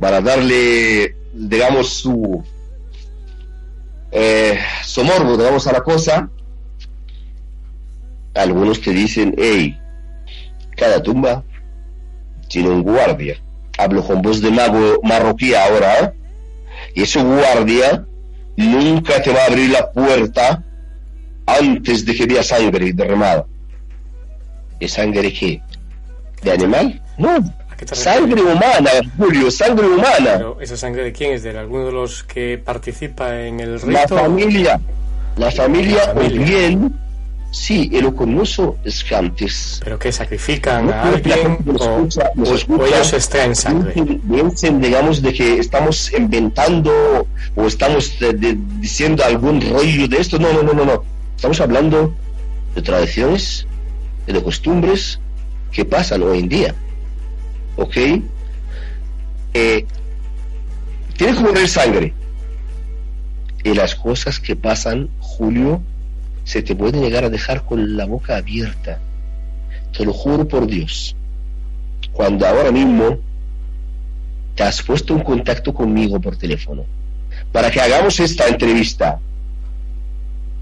para 0.00 0.20
darle, 0.20 1.14
digamos, 1.34 1.90
su, 1.90 2.42
eh, 4.12 4.58
su 4.84 5.02
morbo, 5.04 5.36
digamos, 5.36 5.66
a 5.66 5.72
la 5.72 5.82
cosa. 5.82 6.30
Algunos 8.34 8.78
que 8.78 8.92
dicen, 8.92 9.34
hey, 9.38 9.78
cada 10.76 11.02
tumba 11.02 11.42
tiene 12.48 12.68
un 12.68 12.82
guardia. 12.82 13.36
Hablo 13.78 14.04
con 14.06 14.22
voz 14.22 14.40
de 14.40 14.50
mago 14.50 15.00
marroquí 15.02 15.54
ahora, 15.54 16.00
¿eh? 16.00 16.12
Y 16.94 17.02
ese 17.02 17.22
guardia 17.22 18.06
nunca 18.56 19.22
te 19.22 19.32
va 19.32 19.42
a 19.42 19.46
abrir 19.46 19.70
la 19.70 19.90
puerta 19.90 20.62
antes 21.46 22.04
de 22.04 22.14
que 22.14 22.26
vea 22.26 22.42
sangre 22.42 22.92
derramada. 22.92 23.46
¿De 24.78 24.88
sangre 24.88 25.32
qué? 25.32 25.62
¿De 26.42 26.52
animal? 26.52 27.02
No. 27.18 27.38
Sangre 27.92 28.40
humana, 28.42 28.90
Julio, 29.16 29.50
sangre 29.50 29.86
humana. 29.86 30.34
Pero 30.36 30.60
¿Esa 30.60 30.76
sangre 30.76 31.04
de 31.04 31.12
quién 31.12 31.32
es? 31.32 31.42
¿De 31.42 31.56
alguno 31.58 31.86
de 31.86 31.92
los 31.92 32.22
que 32.22 32.58
participa 32.58 33.40
en 33.40 33.60
el 33.60 33.80
rito? 33.80 33.92
La 33.92 34.08
familia. 34.08 34.80
La 35.36 35.50
familia, 35.50 36.12
o 36.14 36.20
bien 36.20 36.94
Sí, 37.52 37.90
el 37.92 38.06
oconoso 38.06 38.78
es 38.82 39.04
antes. 39.12 39.78
¿Pero 39.84 39.98
que 39.98 40.10
sacrifican 40.10 40.90
a 40.90 41.02
alguien 41.02 41.58
o, 41.78 42.08
ellos 42.86 43.12
extraen 43.12 43.54
sangre? 43.54 43.92
Piensen, 43.92 44.80
digamos, 44.80 45.20
de 45.20 45.34
que 45.34 45.58
estamos 45.58 46.10
inventando 46.14 47.26
o 47.54 47.66
estamos 47.66 48.14
diciendo 48.80 49.22
algún 49.22 49.60
rollo 49.60 50.08
de 50.08 50.16
esto. 50.16 50.38
No, 50.38 50.50
no, 50.50 50.62
no, 50.62 50.72
no, 50.72 50.86
no. 50.86 51.04
Estamos 51.36 51.60
hablando 51.60 52.14
de 52.74 52.80
tradiciones, 52.80 53.66
de 54.26 54.42
costumbres 54.42 55.20
que 55.72 55.84
pasan 55.84 56.22
hoy 56.22 56.38
en 56.38 56.48
día. 56.48 56.74
¿Ok? 57.76 57.96
Eh, 59.54 59.86
tiene 61.16 61.36
que 61.36 61.42
correr 61.42 61.68
sangre. 61.68 62.14
Y 63.64 63.74
las 63.74 63.94
cosas 63.94 64.40
que 64.40 64.56
pasan, 64.56 65.08
Julio, 65.20 65.82
se 66.44 66.62
te 66.62 66.74
puede 66.74 67.00
llegar 67.00 67.24
a 67.24 67.30
dejar 67.30 67.64
con 67.64 67.96
la 67.96 68.06
boca 68.06 68.36
abierta. 68.36 68.98
Te 69.96 70.04
lo 70.04 70.12
juro 70.12 70.48
por 70.48 70.66
Dios. 70.66 71.14
Cuando 72.12 72.46
ahora 72.46 72.72
mismo 72.72 73.18
te 74.54 74.62
has 74.62 74.82
puesto 74.82 75.14
en 75.14 75.22
contacto 75.22 75.72
conmigo 75.72 76.20
por 76.20 76.36
teléfono 76.36 76.84
para 77.52 77.70
que 77.70 77.80
hagamos 77.80 78.18
esta 78.20 78.48
entrevista 78.48 79.18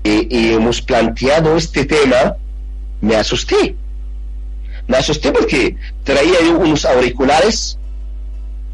y, 0.03 0.53
hemos 0.53 0.81
planteado 0.81 1.57
este 1.57 1.85
tema, 1.85 2.37
me 3.01 3.17
asusté. 3.17 3.77
Me 4.91 4.97
asusté 4.97 5.31
porque 5.31 5.77
traía 6.03 6.41
yo 6.43 6.59
unos 6.59 6.85
auriculares 6.85 7.79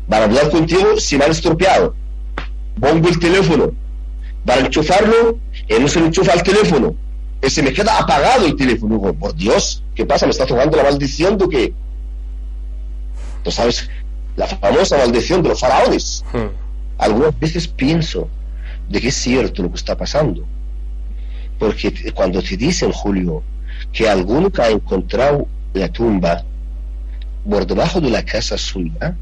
para 0.08 0.24
hablar 0.24 0.48
contigo, 0.48 0.98
se 0.98 1.18
me 1.18 1.26
han 1.26 1.30
estropeado. 1.30 1.94
Pongo 2.80 3.08
el 3.08 3.18
teléfono 3.18 3.74
para 4.42 4.62
enchufarlo 4.62 5.38
y 5.68 5.74
no 5.78 5.86
se 5.88 5.98
enchufa 5.98 6.32
el 6.32 6.42
teléfono. 6.42 6.94
Y 7.46 7.50
se 7.50 7.62
me 7.62 7.70
queda 7.70 7.98
apagado 7.98 8.46
el 8.46 8.56
teléfono. 8.56 9.12
por 9.12 9.34
Dios, 9.34 9.84
¿qué 9.94 10.06
pasa? 10.06 10.24
¿Me 10.24 10.30
está 10.30 10.46
tocando 10.46 10.78
la 10.78 10.84
maldición 10.84 11.36
de 11.36 11.48
que? 11.50 11.74
Tú 13.42 13.50
sabes, 13.50 13.90
la 14.36 14.46
famosa 14.46 14.96
maldición 14.96 15.42
de 15.42 15.50
los 15.50 15.60
faraones. 15.60 16.24
Hmm. 16.32 16.48
Algunas 16.96 17.38
veces 17.38 17.68
pienso 17.68 18.26
de 18.88 19.02
que 19.02 19.08
es 19.08 19.16
cierto 19.16 19.62
lo 19.62 19.68
que 19.68 19.76
está 19.76 19.94
pasando. 19.94 20.46
Porque 21.58 22.10
cuando 22.14 22.42
te 22.42 22.56
dicen, 22.56 22.90
Julio, 22.90 23.42
que 23.92 24.08
alguno 24.08 24.50
que 24.50 24.62
ha 24.62 24.70
encontrado 24.70 25.46
la 25.76 25.88
tumba 25.88 26.44
por 27.48 27.66
debajo 27.66 28.00
de 28.00 28.10
la 28.10 28.24
casa 28.24 28.58
suya, 28.58 29.16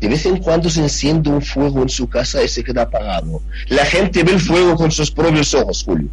de 0.00 0.08
vez 0.08 0.26
en 0.26 0.38
cuando 0.38 0.68
se 0.68 0.80
enciende 0.80 1.30
un 1.30 1.42
fuego 1.42 1.82
en 1.82 1.88
su 1.88 2.08
casa 2.08 2.42
y 2.42 2.48
se 2.48 2.64
queda 2.64 2.82
apagado. 2.82 3.40
La 3.68 3.84
gente 3.84 4.22
ve 4.22 4.32
el 4.32 4.40
fuego 4.40 4.76
con 4.76 4.90
sus 4.90 5.10
propios 5.10 5.54
ojos, 5.54 5.84
Julio. 5.84 6.08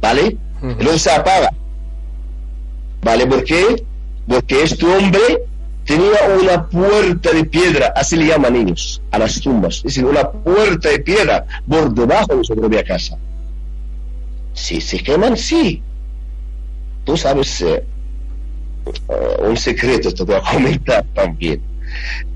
¿Vale? 0.00 0.36
Luego 0.62 0.98
se 0.98 1.10
apaga. 1.10 1.50
¿Vale? 3.02 3.26
¿Por 3.26 3.44
qué? 3.44 3.84
Porque 4.26 4.62
este 4.62 4.86
hombre 4.86 5.20
tenía 5.84 6.18
una 6.40 6.68
puerta 6.68 7.32
de 7.32 7.44
piedra, 7.44 7.92
así 7.96 8.16
le 8.16 8.26
llaman 8.26 8.56
ellos, 8.56 9.02
a 9.10 9.18
las 9.18 9.40
tumbas. 9.40 9.76
Es 9.78 9.82
decir, 9.84 10.04
una 10.04 10.30
puerta 10.30 10.90
de 10.90 11.00
piedra 11.00 11.44
por 11.68 11.92
debajo 11.92 12.36
de 12.36 12.44
su 12.44 12.54
propia 12.54 12.84
casa. 12.84 13.16
Si 14.52 14.80
se 14.80 15.02
queman, 15.02 15.36
sí. 15.36 15.82
Tú 17.04 17.16
sabes 17.16 17.62
eh, 17.62 17.84
eh, 18.86 19.48
un 19.48 19.56
secreto, 19.56 20.12
te 20.12 20.24
voy 20.24 20.36
a 20.36 20.40
comentar 20.52 21.04
también 21.14 21.60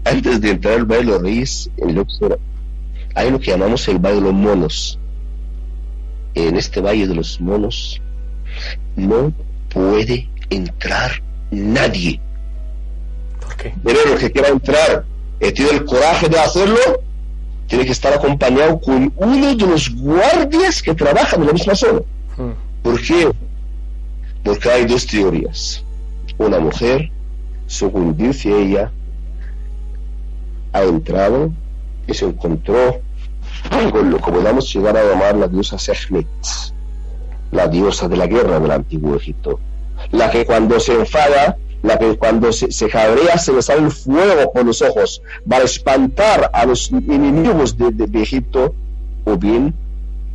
antes 0.05 0.41
de 0.41 0.51
entrar 0.51 0.75
al 0.75 0.85
Valle 0.85 1.05
de 1.05 1.11
los 1.11 1.23
Reyes, 1.23 1.71
en 1.79 1.95
Luxor, 1.95 2.39
hay 3.15 3.31
lo 3.31 3.41
que 3.41 3.51
llamamos 3.53 3.87
el 3.89 3.99
Valle 3.99 4.17
de 4.17 4.21
los 4.21 4.35
Monos. 4.35 4.99
En 6.35 6.57
este 6.57 6.81
Valle 6.81 7.07
de 7.07 7.15
los 7.15 7.41
Monos 7.41 8.01
no 8.97 9.33
puede 9.71 10.29
entrar 10.51 11.23
nadie. 11.51 12.21
¿Por 13.41 13.57
qué? 13.57 13.75
Pero 13.83 14.13
el 14.13 14.19
que 14.19 14.33
quiera 14.33 14.49
entrar 14.49 15.05
y 15.41 15.53
tiene 15.53 15.73
el 15.73 15.85
coraje 15.85 16.29
de 16.29 16.39
hacerlo, 16.39 17.03
tiene 17.67 17.85
que 17.85 17.93
estar 17.93 18.13
acompañado 18.13 18.81
con 18.81 19.13
uno 19.17 19.55
de 19.55 19.67
los 19.67 19.95
guardias 19.95 20.83
que 20.83 20.95
trabajan 20.95 21.41
en 21.41 21.47
la 21.47 21.53
misma 21.53 21.75
zona. 21.75 22.01
Hmm. 22.37 22.53
¿Por 22.83 23.01
qué? 23.01 23.31
Porque 24.43 24.71
hay 24.71 24.85
dos 24.85 25.07
teorías. 25.07 25.84
Una 26.39 26.59
mujer, 26.59 27.11
según 27.67 28.17
dice 28.17 28.51
ella, 28.51 28.91
ha 30.73 30.83
entrado 30.83 31.53
y 32.07 32.15
se 32.15 32.27
encontró 32.27 33.01
con 33.93 34.11
lo 34.11 34.19
que 34.19 34.33
podamos 34.33 34.73
llegar 34.73 34.97
a 34.97 35.05
llamar 35.05 35.37
la 35.37 35.49
diosa 35.49 35.79
Sekhmet, 35.79 36.27
la 37.53 37.69
diosa 37.69 38.09
de 38.09 38.17
la 38.17 38.27
guerra 38.27 38.59
del 38.59 38.73
antiguo 38.73 39.17
Egipto, 39.17 39.61
la 40.11 40.31
que 40.31 40.45
cuando 40.45 40.81
se 40.81 40.95
enfada, 40.95 41.57
la 41.83 41.99
que 41.99 42.17
cuando 42.17 42.53
se, 42.53 42.73
se 42.73 42.89
cabrea 42.89 43.39
se 43.39 43.53
le 43.53 43.63
sale 43.63 43.83
el 43.83 43.91
fuego 43.91 44.53
por 44.53 44.65
los 44.65 44.83
ojos 44.83 45.23
para 45.49 45.65
espantar 45.65 46.51
a 46.53 46.67
los 46.67 46.91
enemigos 46.91 47.77
de, 47.77 47.91
de, 47.91 48.23
Egipto 48.23 48.75
o 49.25 49.37
bien 49.37 49.75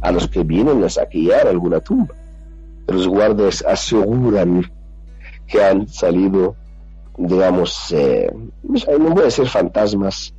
a 0.01 0.11
los 0.11 0.27
que 0.27 0.43
vienen 0.43 0.83
a 0.83 0.89
saquear 0.89 1.47
alguna 1.47 1.79
tumba. 1.79 2.15
Los 2.87 3.07
guardias 3.07 3.63
aseguran 3.67 4.69
que 5.49 5.63
han 5.63 5.87
salido 5.87 6.55
digamos, 7.19 7.91
eh, 7.91 8.31
no 8.63 9.09
voy 9.09 9.23
a 9.23 9.25
decir 9.25 9.45
fantasmas, 9.47 10.33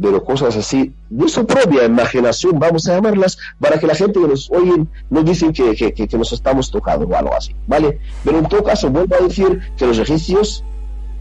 pero 0.00 0.22
cosas 0.22 0.56
así, 0.56 0.94
de 1.10 1.28
su 1.28 1.44
propia 1.44 1.84
imaginación, 1.84 2.58
vamos 2.58 2.86
a 2.88 2.94
llamarlas, 2.94 3.36
para 3.58 3.78
que 3.78 3.86
la 3.86 3.94
gente 3.94 4.20
que 4.20 4.28
nos 4.28 4.50
oye 4.50 4.86
no 5.10 5.22
dicen 5.22 5.52
que, 5.52 5.74
que, 5.74 6.16
nos 6.18 6.32
estamos 6.32 6.70
tocando 6.70 7.06
o 7.06 7.16
algo 7.16 7.34
así, 7.34 7.54
¿vale? 7.66 7.98
Pero 8.24 8.38
en 8.38 8.46
todo 8.46 8.62
caso, 8.62 8.90
vuelvo 8.90 9.16
a 9.16 9.24
decir 9.24 9.60
que 9.76 9.86
los 9.86 9.98
egipcios 9.98 10.64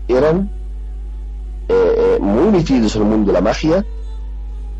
eran 0.07 0.51
eh, 1.67 1.95
eh, 1.97 2.17
muy 2.21 2.51
metidos 2.51 2.95
en 2.95 3.01
el 3.01 3.07
mundo 3.07 3.27
de 3.31 3.33
la 3.33 3.41
magia 3.41 3.85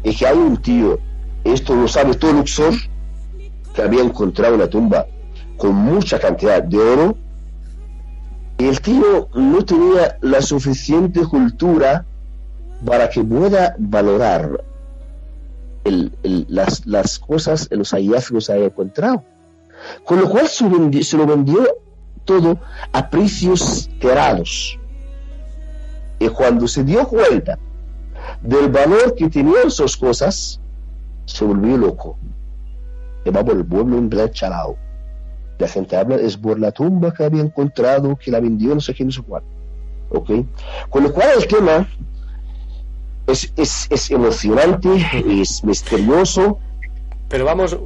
y 0.04 0.16
que 0.16 0.28
hay 0.28 0.38
un 0.38 0.58
tío, 0.58 1.00
esto 1.44 1.76
lo 1.76 1.88
sabe 1.88 2.14
todo 2.14 2.34
Luxor, 2.34 2.74
que 3.74 3.82
había 3.82 4.04
encontrado 4.04 4.56
una 4.56 4.68
tumba 4.68 5.08
con 5.58 5.74
mucha 5.74 6.20
cantidad 6.20 6.62
de 6.62 6.78
oro 6.78 7.18
el 8.60 8.82
tío 8.82 9.30
no 9.34 9.64
tenía 9.64 10.18
la 10.22 10.42
suficiente 10.42 11.22
cultura 11.22 12.06
para 12.86 13.10
que 13.10 13.24
pueda 13.24 13.76
valorar 13.80 14.64
las, 15.86 17.20
cosas, 17.20 17.70
los 17.72 17.92
hallazgos 17.92 18.48
que 18.48 18.54
haya 18.54 18.66
encontrado. 18.66 19.24
Con 20.04 20.20
lo 20.20 20.30
cual 20.30 20.48
se, 20.48 21.18
lo 21.18 21.26
vendió 21.26 21.66
todo 22.26 22.60
a 22.92 23.10
precios 23.10 23.90
terados. 24.02 24.78
Y 26.20 26.28
cuando 26.28 26.68
se 26.68 26.84
dio 26.84 27.08
cuenta 27.08 27.58
del 28.42 28.70
valor 28.70 29.16
que 29.16 29.30
tenían 29.30 29.72
sus 29.72 29.96
cosas, 29.96 30.60
se 31.26 31.46
volvió 31.46 31.78
loco. 31.78 32.18
Por 33.24 33.52
el 33.52 33.66
pueblo 33.66 33.98
enranchalado. 33.98 34.76
La 35.60 35.68
gente 35.68 35.96
habla, 35.96 36.16
es 36.16 36.38
por 36.38 36.60
la 36.60 36.72
tumba 36.72 37.14
que 37.14 37.24
había 37.24 37.42
encontrado, 37.42 38.16
que 38.16 38.32
la 38.32 38.40
vendió, 38.40 38.74
no 38.74 38.82
sé 38.82 38.94
quién, 38.94 39.10
no 39.10 39.14
sé 39.14 39.22
cuál. 39.22 39.44
¿Ok? 40.10 40.32
Con 40.90 41.04
lo 41.04 41.14
cual 41.14 41.30
el 41.38 41.48
tema 41.48 41.88
es, 43.28 43.54
es, 43.56 43.88
es 43.92 44.10
emocionante, 44.10 44.90
es 45.42 45.64
misterioso. 45.64 46.58
Pero 47.28 47.46
vamos, 47.46 47.78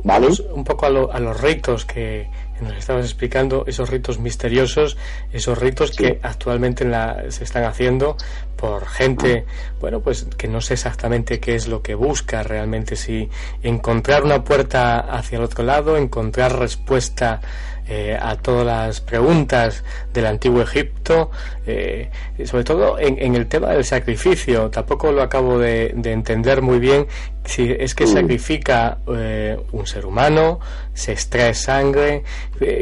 un 0.53 0.63
poco 0.63 0.85
a, 0.85 1.15
a 1.15 1.19
los 1.19 1.41
ritos 1.41 1.83
que 1.83 2.29
nos 2.61 2.77
estabas 2.77 3.05
explicando, 3.05 3.65
esos 3.67 3.89
ritos 3.89 4.19
misteriosos, 4.19 4.97
esos 5.31 5.57
ritos 5.57 5.91
que 5.91 6.19
actualmente 6.21 6.85
la, 6.85 7.23
se 7.29 7.43
están 7.43 7.63
haciendo 7.63 8.17
por 8.55 8.87
gente, 8.87 9.45
bueno, 9.79 9.99
pues 9.99 10.27
que 10.37 10.47
no 10.47 10.61
sé 10.61 10.75
exactamente 10.75 11.39
qué 11.39 11.55
es 11.55 11.67
lo 11.67 11.81
que 11.81 11.95
busca 11.95 12.43
realmente, 12.43 12.95
si 12.95 13.29
encontrar 13.61 14.23
una 14.23 14.43
puerta 14.43 14.99
hacia 14.99 15.37
el 15.37 15.43
otro 15.43 15.63
lado, 15.63 15.97
encontrar 15.97 16.57
respuesta 16.57 17.41
eh, 17.85 18.17
a 18.19 18.37
todas 18.37 18.65
las 18.65 19.01
preguntas 19.01 19.83
del 20.13 20.25
antiguo 20.25 20.61
Egipto, 20.61 21.31
eh, 21.65 22.09
sobre 22.45 22.63
todo 22.63 22.97
en, 22.97 23.35
el 23.35 23.47
tema 23.47 23.71
del 23.71 23.83
sacrificio. 23.83 24.69
Tampoco 24.69 25.11
lo 25.11 25.21
acabo 25.21 25.59
de, 25.59 25.87
entender 25.87 26.61
muy 26.61 26.79
bien 26.79 27.07
si 27.43 27.75
es 27.77 27.93
que 27.93 28.07
sacrifica 28.07 28.99
eh, 29.07 29.59
un 29.73 29.85
ser 29.85 30.05
humano, 30.05 30.61
se 30.93 31.11
extrae 31.11 31.53
sangre. 31.53 32.23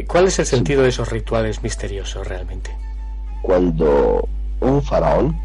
¿Cuál 0.06 0.28
es 0.28 0.38
el 0.38 0.46
sentido 0.46 0.84
de 0.84 0.90
esos 0.90 1.10
rituales 1.10 1.64
misteriosos 1.64 2.26
realmente? 2.28 2.70
Cuando 3.42 4.28
un 4.60 4.82
faraón 4.82 5.36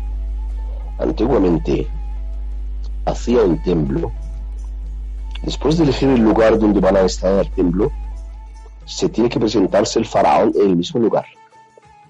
antiguamente 1.00 1.88
hacía 3.06 3.42
un 3.42 3.60
templo, 3.64 4.12
después 5.42 5.78
de 5.78 5.86
elegir 5.86 6.10
el 6.10 6.22
lugar 6.22 6.60
donde 6.60 6.80
van 6.80 6.98
a 6.98 7.02
estar 7.02 7.40
el 7.40 7.52
templo, 7.52 7.92
se 8.88 9.10
tiene 9.10 9.30
que 9.30 9.40
presentarse 9.40 10.00
el 10.00 10.06
faraón 10.06 10.54
en 10.56 10.70
el 10.70 10.76
mismo 10.78 11.00
lugar, 11.00 11.26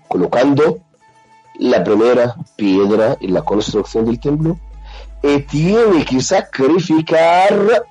colocando 0.08 0.78
la 1.60 1.84
primera 1.84 2.36
piedra 2.56 3.18
en 3.20 3.34
la 3.34 3.42
construcción 3.42 4.06
del 4.06 4.20
templo 4.20 4.58
y 5.24 5.40
tiene 5.40 6.06
que 6.06 6.22
sacrificar 6.22 7.84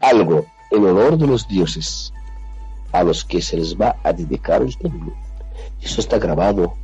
algo 0.00 0.46
en 0.70 0.86
honor 0.86 1.18
de 1.18 1.26
los 1.26 1.46
dioses 1.46 2.12
a 2.92 3.04
los 3.04 3.24
que 3.24 3.42
se 3.42 3.58
les 3.58 3.78
va 3.78 3.96
a 4.02 4.12
dedicar 4.12 4.62
el 4.62 4.76
templo. 4.76 5.12
Eso 5.80 6.00
está 6.00 6.18
grabado 6.18 6.74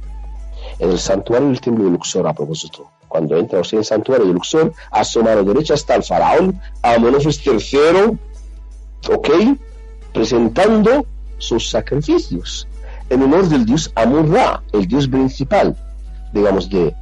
en 0.78 0.90
el 0.90 0.98
santuario 0.98 1.48
del 1.48 1.60
templo 1.60 1.84
de 1.84 1.90
Luxor 1.90 2.26
a 2.26 2.34
propósito. 2.34 2.90
Cuando 3.08 3.36
entra 3.38 3.60
usted 3.60 3.76
en 3.76 3.78
el 3.80 3.84
santuario 3.86 4.26
de 4.26 4.34
Luxor, 4.34 4.72
a 4.90 5.04
su 5.04 5.22
mano 5.22 5.42
derecha 5.42 5.74
está 5.74 5.94
el 5.94 6.02
faraón 6.02 6.60
Amenofis 6.82 7.40
III, 7.46 8.18
¿ok? 9.10 9.28
Presentando 10.12 11.06
sus 11.38 11.70
sacrificios 11.70 12.66
en 13.10 13.22
honor 13.22 13.48
del 13.48 13.64
dios 13.64 13.90
Amon-Ra, 13.94 14.62
el 14.72 14.86
dios 14.86 15.08
principal, 15.08 15.76
digamos, 16.32 16.68
de, 16.68 16.94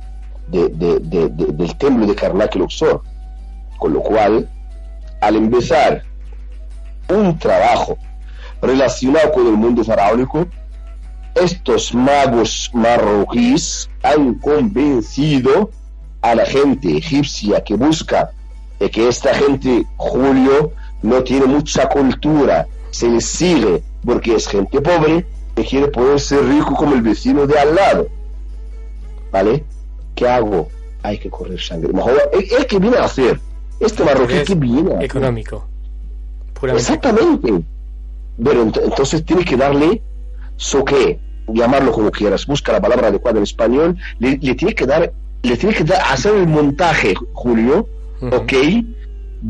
del 0.49 1.77
templo 1.79 2.07
de 2.07 2.15
Karnak 2.15 2.55
y 2.55 2.59
Luxor. 2.59 3.03
Con 3.79 3.93
lo 3.93 4.01
cual, 4.01 4.49
al 5.21 5.37
empezar 5.37 6.03
un 7.09 7.39
trabajo 7.39 7.99
relacionado 8.63 9.33
con 9.33 9.47
el 9.47 9.55
mundo 9.55 9.85
faraónico, 9.85 10.47
estos 11.35 11.95
magos 11.95 12.71
marroquíes 12.73 13.91
han 14.03 14.35
convencido 14.37 15.71
a 16.23 16.35
la 16.35 16.47
gente 16.47 16.97
egipcia 16.97 17.63
que 17.63 17.75
busca 17.75 18.31
que 18.79 19.09
esta 19.09 19.35
gente, 19.35 19.87
Julio, 19.97 20.73
no 21.03 21.23
tiene 21.23 21.47
mucha 21.47 21.89
cultura, 21.89 22.67
se 22.97 23.09
les 23.11 23.27
sigue 23.27 23.83
porque 24.05 24.35
es 24.35 24.49
gente 24.49 24.81
pobre 24.81 25.27
que 25.55 25.65
quiere 25.65 25.89
poder 25.89 26.19
ser 26.19 26.43
rico 26.47 26.75
como 26.75 26.95
el 26.95 27.03
vecino 27.03 27.47
de 27.47 27.59
al 27.59 27.75
lado. 27.75 28.09
¿Vale? 29.31 29.65
¿Qué 30.15 30.27
hago? 30.27 30.69
Hay 31.03 31.19
que 31.19 31.29
correr 31.29 31.61
sangre. 31.61 31.93
¿El 32.59 32.67
que 32.67 32.79
viene 32.79 32.97
a 32.97 33.05
hacer? 33.05 33.39
Este 33.79 34.03
marroquí 34.03 34.43
que 34.45 34.55
viene 34.55 35.05
Económico. 35.05 35.67
Exactamente. 36.63 37.53
Pero 38.43 38.63
entonces 38.63 39.25
tiene 39.27 39.45
que 39.45 39.57
darle 39.57 40.03
so 40.57 40.83
que, 40.83 41.21
llamarlo 41.49 41.93
como 41.93 42.11
quieras, 42.11 42.47
busca 42.47 42.73
la 42.73 42.81
palabra 42.81 43.09
adecuada 43.09 43.37
en 43.37 43.43
español, 43.43 43.97
le, 44.19 44.39
tiene 44.39 44.75
que 44.75 44.87
dar, 44.87 45.13
le 45.43 45.57
tiene 45.59 45.75
que 45.75 45.85
dar, 45.85 46.01
hacer 46.11 46.35
el 46.35 46.47
montaje, 46.47 47.15
Julio, 47.35 47.87
¿ok? 48.23 48.53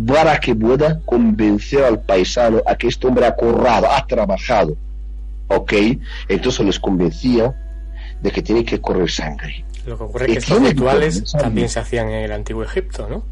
Para 0.04 0.38
que 0.40 0.54
pueda 0.54 1.00
convencer 1.04 1.84
al 1.84 2.00
paisano 2.00 2.62
a 2.66 2.76
que 2.76 2.88
este 2.88 3.06
hombre 3.06 3.26
ha 3.26 3.36
corrado, 3.36 3.90
ha 3.90 4.06
trabajado. 4.06 4.76
¿Ok? 5.48 5.72
Entonces 6.28 6.66
les 6.66 6.80
convencía 6.80 7.54
de 8.20 8.30
que 8.30 8.42
tiene 8.42 8.64
que 8.64 8.80
correr 8.80 9.10
sangre. 9.10 9.64
Lo 9.86 9.96
que 9.96 10.04
ocurre 10.04 10.26
es 10.26 10.32
que 10.32 10.38
estos 10.38 10.60
rituales 10.60 11.32
también 11.32 11.68
se 11.68 11.78
hacían 11.78 12.08
en 12.08 12.24
el 12.24 12.32
antiguo 12.32 12.64
Egipto, 12.64 13.08
¿no? 13.08 13.22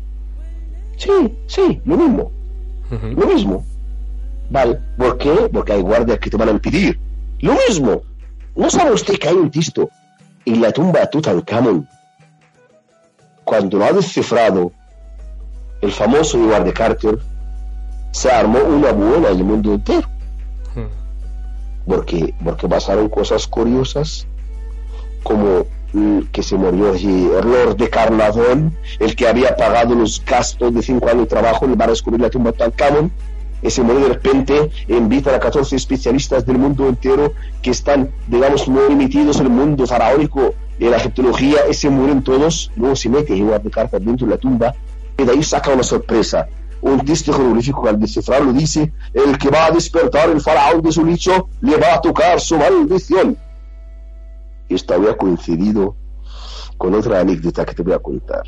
Sí, 0.96 1.10
sí, 1.48 1.80
lo 1.84 1.96
mismo. 1.96 2.30
Lo 2.90 3.26
mismo. 3.26 3.64
¿Vale? 4.50 4.78
¿Por 4.96 5.18
qué? 5.18 5.50
Porque 5.52 5.72
hay 5.72 5.80
guardias 5.80 6.18
que 6.20 6.30
te 6.30 6.36
van 6.36 6.48
a 6.48 6.52
impedir. 6.52 6.98
Lo 7.40 7.56
mismo. 7.68 8.02
¿No 8.54 8.70
sabe 8.70 8.92
usted 8.92 9.18
que 9.18 9.28
hay 9.28 9.34
un 9.34 9.50
tisto 9.50 9.90
en 10.44 10.60
la 10.60 10.70
tumba 10.70 11.00
de 11.00 11.08
Tutankamón? 11.08 11.88
Cuando 13.42 13.78
lo 13.78 13.84
ha 13.84 13.92
descifrado, 13.92 14.72
el 15.84 15.92
famoso 15.92 16.38
lugar 16.38 16.64
de 16.64 16.72
Carter, 16.72 17.18
se 18.10 18.30
armó 18.30 18.58
una 18.60 18.92
buena 18.92 19.28
en 19.28 19.38
el 19.38 19.44
mundo 19.44 19.74
entero. 19.74 20.08
Hmm. 20.74 20.88
Porque, 21.86 22.34
porque 22.42 22.68
pasaron 22.68 23.08
cosas 23.08 23.46
curiosas, 23.46 24.26
como 25.22 25.66
que 26.32 26.42
se 26.42 26.56
murió 26.56 26.92
el 26.92 27.50
Lord 27.50 27.76
de 27.76 27.88
Carnadón, 27.88 28.76
el 28.98 29.14
que 29.14 29.28
había 29.28 29.56
pagado 29.56 29.94
los 29.94 30.22
gastos 30.24 30.74
de 30.74 30.82
cinco 30.82 31.08
años 31.08 31.20
de 31.20 31.26
trabajo 31.26 31.66
en 31.66 31.80
a 31.80 31.86
descubrir 31.86 32.20
la 32.20 32.30
tumba 32.30 32.50
de 32.50 32.58
Tancamón, 32.58 33.12
y 33.62 33.70
se 33.70 33.82
murió 33.82 34.00
de 34.00 34.14
repente, 34.14 34.70
invitan 34.88 35.34
a 35.34 35.38
14 35.38 35.76
especialistas 35.76 36.44
del 36.44 36.58
mundo 36.58 36.88
entero 36.88 37.32
que 37.62 37.70
están, 37.70 38.10
digamos, 38.26 38.66
muy 38.68 38.92
emitidos 38.92 39.38
en 39.38 39.46
el 39.46 39.52
mundo 39.52 39.86
faraónico, 39.86 40.54
en 40.80 40.90
la 40.90 40.96
egiptología, 40.96 41.60
y 41.70 41.74
se 41.74 41.88
mueren 41.90 42.24
todos, 42.24 42.72
luego 42.76 42.96
se 42.96 43.08
mete 43.08 43.40
a 43.54 43.58
de 43.58 43.70
Carter 43.70 44.02
dentro 44.02 44.26
de 44.26 44.32
la 44.32 44.38
tumba, 44.38 44.74
y 45.16 45.24
de 45.24 45.32
ahí 45.32 45.42
saca 45.42 45.72
una 45.72 45.82
sorpresa. 45.82 46.48
Un 46.80 47.00
texto 47.04 47.32
jeroglífico 47.32 47.88
al 47.88 47.98
descifrarlo 47.98 48.52
dice, 48.52 48.92
el 49.14 49.38
que 49.38 49.48
va 49.48 49.66
a 49.66 49.70
despertar 49.70 50.28
el 50.28 50.40
faraón 50.40 50.82
de 50.82 50.92
su 50.92 51.04
nicho 51.04 51.48
le 51.62 51.76
va 51.76 51.94
a 51.94 52.00
tocar 52.00 52.40
su 52.40 52.58
maldición. 52.58 53.38
Esto 54.68 54.94
había 54.94 55.16
coincidido 55.16 55.96
con 56.76 56.94
otra 56.94 57.20
anécdota 57.20 57.64
que 57.64 57.74
te 57.74 57.82
voy 57.82 57.94
a 57.94 57.98
contar. 57.98 58.42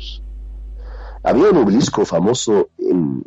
Había 1.23 1.49
un 1.49 1.57
obelisco 1.57 2.05
famoso 2.05 2.69
en 2.77 3.25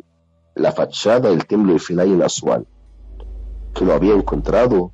la 0.55 0.71
fachada 0.71 1.29
del 1.29 1.45
templo 1.45 1.73
de 1.73 1.79
Filay 1.79 2.11
en 2.11 2.23
Asuán, 2.23 2.65
que 3.73 3.83
lo 3.83 3.93
había 3.93 4.13
encontrado 4.13 4.91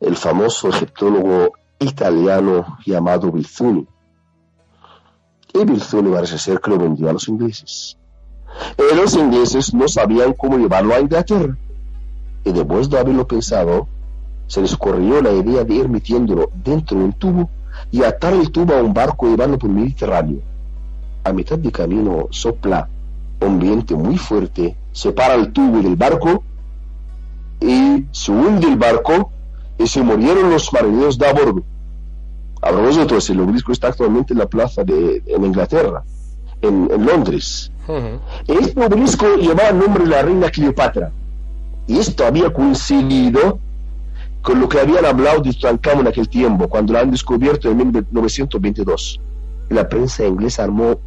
el 0.00 0.16
famoso 0.16 0.68
egiptólogo 0.68 1.52
italiano 1.78 2.78
llamado 2.84 3.32
Bizuni 3.32 3.86
y 5.60 5.64
Bilzuni 5.64 6.10
parece 6.10 6.38
ser 6.38 6.60
que 6.60 6.70
lo 6.70 6.78
vendió 6.78 7.08
a 7.08 7.12
los 7.12 7.28
ingleses. 7.28 7.96
Y 8.78 8.94
los 8.94 9.14
ingleses 9.14 9.74
no 9.74 9.88
sabían 9.88 10.32
cómo 10.34 10.58
llevarlo 10.58 10.94
a 10.94 11.00
Inglaterra. 11.00 11.56
Y 12.44 12.52
después 12.52 12.88
de 12.88 12.98
haberlo 12.98 13.26
pensado, 13.26 13.88
se 14.46 14.60
les 14.60 14.74
ocurrió 14.74 15.20
la 15.20 15.32
idea 15.32 15.64
de 15.64 15.74
ir 15.74 15.88
metiéndolo 15.88 16.50
dentro 16.64 16.98
de 16.98 17.04
un 17.04 17.12
tubo 17.12 17.50
y 17.90 18.02
atar 18.02 18.34
el 18.34 18.50
tubo 18.50 18.74
a 18.74 18.82
un 18.82 18.94
barco 18.94 19.26
y 19.26 19.30
llevarlo 19.30 19.58
por 19.58 19.70
el 19.70 19.76
Mediterráneo. 19.76 20.40
A 21.24 21.32
mitad 21.32 21.58
de 21.58 21.72
camino 21.72 22.28
sopla 22.30 22.88
un 23.40 23.58
viento 23.58 23.96
muy 23.96 24.16
fuerte, 24.16 24.76
separa 24.92 25.34
el 25.34 25.52
tubo 25.52 25.82
del 25.82 25.96
barco 25.96 26.42
y 27.60 28.06
se 28.12 28.32
hunde 28.32 28.68
el 28.68 28.76
barco 28.76 29.30
y 29.78 29.86
se 29.86 30.02
murieron 30.02 30.50
los 30.50 30.72
marineros 30.72 31.18
de 31.18 31.26
a 31.26 31.32
bordo 31.32 31.62
a 32.66 32.72
propósito, 32.72 33.18
el 33.32 33.40
obelisco 33.40 33.72
está 33.72 33.88
actualmente 33.88 34.32
en 34.32 34.40
la 34.40 34.46
plaza 34.46 34.82
de 34.82 35.22
en 35.26 35.44
Inglaterra, 35.44 36.02
en, 36.60 36.88
Londres. 37.04 37.70
Este 38.46 38.84
obelisco 38.84 39.36
llevaba 39.36 39.68
el 39.68 39.78
nombre 39.78 40.04
de 40.04 40.10
la 40.10 40.22
reina 40.22 40.50
Cleopatra. 40.50 41.12
Y 41.86 41.98
esto 41.98 42.26
había 42.26 42.52
coincidido 42.52 43.60
con 44.42 44.60
lo 44.60 44.68
que 44.68 44.80
habían 44.80 45.04
hablado 45.04 45.42
de 45.42 45.52
Tutankamón 45.52 46.00
en 46.00 46.08
aquel 46.08 46.28
tiempo, 46.28 46.68
cuando 46.68 46.92
lo 46.92 46.98
han 46.98 47.10
descubierto 47.10 47.70
en 47.70 47.76
1922. 47.76 49.20
la 49.70 49.88
prensa 49.88 50.24
inglesa 50.24 50.64
armó 50.64 50.98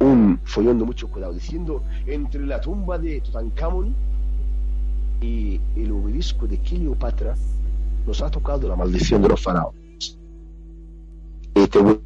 un 0.00 0.40
follón 0.44 0.78
de 0.78 0.84
mucho 0.84 1.08
cuidado, 1.08 1.32
diciendo 1.32 1.82
entre 2.06 2.44
la 2.46 2.60
tumba 2.60 2.98
de 2.98 3.20
Tutankamón 3.20 3.94
y 5.20 5.60
el 5.76 5.92
obelisco 5.92 6.46
de 6.46 6.58
Cleopatra 6.58 7.34
nos 8.06 8.20
ha 8.20 8.30
tocado 8.30 8.68
la 8.68 8.76
maldición 8.76 9.22
de 9.22 9.28
los 9.28 9.40
faraones. 9.40 9.81
Y 11.54 11.66
te 11.66 11.78
voy 11.78 12.00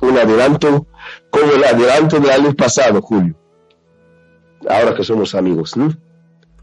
un 0.00 0.18
adelanto 0.18 0.86
como 1.30 1.52
el 1.52 1.64
adelanto 1.64 2.18
del 2.18 2.30
año 2.30 2.52
pasado, 2.54 3.00
Julio. 3.00 3.34
Ahora 4.68 4.94
que 4.94 5.04
somos 5.04 5.34
amigos, 5.34 5.76
¿no? 5.76 5.92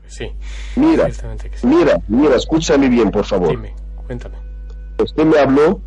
Sí. 0.07 0.31
Mira, 0.75 1.09
sí. 1.11 1.21
mira, 1.67 2.01
mira, 2.07 2.35
escúchame 2.35 2.89
bien, 2.89 3.11
por 3.11 3.25
favor. 3.25 3.49
Dime, 3.49 3.73
cuéntame. 4.07 4.35
Usted 5.01 5.25
me 5.25 5.37
habló 5.37 5.79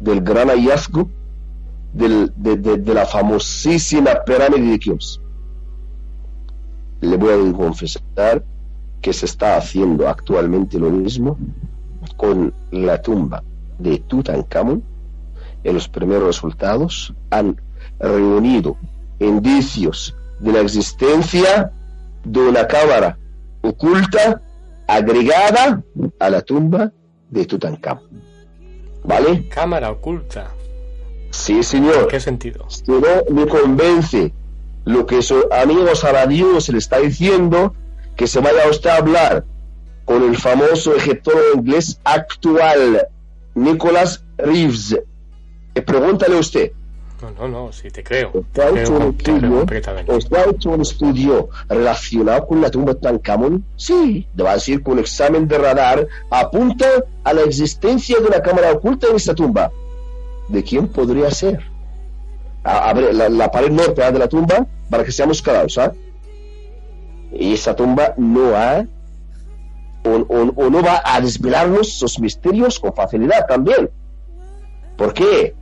del 0.00 0.20
gran 0.22 0.48
hallazgo 0.48 1.08
del- 1.92 2.32
de, 2.36 2.56
de- 2.56 2.76
de 2.78 2.94
la 2.94 3.06
famosísima 3.06 4.22
pirámide 4.24 4.70
de 4.72 4.78
Keops. 4.78 5.20
Le 7.00 7.16
voy 7.16 7.30
a 7.50 7.52
confesar 7.56 8.44
que 9.00 9.12
se 9.12 9.24
está 9.26 9.56
haciendo 9.56 10.06
actualmente 10.08 10.78
lo 10.78 10.90
mismo 10.90 11.38
con 12.16 12.52
la 12.70 13.00
tumba 13.00 13.42
de 13.78 13.98
Tutankamón. 14.00 14.82
En 15.64 15.74
los 15.74 15.88
primeros 15.88 16.24
resultados 16.24 17.14
han 17.30 17.60
reunido 17.98 18.76
indicios 19.18 20.16
de 20.38 20.52
la 20.52 20.60
existencia 20.60 21.72
de 22.24 22.40
una 22.40 22.66
cámara 22.66 23.18
oculta 23.62 24.40
agregada 24.86 25.82
a 26.18 26.30
la 26.30 26.40
tumba 26.40 26.92
de 27.28 27.44
Tutankamón. 27.44 28.22
¿Vale? 29.04 29.48
Cámara 29.48 29.90
oculta. 29.90 30.50
Sí, 31.30 31.62
señor. 31.62 31.96
¿En 32.02 32.08
qué 32.08 32.20
sentido? 32.20 32.68
Si 32.68 32.90
no 32.90 33.00
me 33.30 33.46
convence 33.46 34.32
lo 34.84 35.06
que 35.06 35.22
su 35.22 35.42
amigo 35.52 35.94
Saladino 35.94 36.60
se 36.60 36.72
le 36.72 36.78
está 36.78 36.98
diciendo, 36.98 37.74
que 38.16 38.26
se 38.26 38.40
vaya 38.40 38.68
usted 38.68 38.90
a 38.90 38.96
hablar 38.96 39.44
con 40.04 40.22
el 40.22 40.36
famoso 40.36 40.94
egiptólogo 40.96 41.54
inglés 41.54 42.00
actual, 42.04 43.06
Nicholas 43.54 44.24
Reeves. 44.38 44.98
Eh, 45.74 45.82
pregúntale 45.82 46.36
usted. 46.36 46.72
No, 47.22 47.30
no, 47.32 47.48
no, 47.48 47.72
sí 47.72 47.90
te 47.90 48.02
creo. 48.02 48.30
¿Usted 48.32 48.62
ha 48.62 48.66
Te 48.66 48.72
creo, 48.72 48.82
hecho 48.82 48.96
un 48.96 49.02
estudio? 49.14 49.56
completamente. 49.58 50.12
¿Usted 50.12 50.36
ha 50.38 50.50
hecho 50.50 50.70
un 50.70 50.80
estudio 50.80 51.48
relacionado 51.68 52.46
con 52.46 52.62
la 52.62 52.70
tumba 52.70 52.92
de 52.92 53.00
Tutankamón? 53.00 53.64
Sí, 53.76 54.26
va 54.40 54.52
a 54.52 54.54
decir 54.54 54.82
que 54.82 54.90
un 54.90 54.98
examen 55.00 55.46
de 55.46 55.58
radar 55.58 56.06
apunta 56.30 56.86
a 57.22 57.32
la 57.34 57.42
existencia 57.42 58.18
de 58.20 58.26
una 58.26 58.40
cámara 58.40 58.72
oculta 58.72 59.08
en 59.08 59.16
esta 59.16 59.34
tumba. 59.34 59.70
¿De 60.48 60.64
quién 60.64 60.88
podría 60.88 61.30
ser? 61.30 61.60
A- 62.64 62.88
abre 62.88 63.12
la, 63.12 63.28
la 63.28 63.50
pared 63.50 63.70
norte 63.70 64.02
¿ah? 64.02 64.10
de 64.10 64.18
la 64.18 64.26
tumba 64.28 64.66
para 64.88 65.04
que 65.04 65.12
seamos 65.12 65.42
claros. 65.42 65.76
¿ah? 65.76 65.92
Y 67.32 67.52
esa 67.52 67.76
tumba 67.76 68.14
no 68.16 68.56
ha 68.56 68.84
o, 70.04 70.10
o- 70.10 70.52
o 70.56 70.70
no 70.70 70.82
va 70.82 71.02
a 71.04 71.20
desvelarnos 71.20 71.92
sus 71.92 72.18
misterios 72.18 72.80
con 72.80 72.94
facilidad 72.94 73.46
también. 73.46 73.90
¿Por 74.96 75.12
qué? 75.12 75.54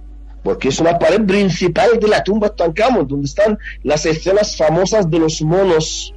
Porque 0.49 0.69
es 0.69 0.81
una 0.81 0.99
pared 0.99 1.27
principal 1.27 2.01
de 2.01 2.09
la 2.09 2.25
tumba 2.25 2.49
Tutankamón, 2.49 3.07
donde 3.07 3.27
están 3.27 3.59
las 3.83 4.07
escenas 4.07 4.57
famosas 4.57 5.11
de 5.11 5.19
los 5.19 5.43
monos. 5.43 6.15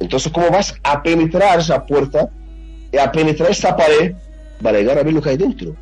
Entonces, 0.00 0.32
¿cómo 0.32 0.48
vas 0.48 0.74
a 0.82 1.02
penetrar 1.02 1.58
esa 1.58 1.84
puerta, 1.84 2.30
y 2.90 2.96
a 2.96 3.12
penetrar 3.12 3.50
esa 3.50 3.76
pared, 3.76 4.14
para 4.62 4.78
llegar 4.78 4.96
a 4.96 5.02
ver 5.02 5.12
lo 5.12 5.20
que 5.20 5.28
hay 5.28 5.36
dentro? 5.36 5.76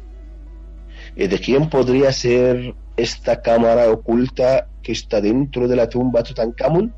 ¿Y 1.15 1.29
de 1.29 1.39
quién 1.39 1.71
podría 1.71 2.11
ser 2.13 2.75
esta 2.97 3.41
cámara 3.41 3.89
oculta 3.89 4.67
que 4.83 4.91
está 4.91 5.21
dentro 5.21 5.69
de 5.69 5.77
la 5.77 5.89
tumba 5.89 6.25
Tutankamón? 6.25 6.93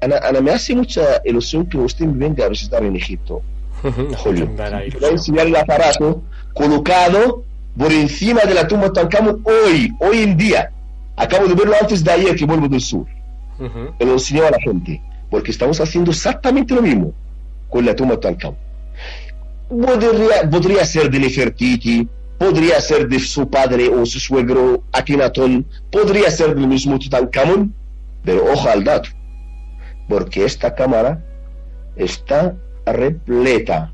Ana, 0.00 0.20
Ana, 0.22 0.40
me 0.40 0.52
hace 0.52 0.74
mucha 0.74 1.20
ilusión 1.26 1.66
que 1.66 1.76
usted 1.76 2.06
me 2.06 2.28
venga 2.28 2.46
a 2.46 2.48
visitar 2.48 2.82
en 2.82 2.96
Egipto. 2.96 3.42
Julio. 4.16 4.48
Voy 4.56 5.04
a 5.04 5.08
enseñar 5.08 5.48
el 5.48 5.56
aparato 5.56 6.22
colocado 6.54 7.51
por 7.76 7.92
encima 7.92 8.42
de 8.42 8.54
la 8.54 8.66
tumba 8.66 8.84
de 8.84 8.90
Tutankamón 8.90 9.42
hoy, 9.44 9.94
hoy 9.98 10.18
en 10.18 10.36
día. 10.36 10.70
Acabo 11.16 11.46
de 11.46 11.54
verlo 11.54 11.74
antes 11.80 12.02
de 12.02 12.10
ayer 12.10 12.36
que 12.36 12.44
vuelvo 12.44 12.68
del 12.68 12.80
sur. 12.80 13.06
Ujú. 13.58 13.94
Me 13.98 14.06
lo 14.06 14.12
enseñó 14.12 14.46
a 14.46 14.50
la 14.50 14.58
gente. 14.60 15.00
Porque 15.30 15.50
estamos 15.50 15.80
haciendo 15.80 16.10
exactamente 16.10 16.74
lo 16.74 16.82
mismo 16.82 17.12
con 17.70 17.84
la 17.86 17.94
tumba 17.94 18.16
de 18.16 18.20
Tutankamón. 18.20 18.58
Podría, 19.68 20.50
podría 20.50 20.84
ser 20.84 21.10
de 21.10 21.18
Nefertiti, 21.18 22.06
podría 22.42 22.80
ser 22.80 23.08
de 23.08 23.20
su 23.20 23.48
padre 23.48 23.88
o 23.88 24.04
su 24.04 24.18
suegro 24.18 24.82
Akenatón, 24.92 25.64
podría 25.90 26.30
ser 26.30 26.54
del 26.54 26.66
mismo 26.66 26.98
Tutankamón, 26.98 27.72
pero 28.24 28.44
ojo 28.52 28.68
al 28.68 28.82
dato, 28.82 29.10
porque 30.08 30.44
esta 30.44 30.74
cámara 30.74 31.24
está 31.96 32.54
repleta 32.84 33.92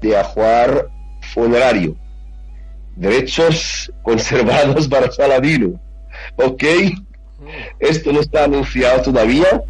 de 0.00 0.16
ajuar 0.16 0.88
funerario, 1.32 1.96
derechos 2.96 3.92
conservados 4.02 4.88
para 4.88 5.10
Saladino. 5.10 5.80
¿Ok? 6.36 6.64
Esto 7.78 8.12
no 8.12 8.20
está 8.20 8.44
anunciado 8.44 9.02
todavía, 9.02 9.62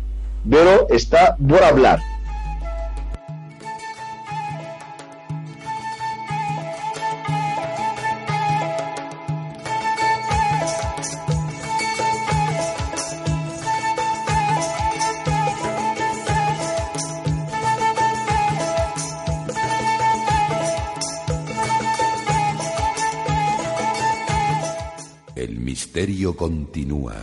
pero 0.48 0.86
está 0.90 1.36
por 1.36 1.62
hablar. 1.62 1.98
Misterio 25.94 26.34
continúa 26.34 27.22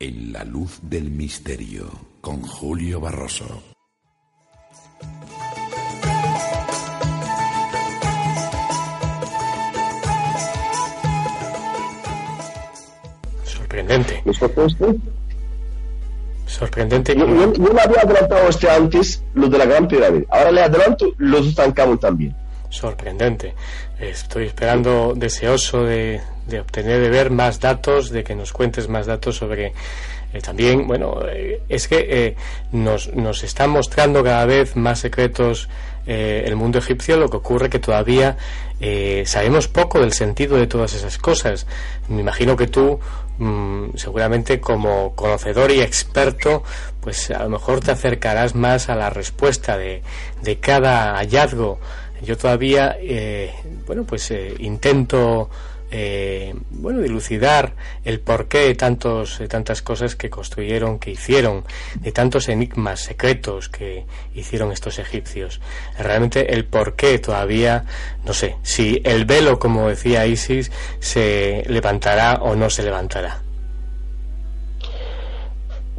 en 0.00 0.32
la 0.32 0.42
luz 0.42 0.80
del 0.82 1.08
misterio 1.08 1.88
con 2.20 2.42
Julio 2.42 2.98
Barroso. 2.98 3.62
Sorprendente. 13.44 14.22
¿Me? 14.24 14.32
Sorprendente. 16.46 17.14
Yo, 17.16 17.26
yo- 17.26 17.52
yo 17.52 17.72
le 17.72 17.80
había 17.80 18.00
adelantado 18.02 18.46
a 18.46 18.48
usted 18.48 18.68
antes 18.68 19.22
lo 19.34 19.48
de 19.48 19.58
la 19.58 19.66
Gran 19.66 19.86
Pirámide. 19.88 20.26
Ahora 20.30 20.50
le 20.50 20.62
adelanto 20.62 21.12
los 21.18 21.44
de 21.44 21.50
Tutankamón 21.50 21.98
también. 21.98 22.34
Sorprendente. 22.68 23.54
Estoy 24.00 24.46
esperando, 24.46 25.14
deseoso 25.14 25.84
de, 25.84 26.20
de 26.46 26.60
obtener, 26.60 27.00
de 27.00 27.10
ver 27.10 27.30
más 27.30 27.60
datos, 27.60 28.10
de 28.10 28.24
que 28.24 28.34
nos 28.34 28.52
cuentes 28.52 28.88
más 28.88 29.06
datos 29.06 29.36
sobre 29.36 29.72
eh, 30.32 30.40
también, 30.40 30.86
bueno, 30.86 31.22
eh, 31.28 31.62
es 31.68 31.88
que 31.88 32.06
eh, 32.08 32.36
nos, 32.72 33.12
nos 33.14 33.42
está 33.42 33.66
mostrando 33.66 34.22
cada 34.22 34.46
vez 34.46 34.76
más 34.76 35.00
secretos 35.00 35.68
el 36.06 36.56
mundo 36.56 36.78
egipcio, 36.78 37.16
lo 37.16 37.28
que 37.28 37.36
ocurre 37.36 37.70
que 37.70 37.78
todavía 37.78 38.36
sabemos 39.26 39.68
poco 39.68 40.00
del 40.00 40.12
sentido 40.12 40.56
de 40.56 40.66
todas 40.66 40.94
esas 40.94 41.18
cosas. 41.18 41.68
Me 42.08 42.22
imagino 42.22 42.56
que 42.56 42.66
tú, 42.66 42.98
mm, 43.38 43.90
seguramente 43.94 44.60
como 44.60 45.14
conocedor 45.14 45.70
y 45.70 45.82
experto, 45.82 46.64
pues 47.00 47.30
a 47.30 47.44
lo 47.44 47.50
mejor 47.50 47.78
te 47.78 47.92
acercarás 47.92 48.56
más 48.56 48.88
a 48.88 48.96
la 48.96 49.10
respuesta 49.10 49.78
de, 49.78 50.02
de 50.42 50.58
cada 50.58 51.14
hallazgo. 51.16 51.78
Yo 52.22 52.36
todavía, 52.36 52.96
eh, 53.00 53.52
bueno, 53.86 54.04
pues 54.04 54.30
eh, 54.30 54.54
intento, 54.58 55.48
eh, 55.90 56.54
bueno, 56.70 57.00
dilucidar 57.00 57.72
el 58.04 58.20
porqué 58.20 58.58
de 58.58 58.74
tantos, 58.74 59.38
de 59.38 59.48
tantas 59.48 59.80
cosas 59.80 60.16
que 60.16 60.28
construyeron, 60.28 60.98
que 60.98 61.12
hicieron, 61.12 61.64
de 61.96 62.12
tantos 62.12 62.48
enigmas 62.50 63.00
secretos 63.00 63.70
que 63.70 64.04
hicieron 64.34 64.70
estos 64.70 64.98
egipcios. 64.98 65.60
Realmente 65.98 66.52
el 66.52 66.66
porqué 66.66 67.18
todavía, 67.18 67.86
no 68.26 68.34
sé, 68.34 68.56
si 68.62 69.00
el 69.04 69.24
velo, 69.24 69.58
como 69.58 69.88
decía 69.88 70.26
Isis, 70.26 70.70
se 70.98 71.64
levantará 71.68 72.34
o 72.42 72.54
no 72.54 72.68
se 72.68 72.82
levantará. 72.82 73.40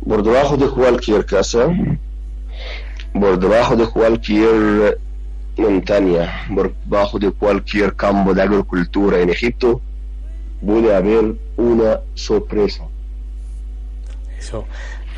Por 0.07 0.23
debajo 0.23 0.57
de 0.57 0.67
cualquier 0.67 1.25
casa, 1.25 1.67
por 3.13 3.39
debajo 3.39 3.75
de 3.75 3.87
cualquier 3.87 4.99
montaña, 5.61 6.45
por 6.53 6.73
debajo 6.85 7.17
de 7.19 7.31
cualquier 7.31 7.95
campo 7.95 8.33
de 8.33 8.41
agricultura 8.41 9.19
en 9.19 9.29
Egipto, 9.29 9.81
puede 10.65 10.93
haber 10.95 11.35
una 11.57 11.99
sorpresa. 12.15 12.83
Eso, 14.39 14.65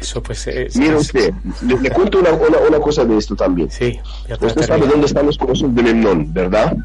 eso 0.02 0.22
pues 0.22 0.46
es... 0.48 0.76
Mire 0.76 0.96
es- 0.96 1.02
usted, 1.08 1.34
le, 1.66 1.80
le 1.80 1.90
cuento 1.92 2.20
una, 2.20 2.32
una, 2.32 2.58
una 2.70 2.80
cosa 2.80 3.06
de 3.06 3.18
esto 3.18 3.36
también. 3.36 3.70
Sí, 3.72 4.00
ya 4.28 4.36
Usted 4.40 4.64
sabe 4.66 4.86
dónde 4.88 5.06
están 5.06 5.26
los 5.26 5.38
colosos 5.38 5.74
de 5.74 5.82
Memnón, 5.84 6.34
¿verdad? 6.34 6.76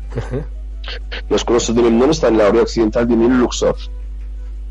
Los 1.28 1.44
colosos 1.44 1.74
de 1.74 1.82
Memnón 1.82 2.10
están 2.10 2.32
en 2.32 2.38
la 2.38 2.46
orilla 2.48 2.62
occidental 2.62 3.06
de 3.06 3.16
Nilo 3.16 3.34
Luxor. 3.36 3.76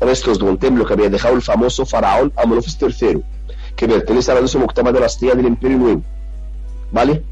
Restos 0.00 0.38
de 0.38 0.44
un 0.44 0.58
templo 0.58 0.86
que 0.86 0.92
había 0.94 1.08
dejado 1.10 1.34
el 1.34 1.42
famoso 1.42 1.84
faraón 1.84 2.32
Amenofis 2.36 2.78
III, 2.80 3.20
que 3.76 3.88
pertenece 3.88 4.30
a 4.30 4.34
la 4.34 4.40
18 4.40 4.82
dinastía 4.92 5.34
del 5.34 5.46
Imperio 5.46 5.78
Nuevo. 5.78 6.02
¿vale? 6.90 7.22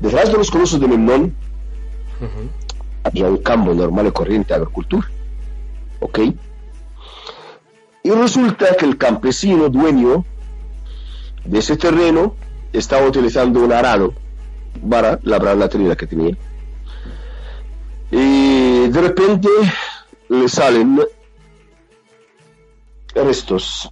Detrás 0.00 0.30
de 0.30 0.38
los 0.38 0.50
colosos 0.50 0.80
de 0.80 0.86
Memnón 0.86 1.34
había 3.02 3.28
un 3.28 3.38
campo 3.38 3.72
normal 3.72 4.08
y 4.08 4.10
corriente 4.10 4.52
de 4.52 4.60
agricultura, 4.60 5.08
¿ok? 6.00 6.18
Y 8.02 8.10
resulta 8.10 8.76
que 8.76 8.84
el 8.84 8.98
campesino 8.98 9.68
dueño 9.68 10.24
de 11.44 11.58
ese 11.58 11.76
terreno 11.76 12.34
estaba 12.72 13.06
utilizando 13.06 13.64
un 13.64 13.72
arado 13.72 14.12
para 14.88 15.18
labrar 15.22 15.56
la 15.56 15.68
trinidad 15.68 15.96
que 15.96 16.06
tenía. 16.06 16.36
Y 18.10 18.88
de 18.88 19.00
repente 19.00 19.48
le 20.28 20.48
salen 20.48 21.00
restos 23.14 23.90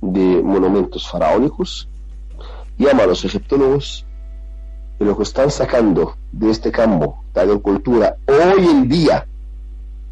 de 0.00 0.42
monumentos 0.42 1.08
faraónicos, 1.08 1.88
llama 2.78 3.02
a 3.02 3.06
los 3.06 3.24
egiptólogos 3.24 4.06
y 5.00 5.04
lo 5.04 5.16
que 5.16 5.22
están 5.22 5.50
sacando 5.50 6.16
de 6.32 6.50
este 6.50 6.72
campo 6.72 7.22
de 7.34 7.40
agricultura 7.40 8.16
hoy 8.26 8.66
en 8.66 8.88
día 8.88 9.26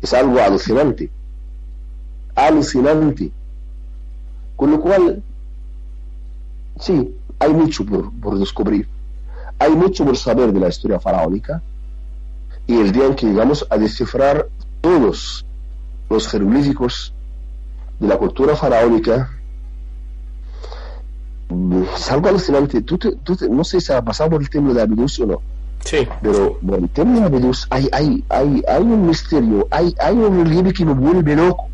es 0.01 0.15
algo 0.15 0.39
alucinante, 0.41 1.11
alucinante. 2.35 3.31
Con 4.55 4.71
lo 4.71 4.81
cual, 4.81 5.23
sí, 6.79 7.15
hay 7.39 7.53
mucho 7.53 7.85
por, 7.85 8.13
por 8.21 8.39
descubrir, 8.39 8.89
hay 9.59 9.73
mucho 9.73 10.05
por 10.05 10.17
saber 10.17 10.53
de 10.53 10.61
la 10.61 10.69
historia 10.69 11.01
faraónica 11.01 11.63
y 12.67 12.81
el 12.81 12.93
día 12.93 13.07
en 13.07 13.15
que 13.15 13.27
llegamos 13.27 13.67
a 13.71 13.77
descifrar 13.77 14.49
todos 14.81 15.45
los 16.09 16.29
jeroglíficos 16.29 17.13
de 17.99 18.09
la 18.09 18.17
cultura 18.17 18.57
faraónica, 18.57 19.31
es 21.95 22.11
algo 22.11 22.29
alucinante. 22.29 22.83
Tú, 22.83 22.99
no 23.51 23.65
sé 23.65 23.81
si 23.81 23.93
ha 23.93 24.03
pasado 24.03 24.31
por 24.31 24.43
el 24.43 24.51
templo 24.51 24.75
de 24.75 24.83
Abilus 24.83 25.21
o 25.21 25.27
no. 25.27 25.43
Sí. 25.81 26.07
Pero 26.21 26.59
por 26.59 26.79
el 26.79 26.89
templo 26.89 27.21
de 27.21 27.27
Abilus 27.27 27.67
hay, 27.71 27.89
hay, 27.93 28.25
hay, 28.29 28.63
hay 28.67 28.83
un 28.83 29.07
misterio, 29.07 29.69
hay, 29.71 29.95
hay 30.01 30.17
un 30.17 30.45
relieve 30.45 30.73
que 30.73 30.85
me 30.85 30.93
vuelve 30.93 31.37
loco. 31.37 31.69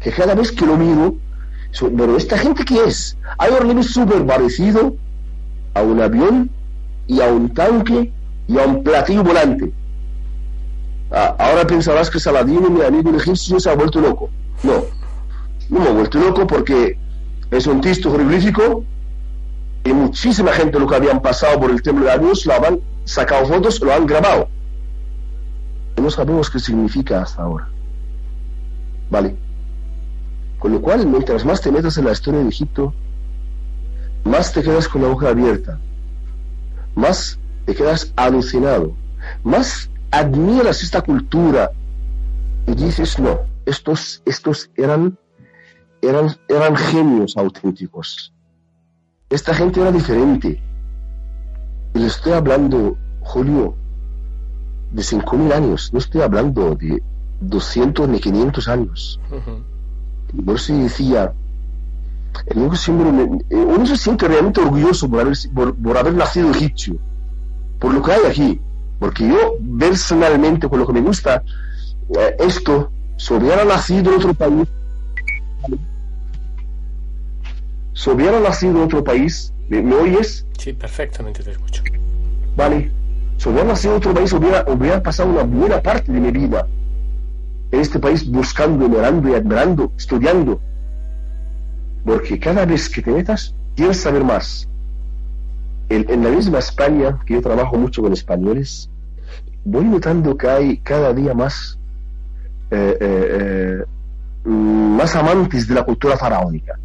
Que 0.00 0.10
cada 0.10 0.34
vez 0.34 0.50
que 0.50 0.64
lo 0.64 0.76
miro, 0.76 1.14
pero 1.78 2.16
esta 2.16 2.38
gente 2.38 2.64
qué 2.64 2.84
es? 2.84 3.16
Hay 3.38 3.52
un 3.52 3.58
relieve 3.58 3.82
súper 3.82 4.24
parecido 4.24 4.94
a 5.74 5.82
un 5.82 6.00
avión 6.00 6.50
y 7.06 7.20
a 7.20 7.26
un 7.26 7.52
tanque 7.52 8.10
y 8.48 8.58
a 8.58 8.64
un 8.64 8.82
platillo 8.82 9.22
volante. 9.22 9.72
Ah, 11.12 11.34
ahora 11.38 11.66
pensarás 11.66 12.08
que 12.08 12.20
Saladino, 12.20 12.70
mi 12.70 12.82
amigo 12.82 13.14
egipcio, 13.14 13.58
se 13.60 13.68
ha 13.68 13.74
vuelto 13.74 14.00
loco. 14.00 14.30
No, 14.62 14.84
no 15.68 15.80
me 15.80 15.88
ha 15.88 15.92
vuelto 15.92 16.18
loco 16.18 16.46
porque 16.46 16.96
es 17.50 17.66
un 17.66 17.80
texto 17.80 18.10
jeroglífico 18.12 18.84
y 19.84 19.92
muchísima 19.92 20.52
gente 20.52 20.78
lo 20.78 20.86
que 20.86 20.94
habían 20.94 21.20
pasado 21.20 21.58
por 21.58 21.70
el 21.70 21.82
templo 21.82 22.06
de 22.06 22.18
Dios 22.18 22.46
lo 22.46 22.54
han 22.54 22.80
sacado 23.04 23.46
fotos, 23.46 23.80
lo 23.80 23.92
han 23.92 24.06
grabado. 24.06 24.48
Y 25.96 26.00
no 26.00 26.10
sabemos 26.10 26.50
qué 26.50 26.58
significa 26.58 27.22
hasta 27.22 27.42
ahora. 27.42 27.68
¿Vale? 29.10 29.36
Con 30.58 30.72
lo 30.72 30.80
cual, 30.80 31.06
mientras 31.06 31.44
más 31.44 31.60
te 31.60 31.72
metas 31.72 31.96
en 31.98 32.04
la 32.04 32.12
historia 32.12 32.40
de 32.40 32.48
Egipto, 32.48 32.94
más 34.24 34.52
te 34.52 34.62
quedas 34.62 34.86
con 34.86 35.02
la 35.02 35.08
boca 35.08 35.30
abierta, 35.30 35.80
más 36.94 37.38
te 37.64 37.74
quedas 37.74 38.12
alucinado, 38.16 38.92
más 39.42 39.90
admiras 40.10 40.82
esta 40.82 41.00
cultura 41.00 41.72
y 42.66 42.74
dices, 42.74 43.18
no, 43.18 43.40
estos, 43.64 44.22
estos 44.26 44.70
eran 44.76 45.16
eran, 46.02 46.30
eran 46.48 46.76
genios 46.76 47.36
auténticos. 47.36 48.32
Esta 49.28 49.54
gente 49.54 49.80
era 49.80 49.92
diferente. 49.92 50.62
Y 51.94 51.98
le 51.98 52.06
estoy 52.06 52.32
hablando, 52.32 52.96
Julio, 53.20 53.74
de 54.92 55.02
5.000 55.02 55.52
años, 55.52 55.92
no 55.92 55.98
estoy 55.98 56.22
hablando 56.22 56.74
de 56.74 57.02
200 57.40 58.08
ni 58.08 58.20
500 58.20 58.68
años. 58.68 59.20
Por 60.44 60.56
eso 60.56 60.74
decía, 60.76 61.32
uno, 63.50 63.86
se 63.86 63.96
siente 63.96 64.28
realmente 64.28 64.60
orgulloso 64.60 65.08
por 65.08 65.20
haber, 65.20 65.36
por, 65.54 65.96
haber 65.96 66.14
nacido 66.14 66.50
egipcio, 66.50 66.96
por 67.78 67.94
lo 67.94 68.02
que 68.02 68.12
hay 68.12 68.26
aquí. 68.28 68.60
Porque 68.98 69.26
yo, 69.26 69.54
personalmente, 69.78 70.68
con 70.68 70.78
lo 70.78 70.86
que 70.86 70.92
me 70.92 71.00
gusta, 71.00 71.42
eh, 72.16 72.36
esto, 72.40 72.90
si 73.16 73.32
hubiera 73.34 73.64
nacido 73.64 74.12
en 74.12 74.18
otro 74.18 74.34
país, 74.34 74.68
si 77.92 78.10
hubiera 78.10 78.40
nacido 78.40 78.76
en 78.78 78.82
otro 78.84 79.02
país, 79.02 79.52
¿me, 79.68 79.94
oyes? 79.94 80.46
Sí, 80.58 80.72
perfectamente 80.72 81.42
te 81.42 81.50
escucho. 81.50 81.82
Vale. 82.56 82.90
Si 83.36 83.48
hubiera 83.48 83.68
nacido 83.68 83.94
en 83.94 83.98
otro 83.98 84.14
país, 84.14 84.32
hubiera, 84.32 84.64
hubiera 84.68 85.02
pasado 85.02 85.30
una 85.30 85.42
buena 85.42 85.82
parte 85.82 86.12
de 86.12 86.20
mi 86.20 86.30
vida 86.30 86.66
en 87.72 87.80
este 87.80 87.98
país 87.98 88.28
buscando, 88.28 88.88
mirando 88.88 89.28
y 89.28 89.34
admirando, 89.34 89.92
estudiando. 89.96 90.60
Porque 92.04 92.38
cada 92.38 92.66
vez 92.66 92.88
que 92.88 93.02
te 93.02 93.10
metas, 93.10 93.54
quieres 93.76 94.00
saber 94.00 94.24
más. 94.24 94.68
En, 95.88 96.22
la 96.22 96.30
misma 96.30 96.58
España, 96.58 97.18
que 97.26 97.34
yo 97.34 97.42
trabajo 97.42 97.76
mucho 97.76 98.02
con 98.02 98.12
españoles, 98.12 98.88
voy 99.64 99.84
notando 99.84 100.36
que 100.36 100.48
hay 100.48 100.78
cada 100.78 101.12
día 101.12 101.34
más, 101.34 101.78
eh, 102.70 102.96
eh, 103.00 103.84
eh, 104.44 104.48
más 104.48 105.16
amantes 105.16 105.66
de 105.66 105.74
la 105.74 105.82
cultura 105.82 106.16
faraónica 106.16 106.78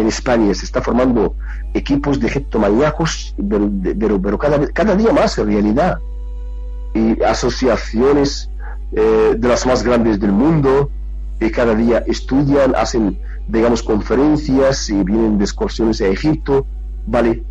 en 0.00 0.08
España 0.08 0.54
se 0.54 0.64
está 0.64 0.80
formando 0.80 1.36
equipos 1.74 2.18
de 2.20 2.28
egiptomaníacos, 2.28 3.34
pero, 3.98 4.20
pero, 4.20 4.38
cada, 4.38 4.66
cada 4.68 4.94
día 4.96 5.12
más 5.12 5.38
en 5.38 5.46
realidad. 5.46 5.98
Y 6.94 7.22
asociaciones 7.22 8.50
eh, 8.92 9.34
de 9.36 9.48
las 9.48 9.66
más 9.66 9.82
grandes 9.82 10.18
del 10.18 10.32
mundo, 10.32 10.90
que 11.38 11.50
cada 11.50 11.74
día 11.74 12.02
estudian, 12.06 12.74
hacen, 12.74 13.18
digamos, 13.48 13.82
conferencias 13.82 14.88
y 14.90 15.02
vienen 15.04 15.38
de 15.38 15.44
excursiones 15.44 16.00
a 16.00 16.06
Egipto, 16.06 16.66
¿vale? 17.06 17.44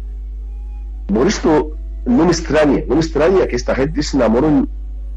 Por 1.08 1.28
esto 1.28 1.72
no 2.06 2.26
me 2.26 2.32
extraña, 2.32 2.82
no 2.88 2.96
me 2.96 3.02
extraña 3.02 3.48
que 3.48 3.56
esta 3.56 3.76
gente 3.76 4.04
se 4.04 4.18
enamoren 4.18 4.70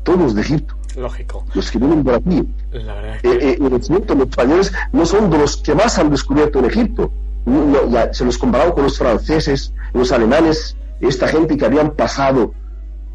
todos 0.05 0.35
de 0.35 0.41
Egipto. 0.43 0.75
Lógico. 0.97 1.45
Los 1.55 1.71
que 1.71 1.79
vienen 1.79 2.05
por 2.05 2.15
aquí. 2.15 2.49
La 2.73 2.95
verdad 2.95 3.17
es 3.17 3.23
que... 3.23 3.29
Eh, 3.29 3.53
eh, 3.53 3.59
los 3.59 3.91
españoles 4.29 4.73
no 4.93 5.07
son 5.07 5.31
de 5.31 5.39
los 5.39 5.57
que 5.57 5.75
más 5.75 5.99
han 5.99 6.11
descubierto 6.11 6.59
en 6.59 6.67
Egipto. 6.67 7.11
ya 7.91 8.13
se 8.13 8.25
los 8.25 8.39
comparado 8.39 8.75
con 8.75 8.85
los 8.85 8.99
franceses, 8.99 9.73
los 9.93 10.13
alemanes, 10.13 10.77
esta 11.01 11.29
gente 11.29 11.57
que 11.57 11.65
habían 11.65 11.93
pasado 11.93 12.53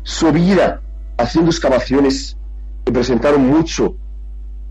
su 0.04 0.32
vida 0.32 0.82
haciendo 1.18 1.52
excavaciones 1.52 2.38
que 2.86 2.92
presentaron 2.92 3.46
mucho, 3.48 3.96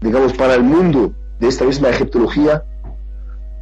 digamos, 0.00 0.32
para 0.32 0.54
el 0.54 0.62
mundo 0.62 1.12
de 1.38 1.48
esta 1.48 1.64
misma 1.64 1.90
egiptología, 1.90 2.64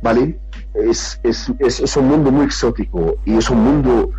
¿vale? 0.03 0.39
Es, 0.75 1.21
es, 1.23 1.53
es, 1.59 1.97
un 1.97 2.09
mundo 2.09 2.31
muy 2.31 2.45
exótico 2.47 3.17
y 3.25 3.37
es 3.37 3.49
un 3.51 3.63
mundo 3.63 4.11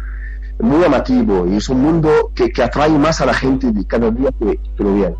muy 0.59 0.83
amativo 0.83 1.45
y 1.47 1.57
es 1.57 1.69
un 1.69 1.81
mundo 1.81 2.31
que, 2.33 2.49
que 2.49 2.63
atrae 2.63 2.89
más 2.89 3.21
a 3.21 3.25
la 3.25 3.33
gente 3.33 3.67
cada 3.87 4.09
día 4.11 4.29
que, 4.39 4.59
lo 4.83 4.93
vean. 4.95 5.15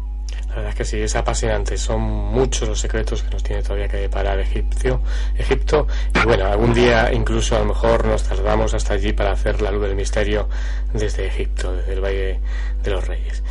La 0.50 0.56
verdad 0.56 0.70
es 0.70 0.76
que 0.76 0.86
sí, 0.86 0.98
es 1.02 1.16
apasionante. 1.18 1.78
Son 1.78 2.02
muchos 2.02 2.70
los 2.70 2.80
secretos 2.80 3.24
que 3.24 3.30
nos 3.30 3.44
tiene 3.44 3.62
todavía 3.62 3.90
que 3.90 4.08
parar 4.08 4.40
Egipcio, 4.40 5.02
Egipto. 5.38 5.86
Y 6.14 6.26
bueno, 6.26 6.46
algún 6.46 6.74
día 6.74 7.12
incluso 7.14 7.58
a 7.58 7.60
lo 7.60 7.66
mejor 7.66 8.06
nos 8.06 8.24
trasladamos 8.24 8.74
hasta 8.74 8.94
allí 8.94 9.12
para 9.12 9.32
hacer 9.32 9.62
la 9.62 9.72
luz 9.72 9.84
del 9.84 9.96
misterio 9.96 10.48
desde 10.94 11.28
Egipto, 11.28 11.74
desde 11.74 11.94
el 11.94 12.02
Valle 12.02 12.40
de 12.84 12.92
los 12.92 13.06
Reyes. 13.06 13.44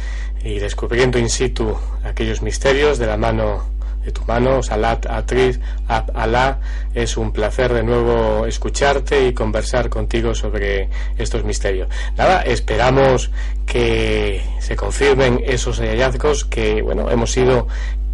Y 0.43 0.59
descubriendo 0.59 1.19
in 1.19 1.29
situ 1.29 1.77
aquellos 2.05 2.41
misterios 2.41 2.99
de 2.99 3.07
la 3.07 3.19
mano 3.19 3.74
de 4.05 4.13
tu 4.13 4.23
mano, 4.27 4.63
Salat 4.63 5.07
Atriz, 5.07 5.61
Alá. 5.89 6.61
Es 6.95 7.17
un 7.17 7.33
placer 7.33 7.73
de 7.73 7.83
nuevo 7.83 8.47
escucharte 8.47 9.27
y 9.27 9.33
conversar 9.33 9.89
contigo 9.89 10.35
sobre 10.35 10.89
estos 11.17 11.45
misterios. 11.45 11.89
Nada, 12.17 12.43
esperamos 12.43 13.31
que 13.67 14.43
se 14.61 14.77
confirmen 14.77 15.43
esos 15.45 15.81
hallazgos 15.81 16.45
que, 16.45 16.83
bueno, 16.83 17.11
hemos 17.11 17.33
sido 17.33 17.67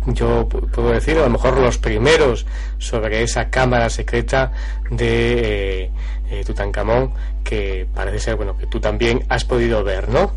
yo 0.07 0.49
puedo 0.49 0.91
decir, 0.93 1.19
a 1.19 1.23
lo 1.23 1.31
mejor 1.31 1.59
los 1.59 1.79
primeros 1.79 2.47
sobre 2.79 3.23
esa 3.23 3.51
cámara 3.51 3.91
secreta 3.91 4.51
de 4.91 5.85
eh, 5.85 5.91
eh, 6.31 6.43
Tutankamón, 6.45 7.13
que 7.45 7.87
parece 7.95 8.19
ser, 8.19 8.37
bueno, 8.37 8.57
que 8.57 8.67
tú 8.67 8.81
también 8.81 9.25
has 9.29 9.45
podido 9.45 9.85
ver, 9.85 10.09
¿no? 10.09 10.33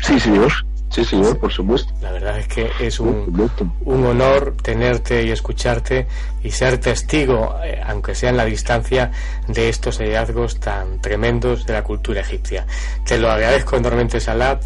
Sí, 0.00 0.18
señor. 0.18 0.52
Sí, 0.94 1.04
señor, 1.04 1.36
por 1.38 1.50
supuesto. 1.50 1.92
La 2.02 2.12
verdad 2.12 2.38
es 2.38 2.46
que 2.46 2.70
es 2.78 3.00
un, 3.00 3.50
un 3.84 4.06
honor 4.06 4.54
tenerte 4.62 5.24
y 5.24 5.32
escucharte 5.32 6.06
y 6.44 6.52
ser 6.52 6.78
testigo, 6.78 7.56
eh, 7.64 7.82
aunque 7.84 8.14
sea 8.14 8.30
en 8.30 8.36
la 8.36 8.44
distancia, 8.44 9.10
de 9.48 9.68
estos 9.68 9.98
hallazgos 9.98 10.60
tan 10.60 11.00
tremendos 11.00 11.66
de 11.66 11.72
la 11.72 11.82
cultura 11.82 12.20
egipcia. 12.20 12.64
Te 13.04 13.18
lo 13.18 13.28
agradezco 13.28 13.76
enormemente, 13.76 14.20
Salat, 14.20 14.62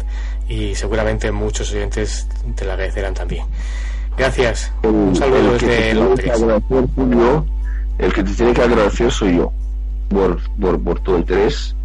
y 0.47 0.75
seguramente 0.75 1.31
muchos 1.31 1.73
oyentes 1.73 2.27
te 2.55 2.63
lo 2.63 2.73
agradecerán 2.73 3.15
también. 3.15 3.47
Gracias. 4.15 4.71
Un 4.83 5.15
saludo 5.15 5.53
desde 5.53 5.95
Londres. 5.95 6.31
el 7.97 8.13
que 8.13 8.23
te 8.23 8.33
tiene 8.35 8.53
que 8.53 8.61
agradecer 8.61 9.11
soy 9.11 9.37
yo 9.37 9.51
por, 10.09 10.39
por, 10.59 10.79
por 10.79 10.99
tu 10.99 11.17
interés 11.17 11.75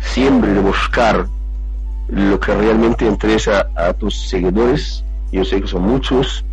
siempre 0.00 0.52
de 0.52 0.60
buscar 0.60 1.28
lo 2.08 2.38
que 2.38 2.54
realmente 2.54 3.06
interesa 3.06 3.68
a 3.76 3.92
tus 3.92 4.28
seguidores, 4.28 5.04
yo 5.32 5.44
sé 5.44 5.60
que 5.60 5.66
son 5.66 5.82
muchos, 5.82 6.44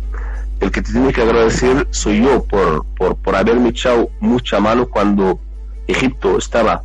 el 0.60 0.70
que 0.70 0.82
te 0.82 0.92
tiene 0.92 1.12
que 1.12 1.22
agradecer 1.22 1.88
soy 1.90 2.22
yo 2.22 2.44
por, 2.44 2.84
por, 2.96 3.16
por 3.16 3.36
haberme 3.36 3.70
echado 3.70 4.10
mucha 4.20 4.60
mano 4.60 4.88
cuando 4.88 5.40
Egipto 5.86 6.38
estaba 6.38 6.82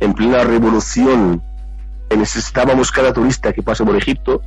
en 0.00 0.12
plena 0.12 0.44
revolución 0.44 1.42
necesitábamos 2.14 2.92
cada 2.92 3.12
turista 3.12 3.52
que 3.52 3.62
pase 3.62 3.84
por 3.84 3.96
Egipto. 3.96 4.42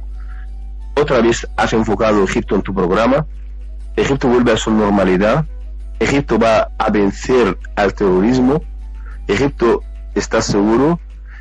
Otra 0.95 1.22
vez 1.22 1.47
has 1.57 1.74
enfocado 1.74 2.24
Egipto 2.24 2.55
en 2.55 2.62
tu 2.62 2.74
programa. 2.74 3.26
Egipto 3.95 4.28
vuelve 4.30 4.53
a 4.53 4.57
su 4.57 4.72
normalidad. 4.72 5.45
Egipto 5.99 6.39
va 6.39 6.72
a 6.78 6.89
vencer 6.89 7.57
al 7.76 7.93
terrorismo. 7.93 8.62
Egipto 9.28 9.82
está 10.16 10.41
seguro. 10.41 10.99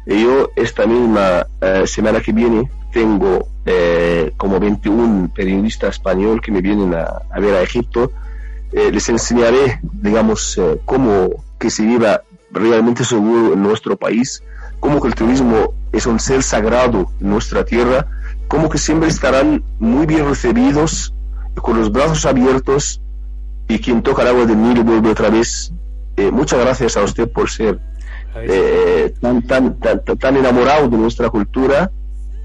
Yo 0.08 0.50
esta 0.56 0.86
misma 0.86 1.46
eh, 1.60 1.86
semana 1.86 2.20
que 2.22 2.32
viene 2.32 2.70
tengo 2.94 3.46
eh, 3.66 4.32
como 4.38 4.58
21 4.58 5.30
periodistas 5.34 5.96
español 5.96 6.40
que 6.40 6.50
me 6.50 6.62
vienen 6.62 6.94
a, 6.94 7.38
ver 7.38 7.54
a 7.54 7.62
Egipto. 7.62 8.10
Eh, 8.72 8.90
les 8.90 9.06
enseñaré, 9.10 9.80
digamos, 9.82 10.58
cómo 10.86 11.44
que 11.58 11.68
se 11.68 11.82
viva 11.82 12.22
realmente 12.50 13.04
seguro 13.04 13.52
en 13.52 13.62
nuestro 13.62 13.96
país, 13.96 14.42
cómo 14.80 14.98
que 14.98 15.08
el 15.08 15.14
turismo 15.14 15.74
es 15.92 16.06
un 16.06 16.18
ser 16.18 16.42
sagrado 16.42 17.12
en 17.20 17.28
nuestra 17.28 17.66
tierra, 17.66 18.06
como 18.48 18.70
que 18.70 18.78
siempre 18.78 19.10
estarán 19.10 19.62
muy 19.78 20.06
bien 20.06 20.26
recibidos, 20.26 21.12
con 21.56 21.78
los 21.78 21.92
brazos 21.92 22.24
abiertos, 22.24 23.02
y 23.68 23.78
quien 23.78 24.02
toca 24.02 24.22
el 24.22 24.28
agua 24.28 24.46
de 24.46 24.56
Nilo 24.56 24.84
vuelve 24.84 25.10
otra 25.10 25.28
vez. 25.28 25.70
muchas 26.32 26.60
gracias 26.60 26.96
a 26.96 27.02
usted 27.02 27.28
por 27.30 27.50
ser 27.50 27.78
tan, 29.20 29.46
tan, 29.46 29.78
tan, 29.78 30.04
tan 30.04 30.36
enamorado 30.36 30.88
de 30.88 30.96
nuestra 30.96 31.30
cultura 31.30 31.90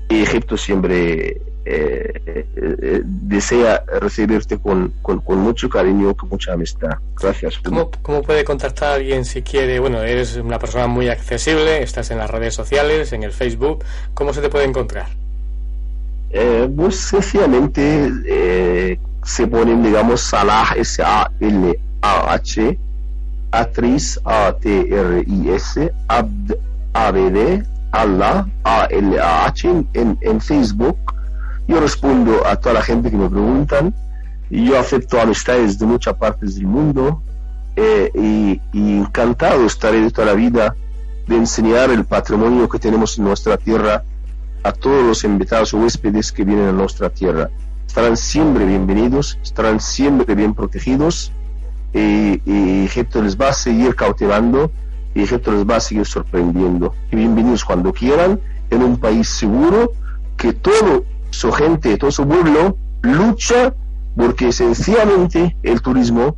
y 0.10 0.22
Egipto 0.22 0.58
siempre 0.58 1.42
eh, 1.66 2.46
eh, 2.58 3.02
desea 3.06 3.86
recibirte 4.02 4.58
con, 4.58 4.94
con, 5.02 5.40
mucho 5.40 5.70
cariño, 5.70 6.14
con 6.14 6.28
mucha 6.28 6.54
amistad. 6.54 6.98
Gracias. 7.20 7.58
¿Cómo, 7.60 7.90
¿Cómo, 8.02 8.22
puede 8.22 8.44
contactar 8.44 8.92
a 8.92 8.96
alguien 8.96 9.24
si 9.24 9.44
quiere? 9.44 9.80
Bueno, 9.80 10.02
eres 10.02 10.36
una 10.36 10.60
persona 10.60 10.88
muy 10.88 11.08
accesible, 11.08 11.82
estás 11.82 12.12
en 12.12 12.18
las 12.18 12.30
redes 12.30 12.54
sociales, 12.54 13.14
en 13.14 13.24
el 13.24 13.32
Facebook. 13.32 13.86
¿Cómo 14.14 14.34
se 14.34 14.42
te 14.42 14.50
puede 14.50 14.66
encontrar? 14.66 15.08
Eh, 16.32 16.70
pues 16.76 16.98
sencillamente 16.98 19.00
se 19.24 19.48
ponen, 19.48 19.84
digamos, 19.84 20.20
Salah, 20.20 20.74
S-A-L-A-H, 20.76 22.78
Atriz, 23.54 24.20
A-T-R-I-S, 24.26 25.94
Abd, 26.08 26.54
A-B-D, 26.94 27.64
Allah, 27.92 28.48
A-L-A-H, 28.64 29.70
en, 29.94 30.18
en 30.20 30.42
Facebook. 30.42 30.98
Yo 31.68 31.80
respondo 31.80 32.46
a 32.48 32.56
toda 32.56 32.74
la 32.74 32.82
gente 32.82 33.12
que 33.12 33.18
me 33.18 33.30
preguntan. 33.30 33.94
Yo 34.50 34.78
acepto 34.78 35.22
amistades 35.22 35.78
de 35.78 35.86
muchas 35.86 36.16
partes 36.16 36.56
del 36.56 36.66
mundo 36.66 37.22
eh, 37.76 38.12
y, 38.16 38.60
encantado 38.74 39.66
estaré 39.66 40.02
de 40.02 40.12
toda 40.12 40.28
la 40.28 40.34
vida 40.34 40.76
de 41.28 41.36
enseñar 41.36 41.90
el 41.92 42.06
patrimonio 42.06 42.68
que 42.68 42.80
tenemos 42.80 43.18
en 43.18 43.26
nuestra 43.26 43.58
tierra 43.58 44.04
a 44.64 44.72
todos 44.72 45.04
los 45.06 45.24
invitados 45.24 45.74
o 45.74 45.78
huéspedes 45.78 46.32
que 46.32 46.44
vienen 46.44 46.70
a 46.70 46.72
nuestra 46.72 47.10
tierra. 47.10 47.50
Estarán 47.88 48.18
siempre 48.18 48.66
bienvenidos, 48.66 49.38
estarán 49.44 49.80
siempre 49.80 50.34
bien 50.36 50.54
protegidos 50.54 51.32
y, 51.94 52.42
y 52.46 52.86
Egipto 52.86 53.22
les 53.22 53.38
va 53.40 53.50
a 53.50 53.54
seguir 53.54 53.96
cautivando 53.96 54.72
y 55.14 55.24
Egipto 55.24 55.52
les 55.52 55.66
va 55.66 55.78
a 55.78 55.80
seguir 55.80 56.06
sorprendiendo. 56.06 56.94
Y 57.12 57.16
bienvenidos 57.16 57.64
cuando 57.64 57.94
quieran 57.94 58.40
en 58.70 58.84
un 58.84 58.98
país 58.98 59.28
seguro 59.30 59.92
que 60.38 60.54
todo 60.54 61.06
su 61.30 61.52
gente, 61.52 61.98
todo 61.98 62.12
su 62.12 62.28
pueblo 62.28 62.78
lucha 63.02 63.74
porque 64.16 64.52
sencillamente 64.52 65.58
el 65.64 65.82
turismo 65.82 66.38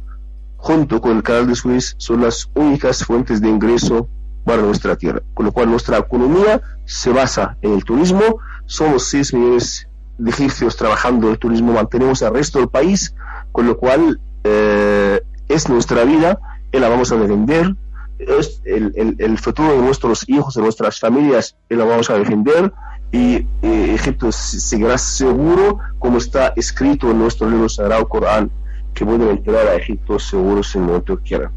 junto 0.58 1.00
con 1.02 1.18
el 1.18 1.24
canal 1.24 1.48
de 1.48 1.56
Suez 1.56 1.96
son 1.98 2.22
las 2.22 2.50
únicas 2.56 3.04
fuentes 3.04 3.42
de 3.42 3.50
ingreso 3.50 4.08
para 4.44 4.62
nuestra 4.62 4.96
tierra. 4.96 5.22
Con 5.34 5.46
lo 5.46 5.52
cual 5.52 5.70
nuestra 5.70 5.98
economía 5.98 6.62
se 6.86 7.12
basa 7.12 7.58
en 7.62 7.74
el 7.74 7.84
turismo. 7.84 8.40
Somos 8.66 9.08
6 9.08 9.34
millones 9.34 9.88
de 10.18 10.30
egipcios 10.30 10.76
trabajando 10.76 11.28
en 11.28 11.34
el 11.34 11.40
turismo, 11.40 11.74
mantenemos 11.74 12.24
al 12.24 12.34
resto 12.34 12.60
del 12.60 12.70
país, 12.70 13.14
con 13.52 13.68
lo 13.68 13.78
cual 13.78 14.20
eh, 14.44 15.22
es 15.50 15.70
nuestra 15.70 16.04
vida 16.04 16.40
y 16.72 16.80
la 16.80 16.90
vamos 16.90 17.12
a 17.12 17.18
defender 17.18 17.76
es 18.20 18.62
el, 18.66 19.16
el, 19.20 19.38
futuro 19.38 19.74
de 19.74 19.82
nuestros 19.82 20.28
hijos, 20.30 20.54
de 20.56 20.62
nuestras 20.62 21.00
familias, 21.00 21.56
y 21.70 21.76
lo 21.76 21.88
vamos 21.88 22.10
a 22.10 22.18
defender. 22.18 22.72
Y 23.12 23.46
Egipto 23.62 24.32
seguirá 24.32 24.98
seguro, 24.98 25.80
como 26.00 26.18
está 26.18 26.54
escrito 26.56 27.12
en 27.12 27.20
nuestro 27.20 27.50
libro 27.50 27.70
sagrado 27.70 28.08
Corán, 28.08 28.52
que 28.94 29.06
pueden 29.06 29.30
entrar 29.30 29.68
a 29.68 29.76
Egipto 29.76 30.20
seguros 30.20 30.74
en 30.76 30.82
el 30.82 30.88
momento 30.88 31.18
que 31.18 31.24
quieran. 31.24 31.52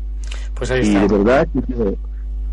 Pues 0.55 0.70
ahí 0.70 0.86
y 0.86 0.94
de 0.94 1.06
verdad 1.06 1.48
quiero 1.66 1.97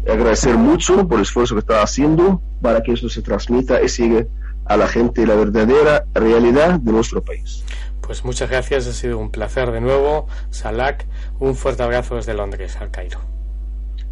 agradecer 0.07 0.55
mucho 0.55 1.07
por 1.07 1.17
el 1.17 1.23
esfuerzo 1.23 1.55
que 1.55 1.59
está 1.59 1.81
haciendo 1.81 2.41
para 2.61 2.81
que 2.81 2.93
esto 2.93 3.09
se 3.09 3.21
transmita 3.21 3.81
y 3.81 3.89
siga 3.89 4.25
a 4.65 4.77
la 4.77 4.87
gente 4.87 5.25
la 5.25 5.35
verdadera 5.35 6.05
realidad 6.13 6.79
de 6.79 6.91
nuestro 6.91 7.23
país. 7.23 7.63
Pues 8.05 8.23
muchas 8.23 8.49
gracias, 8.49 8.85
ha 8.87 8.93
sido 8.93 9.17
un 9.17 9.31
placer 9.31 9.71
de 9.71 9.81
nuevo. 9.81 10.27
Salak, 10.51 11.05
un 11.39 11.55
fuerte 11.55 11.83
abrazo 11.83 12.15
desde 12.15 12.33
Londres, 12.33 12.77
al 12.79 12.91
Cairo. 12.91 13.19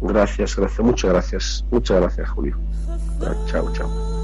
Gracias, 0.00 0.56
gracias, 0.56 0.80
muchas 0.80 1.10
gracias. 1.10 1.64
Muchas 1.70 2.00
gracias, 2.00 2.28
Julio. 2.30 2.58
Chao, 3.46 3.72
chao. 3.72 4.23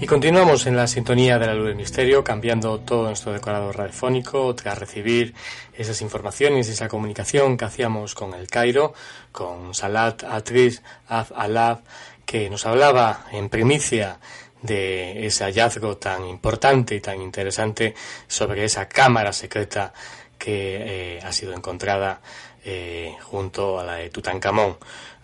Y 0.00 0.06
continuamos 0.06 0.66
en 0.66 0.76
la 0.76 0.86
sintonía 0.86 1.40
de 1.40 1.46
la 1.46 1.54
luz 1.54 1.66
del 1.66 1.74
misterio, 1.74 2.22
cambiando 2.22 2.78
todo 2.78 3.08
nuestro 3.08 3.32
decorado 3.32 3.72
radiofónico 3.72 4.54
tras 4.54 4.78
recibir 4.78 5.34
esas 5.74 6.00
informaciones, 6.02 6.68
esa 6.68 6.86
comunicación 6.86 7.56
que 7.56 7.64
hacíamos 7.64 8.14
con 8.14 8.32
el 8.32 8.46
Cairo, 8.46 8.94
con 9.32 9.74
Salat 9.74 10.22
Atriz 10.22 10.82
Af 11.08 11.32
Alab, 11.34 11.80
que 12.24 12.48
nos 12.48 12.64
hablaba 12.64 13.26
en 13.32 13.48
primicia 13.48 14.20
de 14.62 15.26
ese 15.26 15.42
hallazgo 15.42 15.96
tan 15.96 16.24
importante 16.26 16.94
y 16.94 17.00
tan 17.00 17.20
interesante 17.20 17.96
sobre 18.28 18.64
esa 18.64 18.88
cámara 18.88 19.32
secreta 19.32 19.92
que 20.38 21.16
eh, 21.16 21.20
ha 21.24 21.32
sido 21.32 21.52
encontrada 21.54 22.20
eh, 22.64 23.16
junto 23.22 23.80
a 23.80 23.84
la 23.84 23.94
de 23.94 24.10
Tutankamón 24.10 24.76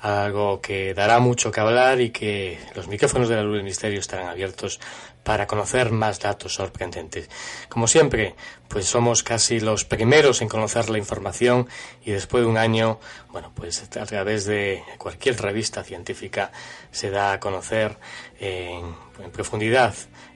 algo 0.04 0.60
que 0.60 0.92
dará 0.92 1.18
mucho 1.18 1.50
que 1.50 1.60
hablar 1.60 1.98
y 2.02 2.10
que 2.10 2.58
los 2.74 2.88
micrófonos 2.88 3.26
de 3.26 3.36
la 3.36 3.42
luz 3.42 3.54
del 3.54 3.64
misterio 3.64 4.00
estarán 4.00 4.28
abiertos 4.28 4.78
para 5.22 5.46
conocer 5.46 5.92
más 5.92 6.20
datos 6.20 6.52
sorprendentes. 6.54 7.30
Como 7.70 7.88
siempre, 7.88 8.34
pues 8.68 8.84
somos 8.84 9.22
casi 9.22 9.60
los 9.60 9.86
primeros 9.86 10.42
en 10.42 10.48
conocer 10.48 10.90
la 10.90 10.98
información 10.98 11.68
y 12.04 12.10
después 12.10 12.44
de 12.44 12.50
un 12.50 12.58
año, 12.58 13.00
bueno, 13.30 13.50
pues 13.54 13.82
a 13.82 14.04
través 14.04 14.44
de 14.44 14.82
cualquier 14.98 15.40
revista 15.40 15.82
científica 15.82 16.52
se 16.90 17.10
da 17.10 17.32
a 17.32 17.40
conocer 17.40 17.96
en, 18.38 18.94
en 19.24 19.30
profundidad 19.32 19.94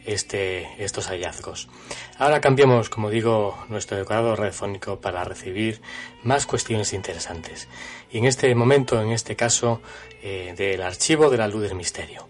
este, 0.09 0.66
estos 0.82 1.09
hallazgos. 1.09 1.68
Ahora 2.18 2.40
cambiamos, 2.40 2.89
como 2.89 3.10
digo, 3.10 3.62
nuestro 3.68 3.98
decorador 3.98 4.39
radiofónico 4.39 5.01
para 5.01 5.22
recibir 5.22 5.82
más 6.22 6.47
cuestiones 6.47 6.94
interesantes. 6.94 7.68
Y 8.10 8.18
en 8.18 8.24
este 8.24 8.55
momento, 8.55 9.01
en 9.02 9.10
este 9.10 9.36
caso, 9.36 9.82
eh, 10.22 10.55
del 10.56 10.80
archivo 10.80 11.28
de 11.28 11.36
la 11.36 11.47
luz 11.47 11.62
del 11.62 11.74
misterio. 11.74 12.26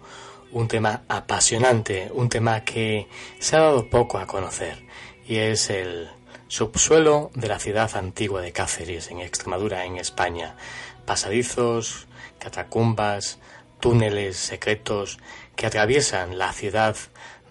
Un 0.50 0.66
tema 0.66 1.04
apasionante, 1.08 2.10
un 2.12 2.28
tema 2.28 2.64
que 2.64 3.06
se 3.38 3.54
ha 3.54 3.60
dado 3.60 3.88
poco 3.88 4.18
a 4.18 4.26
conocer, 4.26 4.84
y 5.26 5.36
es 5.36 5.70
el 5.70 6.08
subsuelo 6.48 7.30
de 7.34 7.46
la 7.46 7.60
ciudad 7.60 7.94
antigua 7.96 8.40
de 8.40 8.52
Cáceres, 8.52 9.10
en 9.10 9.20
Extremadura, 9.20 9.84
en 9.84 9.98
España. 9.98 10.56
Pasadizos, 11.04 12.08
catacumbas, 12.40 13.38
túneles 13.78 14.36
secretos 14.36 15.18
que 15.54 15.66
atraviesan 15.66 16.38
la 16.38 16.52
ciudad 16.52 16.96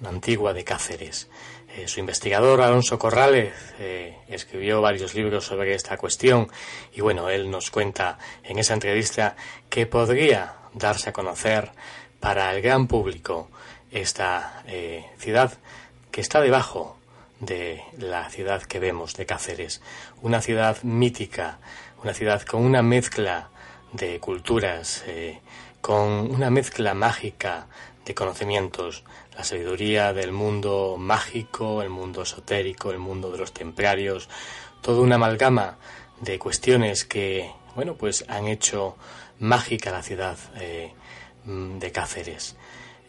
antigua 0.03 0.53
de 0.53 0.63
Cáceres. 0.63 1.29
Eh, 1.77 1.87
su 1.87 1.99
investigador 1.99 2.61
Alonso 2.61 2.97
Corrales 2.97 3.53
eh, 3.77 4.17
escribió 4.27 4.81
varios 4.81 5.13
libros 5.13 5.45
sobre 5.45 5.75
esta 5.75 5.97
cuestión 5.97 6.49
y 6.93 7.01
bueno, 7.01 7.29
él 7.29 7.51
nos 7.51 7.69
cuenta 7.69 8.17
en 8.43 8.57
esa 8.57 8.73
entrevista 8.73 9.35
que 9.69 9.85
podría 9.85 10.55
darse 10.73 11.09
a 11.09 11.13
conocer 11.13 11.71
para 12.19 12.51
el 12.55 12.61
gran 12.61 12.87
público 12.87 13.49
esta 13.91 14.63
eh, 14.65 15.05
ciudad 15.19 15.53
que 16.09 16.21
está 16.21 16.41
debajo 16.41 16.97
de 17.39 17.83
la 17.99 18.29
ciudad 18.29 18.63
que 18.63 18.79
vemos 18.79 19.15
de 19.15 19.27
Cáceres, 19.27 19.81
una 20.23 20.41
ciudad 20.41 20.81
mítica, 20.81 21.59
una 22.01 22.15
ciudad 22.15 22.41
con 22.41 22.65
una 22.65 22.81
mezcla 22.81 23.49
de 23.93 24.19
culturas, 24.19 25.03
con 25.81 26.31
una 26.31 26.49
mezcla 26.49 26.95
mágica 26.95 27.67
de 28.03 28.15
conocimientos, 28.15 29.03
la 29.37 29.43
sabiduría 29.43 30.13
del 30.13 30.31
mundo 30.31 30.95
mágico, 30.97 31.83
el 31.83 31.89
mundo 31.89 32.23
esotérico, 32.23 32.89
el 32.89 32.97
mundo 32.97 33.31
de 33.31 33.37
los 33.37 33.53
templarios, 33.53 34.29
toda 34.81 35.01
una 35.01 35.15
amalgama 35.15 35.77
de 36.19 36.39
cuestiones 36.39 37.05
que, 37.05 37.51
bueno, 37.75 37.93
pues 37.93 38.25
han 38.29 38.47
hecho 38.47 38.97
mágica 39.39 39.91
la 39.91 40.01
ciudad 40.01 40.37
eh, 40.59 40.91
mm, 41.45 41.77
de 41.77 41.91
Cáceres. 41.91 42.55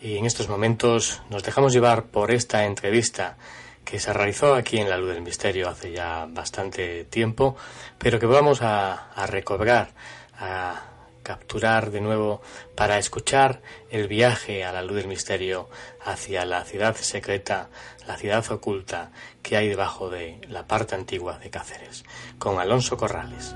Y 0.03 0.19
en 0.19 0.27
estos 0.27 0.51
momentos 0.51 1.23
nos 1.31 1.43
dejamos 1.43 1.73
llevar 1.73 2.05
por 2.05 2.31
esta 2.31 2.67
entrevista 2.67 3.39
que 3.87 3.99
se 3.99 4.13
realizó 4.13 4.55
aquí 4.55 4.77
en 4.77 4.91
La 4.91 4.99
Luz 4.99 5.15
del 5.15 5.23
Misterio 5.23 5.71
hace 5.71 5.93
ya 5.93 6.27
bastante 6.29 7.05
tiempo, 7.05 7.57
pero 7.97 8.19
que 8.19 8.27
vamos 8.27 8.61
a, 8.61 9.13
a 9.15 9.27
recobrar, 9.27 9.93
a 10.39 10.88
capturar 11.29 11.91
de 11.91 12.01
nuevo 12.01 12.41
para 12.75 12.97
escuchar 12.97 13.61
el 13.91 14.09
viaje 14.09 14.65
a 14.65 14.73
la 14.73 14.81
luz 14.81 14.97
del 14.97 15.09
misterio 15.09 15.69
hacia 16.03 16.47
la 16.47 16.65
ciudad 16.65 16.97
secreta, 16.97 17.69
la 18.07 18.17
ciudad 18.17 18.51
oculta 18.51 19.13
que 19.43 19.59
hay 19.59 19.69
debajo 19.69 20.09
de 20.09 20.41
la 20.49 20.67
parte 20.67 20.95
antigua 20.95 21.39
de 21.39 21.51
Cáceres, 21.51 22.07
con 22.39 22.59
Alonso 22.59 22.97
Corrales. 22.97 23.55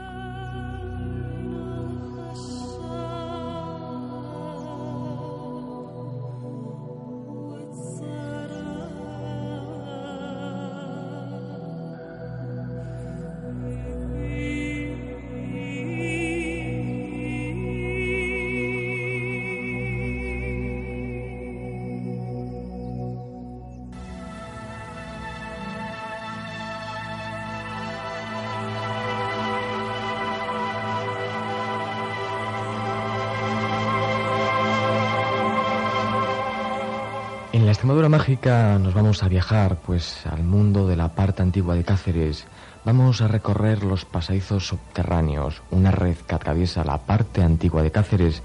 Extremadura 37.92 38.18
Mágica 38.18 38.78
nos 38.78 38.94
vamos 38.94 39.22
a 39.22 39.28
viajar 39.28 39.76
pues 39.76 40.26
al 40.26 40.44
mundo 40.44 40.88
de 40.88 40.96
la 40.96 41.08
parte 41.08 41.42
antigua 41.42 41.74
de 41.74 41.84
Cáceres. 41.84 42.46
Vamos 42.86 43.20
a 43.20 43.28
recorrer 43.28 43.84
los 43.84 44.06
pasadizos 44.06 44.66
subterráneos, 44.66 45.60
una 45.70 45.90
red 45.90 46.16
que 46.16 46.34
atraviesa 46.34 46.84
la 46.84 46.96
parte 46.96 47.42
antigua 47.42 47.82
de 47.82 47.90
Cáceres. 47.90 48.42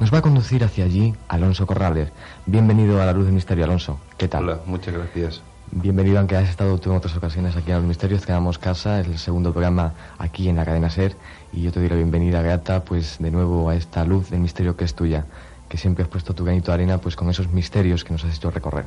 Nos 0.00 0.12
va 0.12 0.18
a 0.18 0.22
conducir 0.22 0.64
hacia 0.64 0.84
allí 0.84 1.14
Alonso 1.28 1.64
Corrales. 1.64 2.10
Bienvenido 2.44 3.00
a 3.00 3.06
la 3.06 3.12
Luz 3.12 3.26
del 3.26 3.34
Misterio, 3.34 3.66
Alonso. 3.66 4.00
¿Qué 4.16 4.26
tal? 4.26 4.48
Hola, 4.48 4.58
muchas 4.66 4.92
gracias. 4.92 5.42
Bienvenido, 5.70 6.18
aunque 6.18 6.34
has 6.34 6.48
estado 6.48 6.76
tú 6.78 6.90
en 6.90 6.96
otras 6.96 7.16
ocasiones 7.16 7.54
aquí 7.54 7.70
en 7.70 7.76
Los 7.76 7.86
Misterios. 7.86 8.26
Tenemos 8.26 8.58
casa, 8.58 8.98
es 8.98 9.06
el 9.06 9.18
segundo 9.18 9.52
programa 9.52 9.94
aquí 10.18 10.48
en 10.48 10.56
la 10.56 10.64
cadena 10.64 10.90
SER. 10.90 11.14
Y 11.52 11.62
yo 11.62 11.70
te 11.70 11.78
doy 11.78 11.88
la 11.88 11.94
bienvenida, 11.94 12.42
grata, 12.42 12.82
pues 12.82 13.18
de 13.20 13.30
nuevo 13.30 13.70
a 13.70 13.76
esta 13.76 14.04
luz 14.04 14.30
del 14.30 14.40
misterio 14.40 14.76
que 14.76 14.86
es 14.86 14.96
tuya 14.96 15.24
que 15.68 15.76
siempre 15.76 16.04
has 16.04 16.08
puesto 16.08 16.34
tu 16.34 16.44
granito 16.44 16.70
de 16.70 16.74
arena 16.74 16.98
pues 16.98 17.16
con 17.16 17.28
esos 17.30 17.50
misterios 17.52 18.04
que 18.04 18.12
nos 18.12 18.24
has 18.24 18.36
hecho 18.36 18.50
recorrer. 18.50 18.86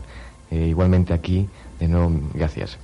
Eh, 0.49 0.67
igualmente 0.67 1.13
aquí, 1.13 1.47
de 1.79 1.87
nuevo, 1.87 2.11
gracias. 2.33 2.77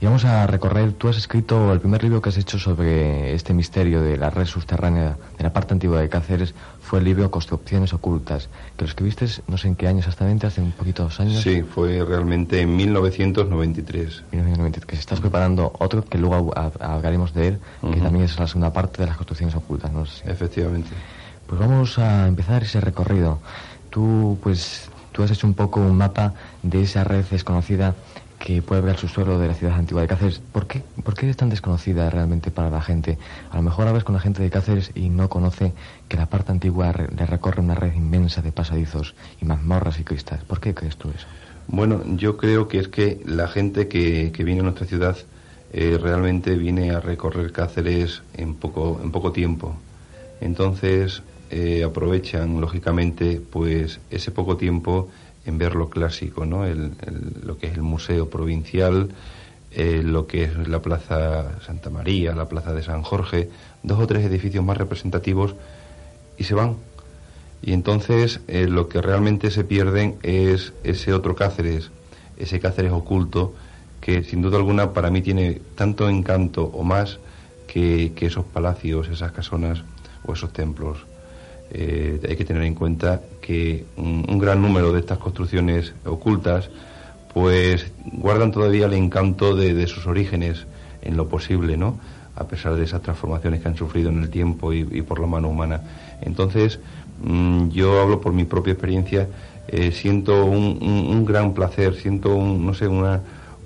Y 0.00 0.06
vamos 0.06 0.24
a 0.24 0.46
recorrer, 0.46 0.92
tú 0.92 1.08
has 1.08 1.16
escrito 1.16 1.72
el 1.72 1.80
primer 1.80 2.02
libro 2.02 2.20
que 2.20 2.28
has 2.28 2.36
hecho 2.36 2.58
sobre 2.58 3.32
este 3.32 3.54
misterio 3.54 4.02
de 4.02 4.16
la 4.18 4.28
red 4.28 4.44
subterránea 4.44 5.16
de 5.38 5.44
la 5.44 5.52
parte 5.52 5.72
antigua 5.72 6.00
de 6.00 6.08
Cáceres, 6.08 6.54
fue 6.82 6.98
el 6.98 7.06
libro 7.06 7.30
Construcciones 7.30 7.92
Ocultas, 7.94 8.48
que 8.76 8.84
lo 8.84 8.88
escribiste 8.88 9.26
no 9.46 9.56
sé 9.56 9.68
en 9.68 9.76
qué 9.76 9.86
año 9.86 10.00
exactamente, 10.00 10.46
hace 10.46 10.60
un 10.60 10.72
poquito 10.72 11.04
dos 11.04 11.20
años. 11.20 11.42
Sí, 11.42 11.62
fue 11.62 12.04
realmente 12.04 12.60
en 12.60 12.76
1993. 12.76 14.24
1993, 14.32 14.84
que 14.84 14.96
se 14.96 15.00
estás 15.00 15.20
preparando 15.20 15.72
otro 15.78 16.04
que 16.04 16.18
luego 16.18 16.52
hablaremos 16.54 17.32
de 17.32 17.48
él, 17.48 17.58
que 17.80 18.00
también 18.00 18.24
es 18.24 18.38
la 18.38 18.46
segunda 18.46 18.72
parte 18.72 19.00
de 19.00 19.06
las 19.06 19.16
construcciones 19.16 19.54
ocultas, 19.54 19.92
¿no? 19.92 20.04
Efectivamente. 20.26 20.90
Pues 21.46 21.60
vamos 21.60 21.98
a 21.98 22.26
empezar 22.26 22.62
ese 22.62 22.80
recorrido. 22.80 23.38
Tú, 23.90 24.38
pues, 24.42 24.88
tú 25.12 25.22
has 25.22 25.30
hecho 25.30 25.46
un 25.46 25.54
poco 25.54 25.80
un 25.80 25.96
mapa 25.96 26.34
de 26.62 26.82
esa 26.82 27.04
red 27.04 27.24
desconocida 27.30 27.94
que 28.38 28.60
puede 28.62 28.82
ver 28.82 28.98
su 28.98 29.08
suelo 29.08 29.38
de 29.38 29.48
la 29.48 29.54
ciudad 29.54 29.78
antigua 29.78 30.02
de 30.02 30.08
Cáceres. 30.08 30.40
¿Por 30.52 30.66
qué, 30.66 30.82
¿Por 31.02 31.14
qué 31.14 31.30
es 31.30 31.36
tan 31.36 31.48
desconocida 31.50 32.10
realmente 32.10 32.50
para 32.50 32.70
la 32.70 32.80
gente? 32.80 33.18
A 33.50 33.56
lo 33.56 33.62
mejor 33.62 33.88
hablas 33.88 34.04
con 34.04 34.14
la 34.14 34.20
gente 34.20 34.42
de 34.42 34.50
Cáceres 34.50 34.90
y 34.94 35.08
no 35.08 35.28
conoce 35.28 35.72
que 36.08 36.16
la 36.16 36.26
parte 36.26 36.52
antigua 36.52 36.92
le 36.92 37.26
recorre 37.26 37.62
una 37.62 37.74
red 37.74 37.94
inmensa 37.94 38.42
de 38.42 38.52
pasadizos 38.52 39.14
y 39.40 39.44
mazmorras 39.44 39.98
y 39.98 40.04
cristales. 40.04 40.44
¿Por 40.44 40.60
qué 40.60 40.74
crees 40.74 40.96
tú 40.96 41.10
eso? 41.10 41.26
Bueno, 41.68 42.02
yo 42.16 42.36
creo 42.36 42.68
que 42.68 42.78
es 42.78 42.88
que 42.88 43.22
la 43.24 43.48
gente 43.48 43.88
que, 43.88 44.32
que 44.32 44.44
viene 44.44 44.60
a 44.60 44.64
nuestra 44.64 44.86
ciudad 44.86 45.16
eh, 45.72 45.98
realmente 46.00 46.54
viene 46.56 46.90
a 46.90 47.00
recorrer 47.00 47.52
Cáceres 47.52 48.22
en 48.34 48.54
poco, 48.54 49.00
en 49.02 49.10
poco 49.10 49.32
tiempo. 49.32 49.74
Entonces 50.40 51.22
eh, 51.50 51.84
aprovechan, 51.84 52.60
lógicamente, 52.60 53.40
pues 53.40 54.00
ese 54.10 54.30
poco 54.30 54.56
tiempo 54.56 55.08
en 55.46 55.58
ver 55.58 55.74
lo 55.74 55.90
clásico, 55.90 56.46
¿no? 56.46 56.64
lo 57.42 57.58
que 57.58 57.66
es 57.66 57.74
el 57.74 57.82
Museo 57.82 58.30
Provincial, 58.30 59.10
eh, 59.72 60.02
lo 60.04 60.26
que 60.26 60.44
es 60.44 60.68
la 60.68 60.80
Plaza 60.80 61.60
Santa 61.66 61.90
María, 61.90 62.34
la 62.34 62.48
Plaza 62.48 62.72
de 62.72 62.82
San 62.82 63.02
Jorge, 63.02 63.50
dos 63.82 63.98
o 63.98 64.06
tres 64.06 64.24
edificios 64.24 64.64
más 64.64 64.78
representativos 64.78 65.54
y 66.38 66.44
se 66.44 66.54
van. 66.54 66.76
Y 67.60 67.72
entonces 67.72 68.40
eh, 68.46 68.66
lo 68.68 68.88
que 68.88 69.02
realmente 69.02 69.50
se 69.50 69.64
pierden 69.64 70.16
es 70.22 70.72
ese 70.84 71.12
otro 71.12 71.34
Cáceres, 71.34 71.90
ese 72.36 72.60
Cáceres 72.60 72.92
oculto, 72.92 73.54
que 74.00 74.22
sin 74.22 74.42
duda 74.42 74.58
alguna 74.58 74.92
para 74.92 75.10
mí 75.10 75.22
tiene 75.22 75.60
tanto 75.74 76.08
encanto 76.08 76.64
o 76.64 76.84
más 76.84 77.18
que, 77.66 78.12
esos 78.20 78.44
palacios, 78.44 79.08
esas 79.08 79.32
casonas 79.32 79.82
o 80.24 80.34
esos 80.34 80.52
templos. 80.52 80.98
Eh, 81.76 82.20
hay 82.28 82.36
que 82.36 82.44
tener 82.44 82.62
en 82.62 82.76
cuenta 82.76 83.20
que 83.40 83.84
un, 83.96 84.38
gran 84.38 84.62
número 84.62 84.92
de 84.92 85.00
estas 85.00 85.18
construcciones 85.18 85.92
ocultas 86.04 86.70
pues 87.32 87.90
guardan 88.12 88.52
todavía 88.52 88.86
el 88.86 88.92
encanto 88.92 89.56
de, 89.56 89.84
sus 89.88 90.06
orígenes 90.06 90.66
en 91.02 91.16
lo 91.16 91.28
posible, 91.28 91.76
¿no? 91.76 91.98
A 92.36 92.44
pesar 92.44 92.76
de 92.76 92.84
esas 92.84 93.02
transformaciones 93.02 93.60
que 93.60 93.66
han 93.66 93.76
sufrido 93.76 94.10
en 94.10 94.22
el 94.22 94.30
tiempo 94.30 94.72
y, 94.72 95.02
por 95.02 95.18
la 95.18 95.26
mano 95.26 95.48
humana. 95.48 95.80
Entonces, 96.20 96.78
mm, 97.24 97.70
yo 97.70 98.00
hablo 98.00 98.20
por 98.20 98.32
mi 98.32 98.44
propia 98.44 98.74
experiencia, 98.74 99.26
eh, 99.66 99.90
siento 99.90 100.44
un, 100.44 101.24
gran 101.24 101.54
placer, 101.54 101.94
siento, 101.94 102.36
no 102.36 102.72
sé, 102.72 102.86
una, 102.86 103.20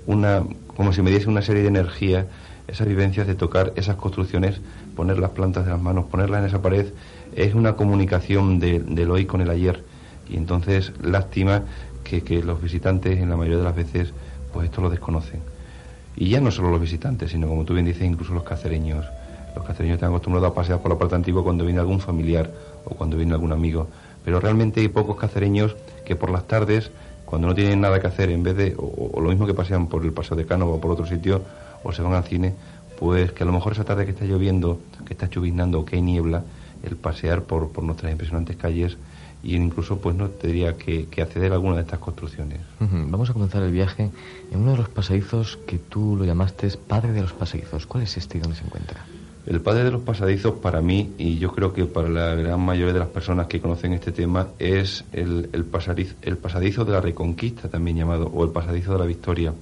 una, 0.07 0.41
como 0.75 0.93
si 0.93 1.03
me 1.03 1.11
diese 1.11 1.29
una 1.29 1.43
serie 1.43 1.61
de 1.61 1.67
energía, 1.67 2.25
esas 2.69 2.87
vivencias 2.87 3.27
de 3.27 3.35
tocar 3.35 3.73
esas 3.75 3.95
construcciones, 3.95 4.61
poner 4.95 5.19
las 5.19 5.31
plantas 5.31 5.65
de 5.65 5.71
las 5.71 5.81
manos, 5.81 6.05
ponerlas 6.05 6.41
en 6.41 6.47
esa 6.47 6.61
pared, 6.61 6.87
es 7.35 7.53
una 7.53 7.75
comunicación 7.75 8.59
de, 8.59 8.79
del 8.79 9.11
hoy 9.11 9.25
con 9.25 9.41
el 9.41 9.49
ayer. 9.49 9.83
Y 10.29 10.37
entonces, 10.37 10.93
lástima 11.01 11.63
que, 12.03 12.21
que 12.21 12.43
los 12.43 12.61
visitantes, 12.61 13.19
en 13.19 13.29
la 13.29 13.37
mayoría 13.37 13.57
de 13.57 13.63
las 13.63 13.75
veces, 13.75 14.13
pues 14.53 14.65
esto 14.65 14.81
lo 14.81 14.89
desconocen. 14.89 15.41
Y 16.15 16.29
ya 16.29 16.41
no 16.41 16.51
solo 16.51 16.69
los 16.69 16.81
visitantes, 16.81 17.31
sino 17.31 17.47
como 17.47 17.65
tú 17.65 17.73
bien 17.73 17.85
dices, 17.85 18.03
incluso 18.03 18.33
los 18.33 18.43
cacereños. 18.43 19.05
Los 19.55 19.65
cacereños 19.65 19.95
están 19.95 20.09
acostumbrados 20.09 20.51
a 20.51 20.53
pasear 20.53 20.79
por 20.79 20.91
la 20.91 20.97
parte 20.97 21.15
antigua 21.15 21.43
cuando 21.43 21.65
viene 21.65 21.79
algún 21.79 21.99
familiar 21.99 22.51
o 22.85 22.95
cuando 22.95 23.17
viene 23.17 23.33
algún 23.33 23.51
amigo. 23.51 23.87
Pero 24.23 24.39
realmente 24.39 24.81
hay 24.81 24.89
pocos 24.89 25.17
cacereños 25.17 25.75
que 26.05 26.15
por 26.15 26.29
las 26.29 26.47
tardes 26.47 26.91
cuando 27.29 27.47
no 27.47 27.53
tienen 27.53 27.79
nada 27.79 27.99
que 27.99 28.07
hacer, 28.07 28.31
en 28.31 28.41
vez 28.41 28.57
de, 28.57 28.75
o, 28.75 29.21
lo 29.21 29.29
mismo 29.29 29.45
que 29.45 29.53
pasean 29.53 29.85
por 29.85 30.03
el 30.03 30.11
Paseo 30.11 30.35
de 30.35 30.47
Cánovas 30.47 30.77
o 30.77 30.81
por 30.81 30.89
otro 30.89 31.05
sitio, 31.05 31.43
o 31.83 31.91
se 31.91 32.01
van 32.01 32.13
al 32.13 32.23
cine, 32.23 32.53
pues 32.99 33.31
que 33.31 33.43
a 33.43 33.45
lo 33.45 33.53
mejor 33.53 33.73
esa 33.73 33.85
tarde 33.85 34.05
que 34.05 34.11
está 34.11 34.25
lloviendo, 34.25 34.79
que 35.05 35.13
está 35.13 35.29
chubiznando 35.29 35.79
o 35.79 35.85
que 35.85 35.95
hay 35.95 36.01
niebla, 36.01 36.43
el 36.83 36.95
pasear 36.95 37.43
por, 37.43 37.69
por 37.69 37.83
nuestras 37.83 38.11
impresionantes 38.11 38.55
calles 38.57 38.97
y 39.41 39.55
incluso 39.55 39.99
pues 39.99 40.15
no 40.15 40.29
tendría 40.29 40.75
que, 40.75 41.05
que 41.05 41.21
acceder 41.21 41.51
a 41.51 41.55
alguna 41.55 41.75
de 41.75 41.81
estas 41.81 41.99
construcciones. 41.99 42.59
Vamos 42.79 43.29
a 43.29 43.33
comenzar 43.33 43.63
el 43.63 43.71
viaje 43.71 44.09
en 44.51 44.59
uno 44.59 44.71
de 44.71 44.77
los 44.77 44.89
pasadizos 44.89 45.57
que 45.65 45.77
tú 45.77 46.15
lo 46.17 46.25
llamaste 46.25 46.69
Padre 46.87 47.13
de 47.13 47.21
los 47.21 47.33
Pasadizos. 47.33 47.85
¿Cuál 47.85 48.03
es 48.03 48.17
este 48.17 48.37
y 48.37 48.41
dónde 48.41 48.57
se 48.57 48.65
encuentra? 48.65 49.05
El 49.45 49.61
padre 49.61 49.83
de 49.83 49.91
los 49.91 50.01
pasadizos 50.01 50.55
para 50.55 50.79
mí, 50.81 51.13
y 51.17 51.39
yo 51.39 51.51
creo 51.51 51.73
que 51.73 51.85
para 51.85 52.07
la 52.07 52.35
gran 52.35 52.59
mayoría 52.59 52.93
de 52.93 52.99
las 52.99 53.07
personas 53.07 53.47
que 53.47 53.59
conocen 53.59 53.93
este 53.93 54.11
tema, 54.11 54.49
es 54.59 55.05
el, 55.11 55.49
el, 55.53 55.63
pasadizo, 55.63 56.13
el 56.21 56.37
pasadizo 56.37 56.85
de 56.85 56.91
la 56.91 57.01
Reconquista, 57.01 57.67
también 57.67 57.97
llamado, 57.97 58.27
o 58.27 58.43
el 58.43 58.51
pasadizo 58.51 58.93
de 58.93 58.99
la 58.99 59.05
Victoria. 59.05 59.53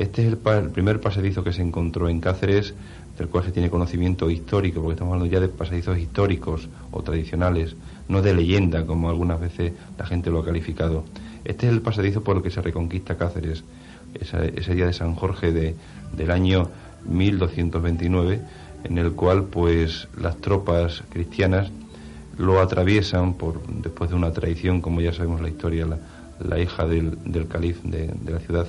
Este 0.00 0.26
es 0.26 0.28
el, 0.28 0.38
primer 0.70 0.98
pasadizo 0.98 1.44
que 1.44 1.52
se 1.52 1.60
encontró 1.60 2.08
en 2.08 2.20
Cáceres, 2.20 2.72
del 3.18 3.28
cual 3.28 3.44
se 3.44 3.52
tiene 3.52 3.68
conocimiento 3.68 4.30
histórico, 4.30 4.80
porque 4.80 4.94
estamos 4.94 5.12
hablando 5.12 5.30
ya 5.30 5.40
de 5.40 5.48
pasadizos 5.48 5.98
históricos 5.98 6.70
o 6.90 7.02
tradicionales, 7.02 7.76
no 8.08 8.22
de 8.22 8.32
leyenda, 8.32 8.86
como 8.86 9.10
algunas 9.10 9.38
veces 9.38 9.74
la 9.98 10.06
gente 10.06 10.30
lo 10.30 10.38
ha 10.38 10.44
calificado. 10.46 11.04
Este 11.44 11.66
es 11.66 11.72
el 11.74 11.82
pasadizo 11.82 12.24
por 12.24 12.38
el 12.38 12.42
que 12.42 12.50
se 12.50 12.62
reconquista 12.62 13.18
Cáceres, 13.18 13.62
ese 14.14 14.74
día 14.74 14.86
de 14.86 14.94
San 14.94 15.14
Jorge 15.16 15.52
de, 15.52 15.74
del 16.16 16.30
año 16.30 16.70
1229 17.04 18.40
en 18.84 18.96
el 18.96 19.12
cual 19.12 19.44
pues 19.44 20.08
las 20.18 20.38
tropas 20.38 21.04
cristianas 21.10 21.70
lo 22.38 22.62
atraviesan 22.62 23.34
por 23.34 23.60
después 23.66 24.08
de 24.08 24.16
una 24.16 24.32
traición, 24.32 24.80
como 24.80 25.02
ya 25.02 25.12
sabemos 25.12 25.42
la 25.42 25.50
historia, 25.50 25.86
la, 25.86 26.58
hija 26.58 26.86
del, 26.86 27.18
del 27.22 27.46
de, 27.84 28.32
la 28.32 28.38
ciudad 28.38 28.66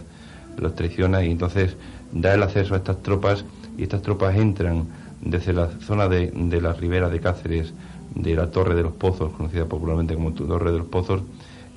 los 0.57 0.75
traiciona 0.75 1.23
y 1.23 1.31
entonces 1.31 1.75
da 2.11 2.33
el 2.33 2.43
acceso 2.43 2.73
a 2.73 2.77
estas 2.77 3.01
tropas 3.01 3.45
y 3.77 3.83
estas 3.83 4.01
tropas 4.01 4.35
entran 4.35 4.87
desde 5.21 5.53
la 5.53 5.69
zona 5.81 6.07
de, 6.07 6.31
de 6.31 6.61
la 6.61 6.73
ribera 6.73 7.09
de 7.09 7.19
Cáceres, 7.19 7.73
de 8.15 8.35
la 8.35 8.51
Torre 8.51 8.75
de 8.75 8.83
los 8.83 8.93
Pozos, 8.93 9.31
conocida 9.33 9.65
popularmente 9.65 10.15
como 10.15 10.33
Torre 10.33 10.71
de 10.71 10.79
los 10.79 10.87
Pozos, 10.87 11.21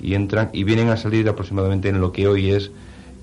y 0.01 0.13
entran 0.13 0.49
y 0.51 0.63
vienen 0.63 0.89
a 0.89 0.97
salir 0.97 1.27
aproximadamente 1.29 1.89
en 1.89 2.01
lo 2.01 2.11
que 2.11 2.27
hoy 2.27 2.51
es 2.51 2.71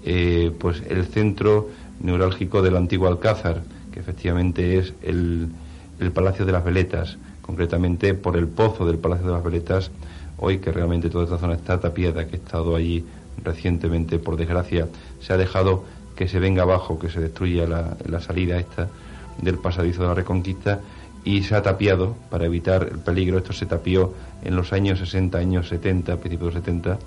eh, 0.04 0.52
pues 0.58 0.82
el 0.88 1.04
centro 1.06 1.68
neurálgico 2.00 2.62
del 2.62 2.76
antiguo 2.76 3.08
Alcázar, 3.08 3.62
que 3.92 4.00
efectivamente 4.00 4.78
es 4.78 4.94
el, 5.02 5.48
el 6.00 6.12
Palacio 6.12 6.46
de 6.46 6.52
las 6.52 6.64
Veletas, 6.64 7.18
concretamente 7.42 8.14
por 8.14 8.36
el 8.36 8.48
pozo 8.48 8.86
del 8.86 8.98
Palacio 8.98 9.26
de 9.26 9.32
las 9.32 9.44
Veletas, 9.44 9.90
hoy 10.38 10.58
que 10.58 10.72
realmente 10.72 11.10
toda 11.10 11.24
esta 11.24 11.38
zona 11.38 11.54
está 11.54 11.78
tapiada, 11.78 12.26
que 12.26 12.36
he 12.36 12.38
estado 12.38 12.74
allí 12.74 13.04
recientemente, 13.44 14.18
por 14.18 14.36
desgracia, 14.36 14.88
se 15.20 15.32
ha 15.32 15.36
dejado 15.36 15.84
que 16.16 16.28
se 16.28 16.38
venga 16.38 16.62
abajo, 16.62 16.98
que 16.98 17.08
se 17.08 17.20
destruya 17.20 17.66
la, 17.66 17.96
la 18.06 18.20
salida 18.20 18.58
esta 18.58 18.88
del 19.40 19.58
pasadizo 19.58 20.02
de 20.02 20.08
la 20.08 20.14
Reconquista 20.14 20.80
y 21.24 21.42
se 21.42 21.54
ha 21.54 21.62
tapiado 21.62 22.16
para 22.30 22.46
evitar 22.46 22.88
el 22.90 22.98
peligro. 22.98 23.38
Esto 23.38 23.52
se 23.52 23.66
tapió 23.66 24.12
en 24.42 24.56
los 24.56 24.72
años 24.72 24.98
60, 24.98 25.38
años 25.38 25.68
70, 25.68 26.16
principios 26.16 26.54
de 26.54 26.60
70, 26.60 26.98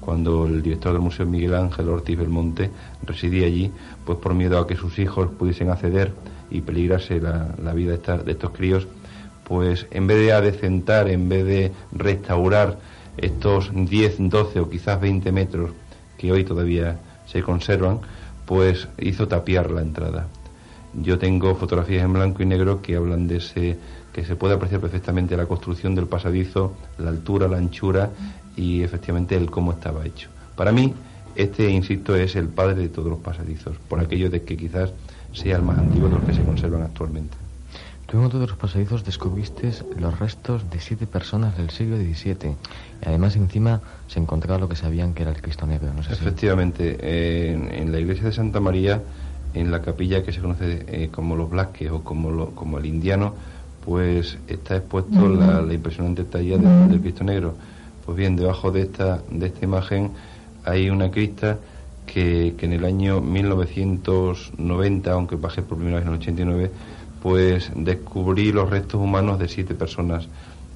cuando 0.00 0.46
el 0.46 0.62
director 0.62 0.92
del 0.92 1.00
Museo 1.00 1.26
Miguel 1.26 1.54
Ángel 1.54 1.88
Ortiz 1.88 2.18
Belmonte 2.18 2.70
residía 3.04 3.46
allí, 3.46 3.70
pues 4.04 4.18
por 4.18 4.34
miedo 4.34 4.58
a 4.58 4.66
que 4.66 4.76
sus 4.76 4.98
hijos 4.98 5.30
pudiesen 5.38 5.70
acceder 5.70 6.12
y 6.50 6.60
peligrase 6.60 7.20
la, 7.20 7.72
vida 7.72 7.96
de 7.96 8.32
estos 8.32 8.50
críos, 8.50 8.86
pues 9.44 9.86
en 9.90 10.06
vez 10.06 10.18
de 10.18 10.32
adecentar, 10.32 11.08
en 11.08 11.28
vez 11.28 11.44
de 11.44 11.72
restaurar 11.92 12.78
estos 13.16 13.70
10, 13.72 14.28
12 14.28 14.60
o 14.60 14.68
quizás 14.68 15.00
20 15.00 15.32
metros 15.32 15.70
que 16.22 16.30
hoy 16.30 16.44
todavía 16.44 17.00
se 17.26 17.42
conservan, 17.42 17.98
pues 18.46 18.86
hizo 19.00 19.26
tapiar 19.26 19.72
la 19.72 19.82
entrada. 19.82 20.28
Yo 20.94 21.18
tengo 21.18 21.56
fotografías 21.56 22.04
en 22.04 22.12
blanco 22.12 22.44
y 22.44 22.46
negro 22.46 22.80
que 22.80 22.94
hablan 22.94 23.26
de 23.26 23.40
que 24.12 24.24
se 24.24 24.36
puede 24.36 24.54
apreciar 24.54 24.80
perfectamente 24.80 25.36
la 25.36 25.46
construcción 25.46 25.96
del 25.96 26.06
pasadizo, 26.06 26.74
la 26.98 27.10
altura, 27.10 27.48
la 27.48 27.56
anchura 27.56 28.10
y 28.56 28.82
efectivamente 28.82 29.34
el 29.34 29.50
cómo 29.50 29.72
estaba 29.72 30.06
hecho. 30.06 30.28
Para 30.54 30.70
mí, 30.70 30.94
este, 31.34 31.68
insisto, 31.68 32.14
es 32.14 32.36
el 32.36 32.46
padre 32.46 32.76
de 32.76 32.88
todos 32.88 33.08
los 33.08 33.18
pasadizos, 33.18 33.76
por 33.88 33.98
aquello 33.98 34.30
de 34.30 34.42
que 34.42 34.56
quizás 34.56 34.92
sea 35.32 35.56
el 35.56 35.62
más 35.62 35.78
antiguo 35.78 36.08
de 36.08 36.14
los 36.16 36.24
que 36.24 36.34
se 36.34 36.44
conservan 36.44 36.82
actualmente. 36.82 37.36
Tú 38.06 38.18
en 38.18 38.26
uno 38.26 38.38
de 38.38 38.46
los 38.46 38.56
pasadizos 38.56 39.04
descubriste 39.04 39.72
los 39.98 40.20
restos 40.20 40.70
de 40.70 40.78
siete 40.78 41.08
personas 41.08 41.56
del 41.56 41.70
siglo 41.70 41.96
XVII. 41.96 42.54
Y 43.04 43.08
además 43.08 43.34
encima 43.36 43.80
se 44.06 44.20
encontraba 44.20 44.60
lo 44.60 44.68
que 44.68 44.76
sabían 44.76 45.12
que 45.12 45.22
era 45.22 45.32
el 45.32 45.42
Cristo 45.42 45.66
Negro. 45.66 45.92
¿no 45.92 46.00
Efectivamente, 46.00 47.50
en, 47.52 47.90
la 47.90 47.98
iglesia 47.98 48.24
de 48.24 48.32
Santa 48.32 48.60
María, 48.60 49.02
en 49.54 49.70
la 49.70 49.82
capilla 49.82 50.22
que 50.22 50.32
se 50.32 50.40
conoce 50.40 50.84
eh, 50.86 51.08
como 51.10 51.34
los 51.34 51.50
Blasques 51.50 51.90
o 51.90 52.02
como, 52.04 52.50
como 52.54 52.78
el 52.78 52.86
indiano, 52.86 53.34
pues 53.84 54.38
está 54.46 54.76
expuesto 54.76 55.28
la, 55.28 55.62
impresionante 55.72 56.22
talla 56.24 56.56
del 56.58 57.00
Cristo 57.00 57.24
Negro. 57.24 57.54
Pues 58.06 58.16
bien, 58.16 58.36
debajo 58.36 58.70
de 58.70 58.82
esta, 58.82 59.20
de 59.30 59.46
esta 59.46 59.64
imagen 59.64 60.12
hay 60.64 60.88
una 60.88 61.10
crista 61.10 61.58
que, 62.06 62.54
que 62.56 62.66
en 62.66 62.72
el 62.72 62.84
año 62.84 63.20
1990, 63.20 65.10
aunque 65.10 65.34
bajé 65.34 65.62
por 65.62 65.78
primera 65.78 65.98
vez 65.98 66.06
en 66.06 66.12
el 66.12 66.18
89, 66.20 66.70
pues 67.22 67.70
descubrí 67.74 68.52
los 68.52 68.70
restos 68.70 69.00
humanos 69.00 69.38
de 69.38 69.48
siete 69.48 69.74
personas, 69.74 70.28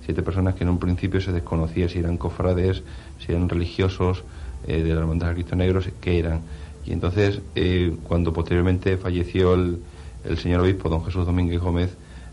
siete 0.06 0.22
personas 0.22 0.54
que 0.54 0.62
en 0.62 0.70
un 0.70 0.78
principio 0.78 1.20
se 1.20 1.32
desconocía 1.32 1.88
si 1.88 1.98
eran 1.98 2.16
cofrades, 2.16 2.84
si 3.18 3.32
eran 3.32 3.48
religiosos 3.48 4.22
eh, 4.68 4.82
de 4.82 4.94
la 4.94 5.00
Hermandad 5.00 5.28
de 5.28 5.34
Cristo 5.34 5.56
Negro, 5.56 5.80
qué 6.00 6.20
eran. 6.20 6.42
Y 6.86 6.92
entonces, 6.92 7.40
eh, 7.56 7.92
cuando 8.04 8.32
posteriormente 8.32 8.96
falleció 8.98 9.54
el, 9.54 9.80
el 10.24 10.38
señor 10.38 10.60
obispo, 10.60 10.88
don 10.88 11.04
Jesús 11.04 11.26
Domínguez 11.26 11.60
Gómez, 11.60 11.90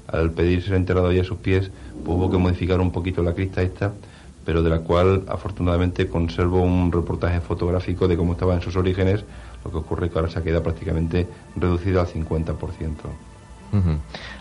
al 0.07 0.31
pedir 0.31 0.61
ser 0.61 0.75
enterrado 0.75 1.07
ahí 1.07 1.19
a 1.19 1.23
sus 1.23 1.39
pies, 1.39 1.71
pues 2.05 2.15
hubo 2.15 2.29
que 2.29 2.37
modificar 2.37 2.79
un 2.79 2.91
poquito 2.91 3.23
la 3.23 3.33
crista 3.33 3.63
esta, 3.63 3.91
pero 4.45 4.61
de 4.61 4.69
la 4.69 4.79
cual 4.79 5.23
afortunadamente 5.27 6.07
conservo 6.07 6.61
un 6.61 6.91
reportaje 6.91 7.41
fotográfico 7.41 8.07
de 8.07 8.17
cómo 8.17 8.33
estaba 8.33 8.53
en 8.53 8.61
sus 8.61 8.75
orígenes, 8.75 9.23
lo 9.65 9.71
que 9.71 9.77
ocurre 9.77 10.11
que 10.11 10.19
ahora 10.19 10.29
se 10.29 10.37
ha 10.37 10.43
quedado 10.43 10.61
prácticamente 10.61 11.27
reducido 11.55 12.01
al 12.01 12.07
50%. 12.07 13.32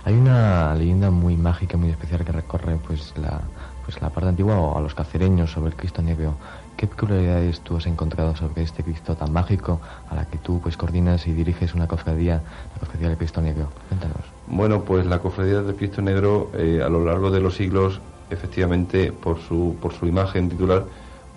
Hay 0.04 0.14
una 0.14 0.74
leyenda 0.74 1.10
muy 1.10 1.36
mágica, 1.36 1.76
muy 1.76 1.90
especial 1.90 2.24
que 2.24 2.32
recorre 2.32 2.76
pues 2.76 3.14
la, 3.16 3.40
pues 3.84 4.00
la 4.02 4.10
parte 4.10 4.28
antigua 4.28 4.58
o 4.58 4.76
a 4.76 4.80
los 4.80 4.94
cacereños 4.94 5.50
sobre 5.50 5.70
el 5.70 5.76
Cristo 5.76 6.02
Negro. 6.02 6.34
¿Qué 6.76 6.86
peculiaridades 6.86 7.60
tú 7.60 7.76
has 7.76 7.86
encontrado 7.86 8.34
sobre 8.36 8.62
este 8.62 8.82
Cristo 8.82 9.14
tan 9.14 9.32
mágico 9.32 9.80
a 10.10 10.14
la 10.14 10.24
que 10.26 10.38
tú 10.38 10.60
pues 10.60 10.76
coordinas 10.76 11.26
y 11.26 11.32
diriges 11.32 11.74
una 11.74 11.86
cofradía, 11.86 12.42
la 12.74 12.80
cofradía 12.80 13.08
del 13.08 13.16
Cristo 13.16 13.40
Negro? 13.40 13.68
Cuéntanos. 13.88 14.24
Bueno, 14.48 14.82
pues 14.82 15.06
la 15.06 15.18
cofradía 15.20 15.62
del 15.62 15.76
Cristo 15.76 16.02
Negro 16.02 16.50
eh, 16.54 16.82
a 16.84 16.88
lo 16.88 17.04
largo 17.04 17.30
de 17.30 17.40
los 17.40 17.54
siglos, 17.54 18.00
efectivamente, 18.30 19.12
por 19.12 19.38
su, 19.40 19.76
por 19.80 19.92
su 19.92 20.06
imagen 20.06 20.48
titular, 20.48 20.84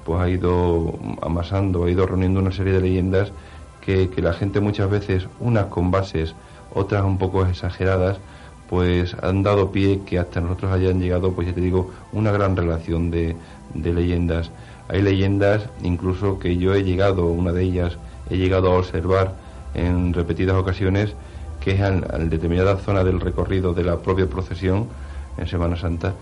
pues 0.03 0.19
ha 0.19 0.29
ido 0.29 0.97
amasando, 1.21 1.85
ha 1.85 1.91
ido 1.91 2.05
reuniendo 2.05 2.39
una 2.39 2.51
serie 2.51 2.73
de 2.73 2.81
leyendas 2.81 3.31
que, 3.81 4.09
que 4.09 4.21
la 4.21 4.33
gente 4.33 4.59
muchas 4.59 4.89
veces, 4.89 5.27
unas 5.39 5.65
con 5.65 5.91
bases, 5.91 6.35
otras 6.75 7.03
un 7.03 7.17
poco 7.17 7.45
exageradas, 7.45 8.17
pues 8.69 9.15
han 9.21 9.41
dado 9.43 9.71
pie 9.71 10.01
que 10.05 10.19
hasta 10.19 10.41
nosotros 10.41 10.71
hayan 10.71 10.99
llegado, 10.99 11.31
pues 11.31 11.47
ya 11.47 11.53
te 11.53 11.61
digo, 11.61 11.91
una 12.11 12.31
gran 12.31 12.55
relación 12.55 13.09
de, 13.09 13.35
leyendas. 13.73 14.51
Hay 14.87 15.01
leyendas 15.01 15.69
incluso 15.81 16.37
que 16.37 16.57
yo 16.57 16.75
he 16.75 16.83
llegado, 16.83 17.25
una 17.27 17.51
de 17.51 17.63
ellas, 17.63 17.97
he 18.29 18.37
llegado 18.37 18.71
a 18.71 18.77
observar 18.77 19.33
en 19.73 20.13
repetidas 20.13 20.55
ocasiones, 20.55 21.13
que 21.59 21.71
es 21.71 21.79
en, 21.79 22.29
determinada 22.29 22.77
zona 22.77 23.03
del 23.03 23.19
recorrido 23.19 23.73
de 23.73 23.83
la 23.83 23.97
propia 23.97 24.27
procesión 24.27 24.87
en 25.37 25.47
Semana 25.47 25.77
Santa, 25.77 26.13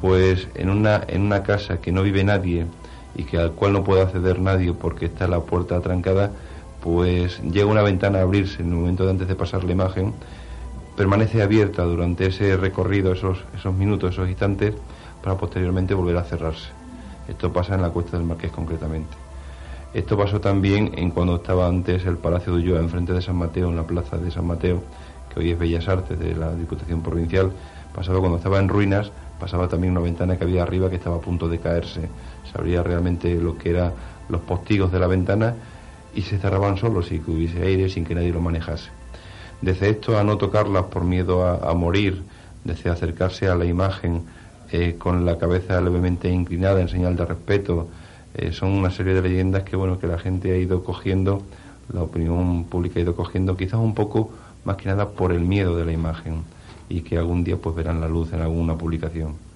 pues 0.00 0.48
en 0.54 0.70
una, 0.70 1.02
en 1.06 1.22
una 1.22 1.42
casa 1.42 1.80
que 1.80 1.92
no 1.92 2.02
vive 2.02 2.24
nadie 2.24 2.66
y 3.14 3.24
que 3.24 3.38
al 3.38 3.52
cual 3.52 3.72
no 3.74 3.84
puede 3.84 4.02
acceder 4.02 4.40
nadie 4.40 4.72
porque 4.72 5.06
está 5.06 5.26
la 5.26 5.40
puerta 5.40 5.80
trancada, 5.80 6.30
pues 6.82 7.40
llega 7.42 7.66
una 7.66 7.82
ventana 7.82 8.18
a 8.18 8.22
abrirse 8.22 8.62
en 8.62 8.68
el 8.68 8.74
momento 8.74 9.04
de 9.04 9.10
antes 9.10 9.28
de 9.28 9.34
pasar 9.34 9.64
la 9.64 9.72
imagen, 9.72 10.14
permanece 10.96 11.42
abierta 11.42 11.84
durante 11.84 12.26
ese 12.26 12.56
recorrido, 12.56 13.12
esos, 13.12 13.44
esos 13.54 13.74
minutos, 13.74 14.14
esos 14.14 14.28
instantes, 14.28 14.74
para 15.22 15.36
posteriormente 15.36 15.94
volver 15.94 16.16
a 16.16 16.24
cerrarse. 16.24 16.68
Esto 17.28 17.52
pasa 17.52 17.74
en 17.74 17.82
la 17.82 17.90
Cuesta 17.90 18.16
del 18.16 18.26
Marqués 18.26 18.50
concretamente. 18.50 19.16
Esto 19.92 20.16
pasó 20.16 20.40
también 20.40 20.92
en 20.96 21.10
cuando 21.10 21.36
estaba 21.36 21.66
antes 21.66 22.06
el 22.06 22.16
Palacio 22.16 22.54
de 22.54 22.60
Ulloa, 22.60 22.80
enfrente 22.80 23.12
de 23.12 23.22
San 23.22 23.36
Mateo, 23.36 23.68
en 23.68 23.76
la 23.76 23.82
plaza 23.82 24.18
de 24.18 24.30
San 24.30 24.46
Mateo, 24.46 24.82
que 25.32 25.40
hoy 25.40 25.50
es 25.50 25.58
Bellas 25.58 25.88
Artes 25.88 26.18
de 26.18 26.34
la 26.34 26.54
Diputación 26.54 27.02
Provincial. 27.02 27.50
Pasaba 27.94 28.20
cuando 28.20 28.38
estaba 28.38 28.58
en 28.58 28.68
ruinas, 28.68 29.10
pasaba 29.38 29.68
también 29.68 29.92
una 29.92 30.00
ventana 30.00 30.36
que 30.36 30.44
había 30.44 30.62
arriba 30.62 30.88
que 30.88 30.96
estaba 30.96 31.16
a 31.16 31.20
punto 31.20 31.48
de 31.48 31.58
caerse. 31.58 32.08
Se 32.50 32.58
abría 32.58 32.82
realmente 32.82 33.34
lo 33.34 33.58
que 33.58 33.70
eran 33.70 33.92
los 34.28 34.40
postigos 34.42 34.92
de 34.92 35.00
la 35.00 35.08
ventana 35.08 35.54
y 36.14 36.22
se 36.22 36.38
cerraban 36.38 36.76
solos 36.76 37.06
sin 37.06 37.22
que 37.22 37.30
hubiese 37.30 37.62
aire, 37.62 37.88
sin 37.88 38.04
que 38.04 38.14
nadie 38.14 38.32
lo 38.32 38.40
manejase. 38.40 38.90
Desde 39.60 39.90
esto 39.90 40.18
a 40.18 40.24
no 40.24 40.38
tocarlas 40.38 40.84
por 40.84 41.04
miedo 41.04 41.46
a, 41.46 41.74
morir, 41.74 42.22
desde 42.64 42.90
acercarse 42.90 43.48
a 43.48 43.54
la 43.54 43.66
imagen 43.66 44.22
eh, 44.72 44.96
con 44.98 45.26
la 45.26 45.38
cabeza 45.38 45.80
levemente 45.80 46.30
inclinada 46.30 46.80
en 46.80 46.88
señal 46.88 47.16
de 47.16 47.26
respeto. 47.26 47.88
Eh, 48.34 48.52
son 48.52 48.70
una 48.70 48.90
serie 48.90 49.14
de 49.14 49.22
leyendas 49.22 49.64
que 49.64 49.76
bueno 49.76 49.98
que 49.98 50.06
la 50.06 50.18
gente 50.18 50.52
ha 50.52 50.56
ido 50.56 50.82
cogiendo, 50.82 51.42
la 51.92 52.02
opinión 52.02 52.64
pública 52.64 53.00
ha 53.00 53.02
ido 53.02 53.14
cogiendo, 53.14 53.56
quizás 53.56 53.80
un 53.80 53.94
poco 53.94 54.30
más 54.64 54.76
que 54.76 54.88
nada 54.88 55.10
por 55.10 55.32
el 55.32 55.40
miedo 55.40 55.76
de 55.76 55.84
la 55.84 55.92
imagen 55.92 56.42
y 56.88 57.02
que 57.02 57.18
algún 57.18 57.44
día 57.44 57.56
pues 57.56 57.74
verán 57.74 58.00
la 58.00 58.08
luz 58.08 58.32
en 58.32 58.40
alguna 58.40 58.76
publicación. 58.76 59.49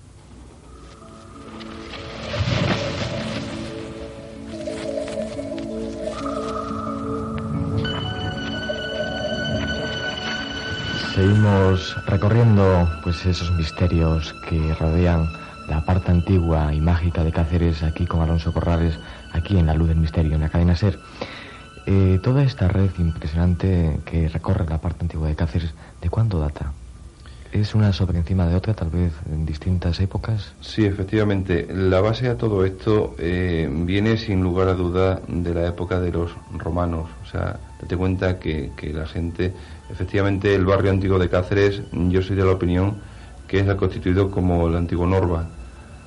Seguimos 11.15 11.95
recorriendo 12.07 12.91
pues 13.05 13.24
esos 13.24 13.53
misterios 13.53 14.35
que 14.49 14.74
rodean 14.74 15.31
la 15.69 15.85
parte 15.85 16.11
antigua 16.11 16.74
y 16.74 16.81
mágica 16.81 17.23
de 17.23 17.31
Cáceres 17.31 17.85
aquí 17.85 18.05
con 18.05 18.20
Alonso 18.20 18.53
Corrales, 18.53 18.99
aquí 19.32 19.57
en 19.57 19.66
La 19.66 19.74
Luz 19.74 19.86
del 19.86 19.99
Misterio, 19.99 20.35
en 20.35 20.41
la 20.41 20.49
cadena 20.49 20.74
SER. 20.74 20.99
Eh, 21.86 22.19
toda 22.20 22.43
esta 22.43 22.66
red 22.66 22.91
impresionante 22.99 24.01
que 24.05 24.28
recorre 24.28 24.66
la 24.69 24.78
parte 24.78 25.05
antigua 25.05 25.28
de 25.28 25.36
Cáceres, 25.36 25.73
¿de 26.03 26.11
cuándo 26.11 26.41
data? 26.41 26.73
¿Es 27.55 27.74
una 27.74 27.93
sobre 27.93 28.18
encima 28.18 28.47
de 28.47 28.56
otra, 28.56 28.74
tal 28.74 28.90
vez 28.90 29.12
en 29.31 29.47
distintas 29.47 30.01
épocas? 30.01 30.52
Sí, 30.60 30.85
efectivamente. 30.85 31.66
La 31.70 32.01
base 32.01 32.28
a 32.28 32.36
todo 32.36 32.64
esto 32.64 33.14
eh, 33.16 33.68
viene 33.70 34.16
sin 34.16 34.43
lugar 34.43 34.68
a 34.68 34.74
duda 34.74 35.22
de 35.28 35.55
la 35.55 35.66
época 35.68 36.01
de 36.01 36.10
los 36.10 36.32
romanos. 36.59 37.09
O 37.22 37.26
sea, 37.26 37.59
date 37.81 37.97
cuenta 37.97 38.39
que, 38.39 38.72
que 38.76 38.93
la 38.93 39.06
gente 39.06 39.55
Efectivamente, 39.90 40.55
el 40.55 40.64
barrio 40.64 40.90
antiguo 40.90 41.18
de 41.18 41.28
Cáceres, 41.28 41.82
yo 41.93 42.22
soy 42.22 42.36
de 42.36 42.44
la 42.44 42.52
opinión 42.52 42.97
que 43.47 43.60
es 43.60 43.74
constituido 43.74 44.31
como 44.31 44.66
el 44.66 44.76
antiguo 44.76 45.06
Norba, 45.06 45.47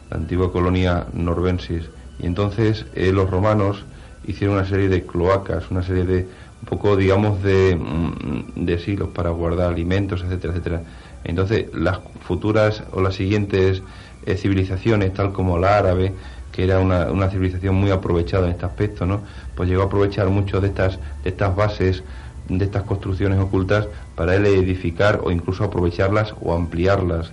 la 0.09 0.17
antigua 0.17 0.51
colonia 0.51 1.05
norbensis. 1.13 1.83
Y 2.19 2.25
entonces 2.25 2.85
eh, 2.95 3.11
los 3.11 3.29
romanos 3.29 3.85
hicieron 4.25 4.57
una 4.57 4.65
serie 4.65 4.89
de 4.89 5.05
cloacas, 5.05 5.69
una 5.69 5.83
serie 5.83 6.05
de, 6.05 6.27
un 6.61 6.67
poco, 6.67 6.97
digamos, 6.97 7.43
de, 7.43 7.75
mm, 7.75 8.65
de 8.65 8.79
silos 8.79 9.09
para 9.09 9.29
guardar 9.29 9.71
alimentos, 9.71 10.23
etcétera, 10.23 10.53
etcétera. 10.53 10.81
Entonces, 11.27 11.67
las 11.73 11.99
futuras 12.21 12.83
o 12.91 13.01
las 13.01 13.15
siguientes 13.15 13.83
eh, 14.25 14.35
civilizaciones, 14.35 15.13
tal 15.13 15.31
como 15.33 15.59
la 15.59 15.77
árabe, 15.77 16.13
que 16.51 16.63
era 16.63 16.79
una, 16.79 17.11
una, 17.11 17.29
civilización 17.29 17.75
muy 17.75 17.91
aprovechada 17.91 18.45
en 18.45 18.53
este 18.53 18.65
aspecto, 18.65 19.05
¿no? 19.05 19.21
Pues 19.55 19.69
llegó 19.69 19.83
a 19.83 19.85
aprovechar 19.85 20.27
mucho 20.29 20.59
de 20.59 20.69
estas, 20.69 20.97
de 21.23 21.29
estas 21.29 21.55
bases 21.55 22.03
de 22.49 22.65
estas 22.65 22.83
construcciones 22.83 23.39
ocultas 23.39 23.87
para 24.15 24.35
él 24.35 24.45
edificar 24.45 25.19
o 25.23 25.31
incluso 25.31 25.63
aprovecharlas 25.63 26.33
o 26.41 26.53
ampliarlas. 26.53 27.31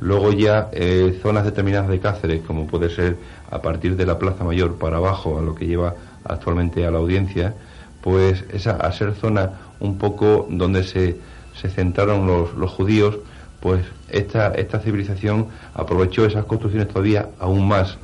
Luego 0.00 0.32
ya 0.32 0.70
eh, 0.72 1.18
zonas 1.22 1.44
determinadas 1.44 1.88
de 1.88 2.00
Cáceres, 2.00 2.42
como 2.46 2.66
puede 2.66 2.90
ser 2.90 3.16
a 3.50 3.60
partir 3.60 3.96
de 3.96 4.06
la 4.06 4.18
Plaza 4.18 4.44
Mayor 4.44 4.76
para 4.76 4.96
abajo, 4.96 5.38
a 5.38 5.42
lo 5.42 5.54
que 5.54 5.66
lleva 5.66 5.94
actualmente 6.24 6.86
a 6.86 6.90
la 6.90 6.98
audiencia, 6.98 7.54
pues 8.00 8.44
esa, 8.52 8.72
a 8.72 8.90
ser 8.92 9.14
zona 9.14 9.52
un 9.78 9.98
poco 9.98 10.46
donde 10.50 10.84
se, 10.84 11.18
se 11.60 11.68
centraron 11.68 12.26
los, 12.26 12.54
los 12.54 12.70
judíos, 12.70 13.18
pues 13.60 13.84
esta, 14.08 14.48
esta 14.54 14.80
civilización 14.80 15.48
aprovechó 15.74 16.24
esas 16.24 16.44
construcciones 16.44 16.88
todavía 16.88 17.28
aún 17.38 17.68
más. 17.68 17.98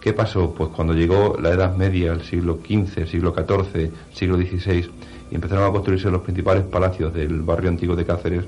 ¿Qué 0.00 0.12
pasó? 0.12 0.54
Pues 0.54 0.70
cuando 0.70 0.94
llegó 0.94 1.36
la 1.40 1.50
Edad 1.50 1.76
Media, 1.76 2.12
el 2.12 2.22
siglo 2.22 2.58
XV, 2.62 3.06
siglo 3.06 3.34
XIV, 3.34 3.90
siglo 4.12 4.36
XVI, 4.36 4.90
y 5.30 5.34
empezaron 5.34 5.68
a 5.68 5.72
construirse 5.72 6.10
los 6.10 6.22
principales 6.22 6.64
palacios 6.64 7.12
del 7.12 7.42
barrio 7.42 7.70
antiguo 7.70 7.96
de 7.96 8.06
Cáceres, 8.06 8.44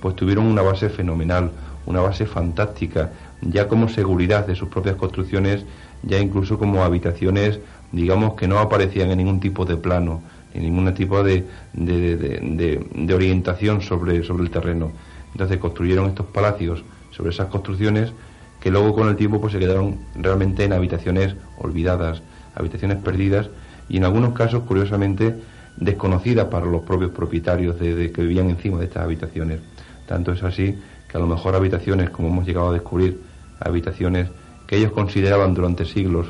pues 0.00 0.16
tuvieron 0.16 0.46
una 0.46 0.62
base 0.62 0.88
fenomenal, 0.88 1.50
una 1.86 2.00
base 2.00 2.26
fantástica, 2.26 3.12
ya 3.42 3.68
como 3.68 3.88
seguridad 3.88 4.46
de 4.46 4.54
sus 4.54 4.68
propias 4.68 4.96
construcciones, 4.96 5.64
ya 6.02 6.18
incluso 6.18 6.58
como 6.58 6.82
habitaciones, 6.84 7.60
digamos, 7.92 8.34
que 8.34 8.48
no 8.48 8.58
aparecían 8.58 9.10
en 9.10 9.18
ningún 9.18 9.40
tipo 9.40 9.64
de 9.64 9.76
plano, 9.76 10.22
ningún 10.62 10.92
tipo 10.94 11.22
de, 11.22 11.44
de, 11.72 13.14
orientación 13.14 13.82
sobre, 13.82 14.22
sobre 14.22 14.44
el 14.44 14.50
terreno. 14.50 14.92
Entonces 15.32 15.58
construyeron 15.58 16.06
estos 16.06 16.26
palacios 16.26 16.84
sobre 17.10 17.30
esas 17.30 17.48
construcciones 17.48 18.12
que 18.60 18.70
luego 18.70 18.94
con 18.94 19.08
el 19.08 19.16
tiempo 19.16 19.40
pues 19.40 19.52
se 19.52 19.58
quedaron 19.58 19.98
realmente 20.14 20.64
en 20.64 20.72
habitaciones 20.72 21.34
olvidadas, 21.58 22.22
habitaciones 22.54 22.98
perdidas 22.98 23.50
y 23.88 23.98
en 23.98 24.04
algunos 24.04 24.32
casos, 24.32 24.62
curiosamente, 24.62 25.34
desconocida 25.76 26.48
para 26.48 26.66
los 26.66 26.82
propios 26.82 27.10
propietarios 27.10 27.78
de, 27.78 28.10
que 28.10 28.22
vivían 28.22 28.48
encima 28.48 28.78
de 28.78 28.86
estas 28.86 29.04
habitaciones. 29.04 29.60
Tanto 30.06 30.32
es 30.32 30.42
así 30.42 30.78
que 31.08 31.16
a 31.16 31.20
lo 31.20 31.26
mejor 31.26 31.54
habitaciones, 31.54 32.10
como 32.10 32.28
hemos 32.28 32.46
llegado 32.46 32.70
a 32.70 32.72
descubrir, 32.72 33.20
habitaciones 33.60 34.28
que 34.66 34.76
ellos 34.76 34.92
consideraban 34.92 35.52
durante 35.52 35.84
siglos, 35.84 36.28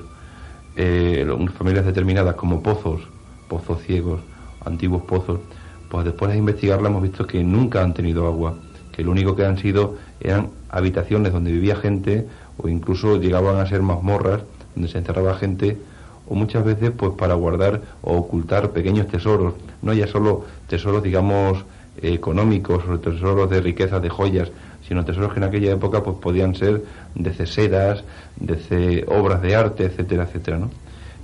eh, 0.76 1.26
familias 1.56 1.86
determinadas 1.86 2.34
como 2.34 2.62
pozos, 2.62 3.02
pozos 3.48 3.82
ciegos, 3.82 4.20
antiguos 4.64 5.02
pozos, 5.02 5.40
pues 5.88 6.04
después 6.04 6.30
de 6.32 6.38
investigarla 6.38 6.88
hemos 6.88 7.02
visto 7.02 7.26
que 7.26 7.42
nunca 7.44 7.82
han 7.82 7.94
tenido 7.94 8.26
agua, 8.26 8.54
que 8.92 9.04
lo 9.04 9.10
único 9.10 9.36
que 9.36 9.44
han 9.44 9.58
sido 9.58 9.96
eran 10.20 10.50
habitaciones 10.70 11.32
donde 11.32 11.52
vivía 11.52 11.76
gente 11.76 12.26
o 12.58 12.68
incluso 12.68 13.16
llegaban 13.16 13.56
a 13.56 13.66
ser 13.66 13.82
mazmorras 13.82 14.42
donde 14.74 14.88
se 14.88 14.98
encerraba 14.98 15.34
gente 15.34 15.78
o 16.26 16.34
muchas 16.34 16.64
veces 16.64 16.90
pues 16.96 17.12
para 17.12 17.34
guardar 17.34 17.82
o 18.02 18.16
ocultar 18.16 18.70
pequeños 18.70 19.08
tesoros, 19.08 19.54
no 19.82 19.92
ya 19.92 20.06
solo 20.06 20.44
tesoros 20.68 21.02
digamos 21.02 21.64
económicos 22.02 22.84
o 22.88 22.98
tesoros 22.98 23.48
de 23.50 23.60
riqueza 23.60 24.00
de 24.00 24.08
joyas, 24.08 24.50
sino 24.88 25.04
tesoros 25.04 25.32
que 25.32 25.38
en 25.38 25.44
aquella 25.44 25.72
época 25.72 26.02
pues 26.02 26.16
podían 26.16 26.54
ser 26.54 26.82
de 27.14 27.32
ceseras, 27.32 28.04
de 28.36 29.04
obras 29.08 29.42
de 29.42 29.54
arte, 29.54 29.84
etcétera, 29.84 30.24
etcétera, 30.24 30.58
¿no? 30.58 30.70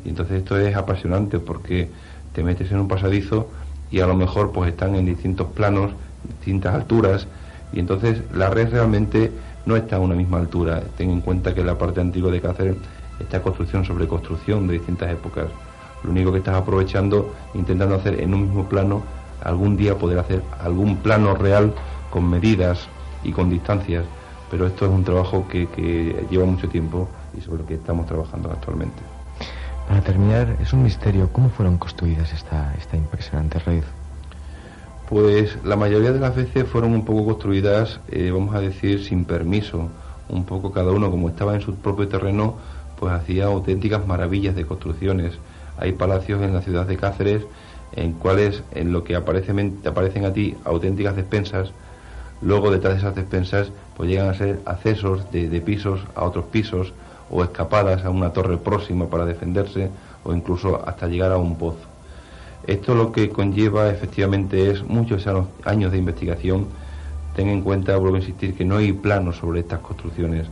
Y 0.04 0.10
entonces 0.10 0.38
esto 0.38 0.58
es 0.58 0.74
apasionante 0.76 1.38
porque 1.38 1.90
te 2.32 2.42
metes 2.42 2.70
en 2.70 2.80
un 2.80 2.88
pasadizo 2.88 3.48
y 3.90 4.00
a 4.00 4.06
lo 4.06 4.14
mejor 4.14 4.52
pues 4.52 4.70
están 4.70 4.94
en 4.94 5.06
distintos 5.06 5.48
planos, 5.48 5.92
distintas 6.38 6.74
alturas 6.74 7.26
Y 7.72 7.80
entonces 7.80 8.22
la 8.34 8.50
red 8.50 8.70
realmente 8.70 9.30
no 9.66 9.76
está 9.76 9.96
a 9.96 10.00
una 10.00 10.14
misma 10.14 10.38
altura. 10.38 10.82
Ten 10.96 11.10
en 11.10 11.20
cuenta 11.20 11.54
que 11.54 11.62
la 11.62 11.78
parte 11.78 12.00
antigua 12.00 12.30
de 12.30 12.40
Cáceres 12.40 12.76
está 13.20 13.42
construcción 13.42 13.84
sobre 13.84 14.08
construcción 14.08 14.66
de 14.66 14.74
distintas 14.74 15.10
épocas. 15.10 15.46
Lo 16.02 16.10
único 16.10 16.32
que 16.32 16.38
estás 16.38 16.56
aprovechando, 16.56 17.32
intentando 17.54 17.94
hacer 17.94 18.20
en 18.20 18.34
un 18.34 18.42
mismo 18.42 18.68
plano, 18.68 19.02
algún 19.44 19.76
día 19.76 19.96
poder 19.96 20.18
hacer 20.18 20.42
algún 20.60 20.96
plano 20.96 21.34
real 21.34 21.72
con 22.10 22.28
medidas 22.28 22.88
y 23.22 23.32
con 23.32 23.50
distancias. 23.50 24.04
Pero 24.50 24.66
esto 24.66 24.86
es 24.86 24.90
un 24.90 25.04
trabajo 25.04 25.46
que, 25.48 26.26
lleva 26.30 26.44
mucho 26.44 26.68
tiempo 26.68 27.08
y 27.36 27.40
sobre 27.40 27.62
el 27.62 27.68
que 27.68 27.74
estamos 27.74 28.06
trabajando 28.06 28.50
actualmente. 28.50 29.19
Para 29.90 30.02
terminar, 30.02 30.56
es 30.62 30.72
un 30.72 30.84
misterio 30.84 31.30
cómo 31.32 31.50
fueron 31.50 31.76
construidas 31.76 32.32
esta, 32.32 32.72
esta 32.78 32.96
impresionante 32.96 33.58
red. 33.58 33.82
Pues 35.08 35.58
la 35.64 35.74
mayoría 35.74 36.12
de 36.12 36.20
las 36.20 36.36
veces 36.36 36.64
fueron 36.68 36.92
un 36.92 37.04
poco 37.04 37.24
construidas, 37.24 37.98
eh, 38.08 38.30
vamos 38.32 38.54
a 38.54 38.60
decir, 38.60 39.02
sin 39.04 39.24
permiso. 39.24 39.88
Un 40.28 40.44
poco 40.44 40.70
cada 40.70 40.92
uno, 40.92 41.10
como 41.10 41.28
estaba 41.28 41.56
en 41.56 41.60
su 41.60 41.74
propio 41.74 42.06
terreno, 42.06 42.54
pues 43.00 43.12
hacía 43.12 43.46
auténticas 43.46 44.06
maravillas 44.06 44.54
de 44.54 44.64
construcciones. 44.64 45.40
Hay 45.76 45.90
palacios 45.90 46.40
en 46.40 46.54
la 46.54 46.62
ciudad 46.62 46.86
de 46.86 46.96
Cáceres 46.96 47.42
en 47.90 48.12
cuales, 48.12 48.62
en 48.70 48.92
lo 48.92 49.02
que 49.02 49.16
aparecen, 49.16 49.80
aparecen 49.84 50.24
a 50.24 50.32
ti 50.32 50.56
auténticas 50.64 51.16
despensas, 51.16 51.72
luego 52.42 52.70
detrás 52.70 52.92
de 52.92 52.98
esas 53.00 53.16
despensas, 53.16 53.72
pues 53.96 54.08
llegan 54.08 54.28
a 54.28 54.34
ser 54.34 54.60
accesos 54.66 55.32
de 55.32 55.60
pisos 55.60 56.06
a 56.14 56.22
otros 56.22 56.44
pisos 56.44 56.92
o 57.30 57.42
escapadas 57.44 58.04
a 58.04 58.10
una 58.10 58.32
torre 58.32 58.58
próxima 58.58 59.06
para 59.06 59.24
defenderse 59.24 59.90
o 60.24 60.34
incluso 60.34 60.86
hasta 60.86 61.06
llegar 61.06 61.32
a 61.32 61.38
un 61.38 61.56
pozo. 61.56 61.90
Esto 62.66 62.94
lo 62.94 63.10
que 63.10 63.30
conlleva 63.30 63.88
efectivamente 63.88 64.70
es 64.70 64.84
muchos 64.84 65.26
años 65.64 65.92
de 65.92 65.98
investigación. 65.98 66.66
Ten 67.34 67.48
en 67.48 67.62
cuenta, 67.62 67.96
vuelvo 67.96 68.16
a 68.16 68.20
insistir, 68.20 68.54
que 68.54 68.64
no 68.64 68.76
hay 68.76 68.92
planos 68.92 69.36
sobre 69.36 69.60
estas 69.60 69.80
construcciones. 69.80 70.46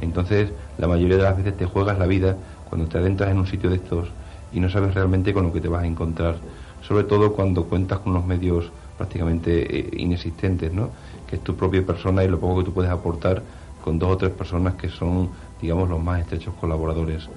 Entonces, 0.00 0.50
la 0.76 0.88
mayoría 0.88 1.16
de 1.16 1.22
las 1.22 1.36
veces 1.36 1.56
te 1.56 1.66
juegas 1.66 1.98
la 1.98 2.06
vida 2.06 2.36
cuando 2.68 2.86
te 2.86 2.98
adentras 2.98 3.30
en 3.30 3.38
un 3.38 3.46
sitio 3.46 3.70
de 3.70 3.76
estos 3.76 4.08
y 4.52 4.60
no 4.60 4.68
sabes 4.68 4.94
realmente 4.94 5.32
con 5.32 5.44
lo 5.44 5.52
que 5.52 5.60
te 5.60 5.68
vas 5.68 5.84
a 5.84 5.86
encontrar. 5.86 6.36
Sobre 6.82 7.04
todo 7.04 7.32
cuando 7.32 7.64
cuentas 7.64 8.00
con 8.00 8.12
unos 8.12 8.26
medios 8.26 8.70
prácticamente 8.96 9.78
eh, 9.78 9.90
inexistentes, 9.96 10.72
¿no? 10.72 10.90
Que 11.28 11.36
es 11.36 11.42
tu 11.42 11.56
propia 11.56 11.84
persona 11.84 12.22
y 12.24 12.28
lo 12.28 12.38
poco 12.38 12.58
que 12.58 12.64
tú 12.66 12.72
puedes 12.72 12.90
aportar 12.90 13.42
con 13.82 13.98
dos 13.98 14.12
o 14.12 14.16
tres 14.16 14.32
personas 14.32 14.74
que 14.74 14.88
son, 14.88 15.28
digamos, 15.64 15.88
los 15.88 16.02
más 16.02 16.20
estrechos 16.20 16.54
colaboradores. 16.60 17.28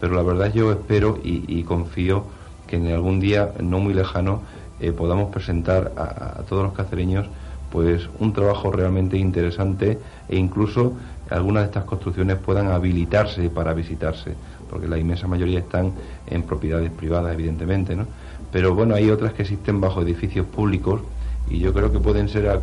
Pero 0.00 0.14
la 0.14 0.22
verdad 0.22 0.52
yo 0.52 0.72
espero 0.72 1.18
y 1.22 1.62
confío 1.62 2.24
que 2.66 2.76
en 2.76 2.88
algún 2.88 3.20
día 3.20 3.52
no 3.60 3.78
muy 3.78 3.94
lejano 3.94 4.42
eh, 4.80 4.92
podamos 4.92 5.30
presentar 5.30 5.92
a, 5.96 6.42
todos 6.48 6.64
los 6.64 6.72
cacereños 6.72 7.26
pues 7.70 8.08
un 8.18 8.32
trabajo 8.32 8.70
realmente 8.70 9.16
interesante 9.16 9.98
e 10.28 10.36
incluso 10.36 10.92
algunas 11.30 11.62
de 11.62 11.66
estas 11.66 11.84
construcciones 11.84 12.36
puedan 12.38 12.68
habilitarse 12.68 13.50
para 13.50 13.72
visitarse, 13.72 14.34
porque 14.68 14.86
la 14.86 14.98
inmensa 14.98 15.26
mayoría 15.26 15.60
están 15.60 15.92
en 16.26 16.42
propiedades 16.42 16.90
privadas, 16.90 17.32
evidentemente, 17.32 17.96
¿no? 17.96 18.06
Pero 18.52 18.74
bueno, 18.74 18.94
hay 18.94 19.10
otras 19.10 19.32
que 19.32 19.42
existen 19.42 19.80
bajo 19.80 20.02
edificios 20.02 20.46
públicos 20.46 21.00
y 21.48 21.58
yo 21.58 21.72
creo 21.72 21.90
que 21.90 21.98
pueden 21.98 22.28
ser 22.28 22.60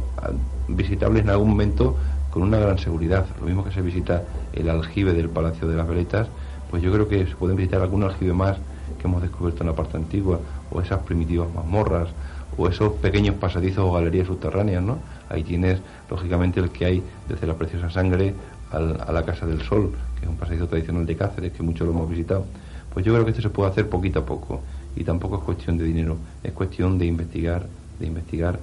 visitables 0.68 1.23
en 1.23 1.30
algún 1.30 1.49
momento 1.49 1.98
con 2.30 2.43
una 2.43 2.60
gran 2.60 2.77
seguridad. 2.77 3.26
Lo 3.39 3.48
mismo 3.48 3.64
que 3.64 3.72
se 3.72 3.81
visita 3.81 4.23
el 4.53 4.69
aljibe 4.69 5.14
del 5.14 5.30
Palacio 5.30 5.68
de 5.68 5.76
las 5.76 5.88
Veletas, 5.88 6.28
pues 6.69 6.82
yo 6.82 6.91
creo 6.91 7.07
que 7.07 7.26
se 7.26 7.36
pueden 7.36 7.57
visitar 7.57 7.82
algún 7.82 8.03
aljibe 8.03 8.34
más 8.34 8.57
que 8.99 9.07
hemos 9.07 9.22
descubierto 9.22 9.64
en 9.64 9.68
la 9.68 9.76
parte 9.76 9.98
antigua, 9.98 10.40
o 10.69 10.82
esas 10.82 10.99
primitivas 11.03 11.53
mazmorras, 11.53 12.10
o 12.57 12.68
esos 12.68 12.94
pequeños 12.94 13.36
pasadizos 13.36 13.86
o 13.86 13.94
galerías 13.94 14.28
subterráneas, 14.28 14.84
¿no? 14.84 14.99
Ahí 15.30 15.44
tienes, 15.44 15.80
lógicamente, 16.10 16.60
el 16.60 16.69
que 16.69 16.86
hay 16.86 17.03
desde 17.28 17.48
la 17.48 17.56
preciosa 17.56 17.90
sangre 17.90 18.34
a 18.72 19.11
la 19.11 19.23
Casa 19.23 19.45
del 19.45 19.61
Sol, 19.61 19.91
que 20.18 20.26
es 20.26 20.30
un 20.30 20.38
pasadizo 20.38 20.68
tradicional 20.68 21.06
de 21.06 21.15
Cáceres, 21.15 21.52
que 21.52 21.64
muchos 21.64 21.88
lo 21.88 21.94
hemos 21.94 22.10
visitado. 22.10 22.45
Pues 22.94 23.06
yo 23.06 23.14
creo 23.14 23.26
que 23.26 23.32
esto 23.32 23.41
se 23.41 23.49
puede 23.49 23.69
hacer 23.69 23.90
poquito 23.90 24.19
a 24.19 24.26
poco, 24.26 24.61
y 24.95 25.03
tampoco 25.03 25.38
es 25.38 25.44
cuestión 25.44 25.78
de 25.78 25.86
dinero, 25.86 26.18
es 26.44 26.52
cuestión 26.52 26.98
de 26.98 27.06
investigar, 27.06 27.65
de 27.99 28.07
investigar, 28.07 28.60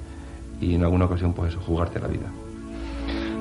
y 0.61 0.75
en 0.75 0.83
alguna 0.83 1.07
ocasión, 1.07 1.33
pues 1.33 1.53
eso, 1.53 1.61
jugarte 1.61 1.99
la 2.01 2.09
vida. 2.09 2.27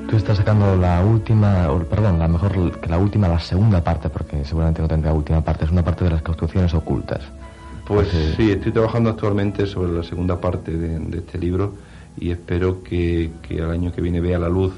Tú 0.10 0.16
estás 0.16 0.38
sacando 0.38 0.78
la 0.78 1.04
última, 1.04 1.70
o, 1.70 1.80
perdón, 1.80 2.18
la 2.18 2.30
mejor 2.30 2.80
que 2.80 2.88
la 2.88 2.98
última, 2.98 3.28
la 3.28 3.40
segunda 3.40 3.84
parte, 3.84 4.10
porque 4.10 4.46
seguramente 4.46 4.82
no 4.82 4.88
tendrá 4.88 5.12
última 5.12 5.42
parte, 5.42 5.66
es 5.66 5.72
una 5.72 5.84
parte 5.84 6.06
de 6.06 6.12
las 6.12 6.22
construcciones 6.22 6.74
ocultas. 6.74 7.20
Pues 7.86 8.10
sí, 8.38 8.52
estoy 8.52 8.72
trabajando 8.72 9.10
actualmente 9.10 9.66
sobre 9.66 9.92
la 9.92 10.04
segunda 10.04 10.40
parte 10.40 10.72
de, 10.72 11.18
este 11.18 11.38
libro 11.38 11.74
y 12.18 12.32
espero 12.32 12.84
que, 12.84 13.32
que, 13.42 13.62
al 13.62 13.72
año 13.72 13.92
que 13.92 14.02
viene 14.02 14.22
vea 14.22 14.40
la 14.40 14.50
luz 14.50 14.74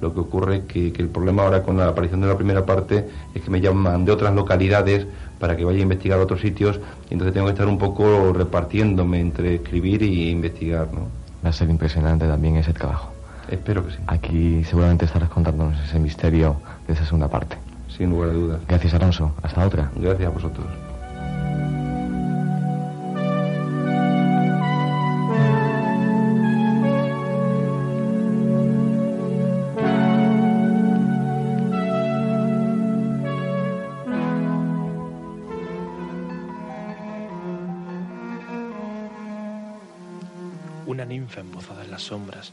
lo 0.00 0.12
que 0.12 0.20
ocurre 0.20 0.64
que, 0.64 0.92
que 0.92 1.02
el 1.02 1.08
problema 1.08 1.44
ahora 1.44 1.62
con 1.62 1.76
la 1.76 1.88
aparición 1.88 2.20
de 2.20 2.26
la 2.26 2.36
primera 2.36 2.66
parte 2.66 3.08
es 3.34 3.42
que 3.42 3.50
me 3.50 3.60
llaman 3.60 4.04
de 4.04 4.12
otras 4.12 4.34
localidades 4.34 5.06
para 5.38 5.56
que 5.56 5.64
vaya 5.64 5.78
a 5.78 5.82
investigar 5.82 6.18
otros 6.18 6.40
sitios 6.40 6.80
y 7.10 7.14
entonces 7.14 7.32
tengo 7.32 7.46
que 7.46 7.52
estar 7.52 7.68
un 7.68 7.78
poco 7.78 8.32
repartiéndome 8.32 9.20
entre 9.20 9.56
escribir 9.56 10.02
y 10.02 10.30
investigar, 10.30 10.88
¿no? 10.92 11.06
Va 11.44 11.50
a 11.50 11.52
ser 11.52 11.70
impresionante 11.70 12.26
también 12.26 12.56
ese 12.56 12.72
trabajo. 12.72 13.13
Espero 13.48 13.84
que 13.84 13.92
sí. 13.92 13.98
Aquí 14.06 14.64
seguramente 14.64 15.04
estarás 15.04 15.28
contándonos 15.28 15.78
ese 15.84 15.98
misterio 15.98 16.60
de 16.86 16.94
esa 16.94 17.04
segunda 17.04 17.28
parte. 17.28 17.56
Sin 17.88 18.10
lugar 18.10 18.30
a 18.30 18.32
dudas. 18.32 18.60
Gracias, 18.66 18.94
Alonso. 18.94 19.34
Hasta 19.42 19.66
otra. 19.66 19.90
Gracias 19.94 20.26
a 20.26 20.30
vosotros. 20.30 20.66
Una 40.86 41.04
ninfa 41.04 41.40
embozada 41.40 41.84
en 41.84 41.90
las 41.90 42.02
sombras 42.02 42.52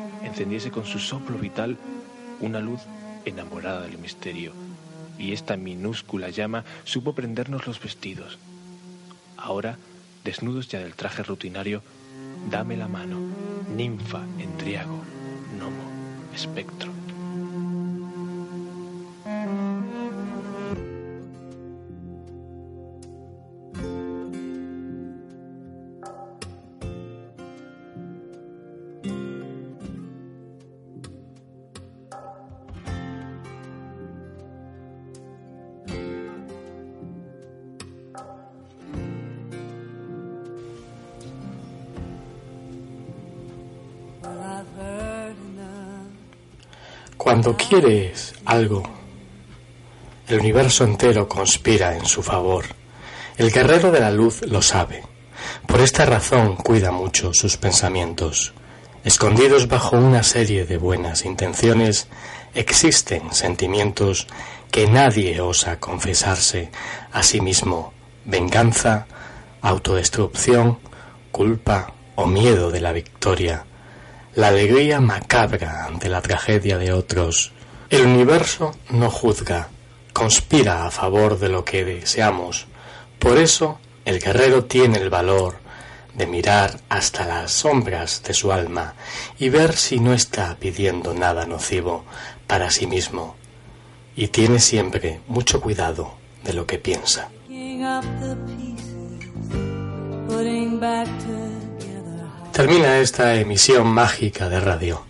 encendiese 0.23 0.71
con 0.71 0.85
su 0.85 0.99
soplo 0.99 1.37
vital 1.37 1.77
una 2.39 2.59
luz 2.59 2.81
enamorada 3.25 3.81
del 3.81 3.97
misterio, 3.97 4.53
y 5.17 5.33
esta 5.33 5.57
minúscula 5.57 6.29
llama 6.29 6.63
supo 6.83 7.13
prendernos 7.13 7.67
los 7.67 7.79
vestidos. 7.79 8.39
Ahora, 9.37 9.77
desnudos 10.23 10.67
ya 10.67 10.79
del 10.79 10.95
traje 10.95 11.23
rutinario, 11.23 11.83
dame 12.49 12.77
la 12.77 12.87
mano, 12.87 13.17
ninfa, 13.75 14.23
endriago, 14.39 15.01
gnomo, 15.55 15.83
espectro. 16.33 16.90
Cuando 47.41 47.57
quieres 47.57 48.35
algo, 48.45 48.83
el 50.27 50.39
universo 50.41 50.83
entero 50.83 51.27
conspira 51.27 51.97
en 51.97 52.05
su 52.05 52.21
favor. 52.21 52.65
El 53.35 53.49
guerrero 53.49 53.89
de 53.89 53.99
la 53.99 54.11
luz 54.11 54.43
lo 54.43 54.61
sabe. 54.61 55.01
Por 55.65 55.81
esta 55.81 56.05
razón 56.05 56.55
cuida 56.55 56.91
mucho 56.91 57.33
sus 57.33 57.57
pensamientos. 57.57 58.53
Escondidos 59.03 59.67
bajo 59.67 59.97
una 59.97 60.21
serie 60.21 60.67
de 60.67 60.77
buenas 60.77 61.25
intenciones, 61.25 62.09
existen 62.53 63.33
sentimientos 63.33 64.27
que 64.69 64.85
nadie 64.85 65.41
osa 65.41 65.79
confesarse 65.79 66.69
a 67.11 67.23
sí 67.23 67.41
mismo. 67.41 67.91
Venganza, 68.23 69.07
autodestrucción, 69.63 70.77
culpa 71.31 71.91
o 72.13 72.27
miedo 72.27 72.69
de 72.69 72.81
la 72.81 72.91
victoria 72.91 73.65
la 74.35 74.47
alegría 74.47 75.01
macabra 75.01 75.85
ante 75.85 76.09
la 76.09 76.21
tragedia 76.21 76.77
de 76.77 76.93
otros. 76.93 77.51
El 77.89 78.05
universo 78.05 78.71
no 78.89 79.09
juzga, 79.09 79.69
conspira 80.13 80.85
a 80.85 80.91
favor 80.91 81.37
de 81.39 81.49
lo 81.49 81.65
que 81.65 81.83
deseamos. 81.83 82.67
Por 83.19 83.37
eso 83.37 83.79
el 84.05 84.19
guerrero 84.19 84.65
tiene 84.65 84.97
el 84.99 85.09
valor 85.09 85.55
de 86.15 86.27
mirar 86.27 86.79
hasta 86.89 87.25
las 87.25 87.51
sombras 87.51 88.23
de 88.23 88.33
su 88.33 88.51
alma 88.51 88.93
y 89.39 89.49
ver 89.49 89.75
si 89.75 89.99
no 89.99 90.13
está 90.13 90.55
pidiendo 90.59 91.13
nada 91.13 91.45
nocivo 91.45 92.05
para 92.47 92.69
sí 92.69 92.87
mismo. 92.87 93.35
Y 94.15 94.27
tiene 94.27 94.59
siempre 94.59 95.21
mucho 95.27 95.61
cuidado 95.61 96.13
de 96.43 96.53
lo 96.53 96.65
que 96.65 96.79
piensa. 96.79 97.29
Termina 102.61 102.99
esta 102.99 103.33
emisión 103.37 103.87
mágica 103.87 104.47
de 104.47 104.59
radio. 104.59 105.03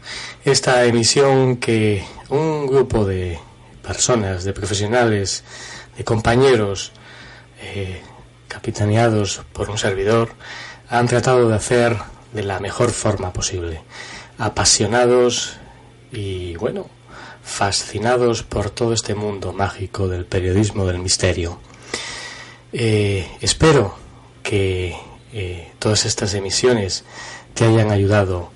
Esta 0.45 0.85
emisión 0.85 1.57
que 1.57 2.01
un 2.29 2.65
grupo 2.65 3.03
de 3.03 3.39
personas, 3.83 4.45
de 4.45 4.53
profesionales, 4.53 5.43
de 5.97 6.05
compañeros, 6.05 6.93
eh, 7.61 8.01
capitaneados 8.47 9.41
por 9.51 9.69
un 9.69 9.77
servidor, 9.77 10.31
han 10.89 11.09
tratado 11.09 11.49
de 11.49 11.55
hacer 11.55 11.97
de 12.31 12.43
la 12.43 12.61
mejor 12.61 12.91
forma 12.91 13.33
posible. 13.33 13.81
Apasionados 14.37 15.57
y, 16.09 16.55
bueno, 16.55 16.89
fascinados 17.43 18.43
por 18.43 18.69
todo 18.69 18.93
este 18.93 19.13
mundo 19.13 19.51
mágico 19.51 20.07
del 20.07 20.25
periodismo 20.25 20.85
del 20.85 20.99
misterio. 20.99 21.59
Eh, 22.71 23.29
espero 23.41 23.97
que 24.41 24.95
eh, 25.33 25.71
todas 25.79 26.05
estas 26.05 26.33
emisiones 26.33 27.05
te 27.53 27.65
hayan 27.65 27.91
ayudado, 27.91 28.51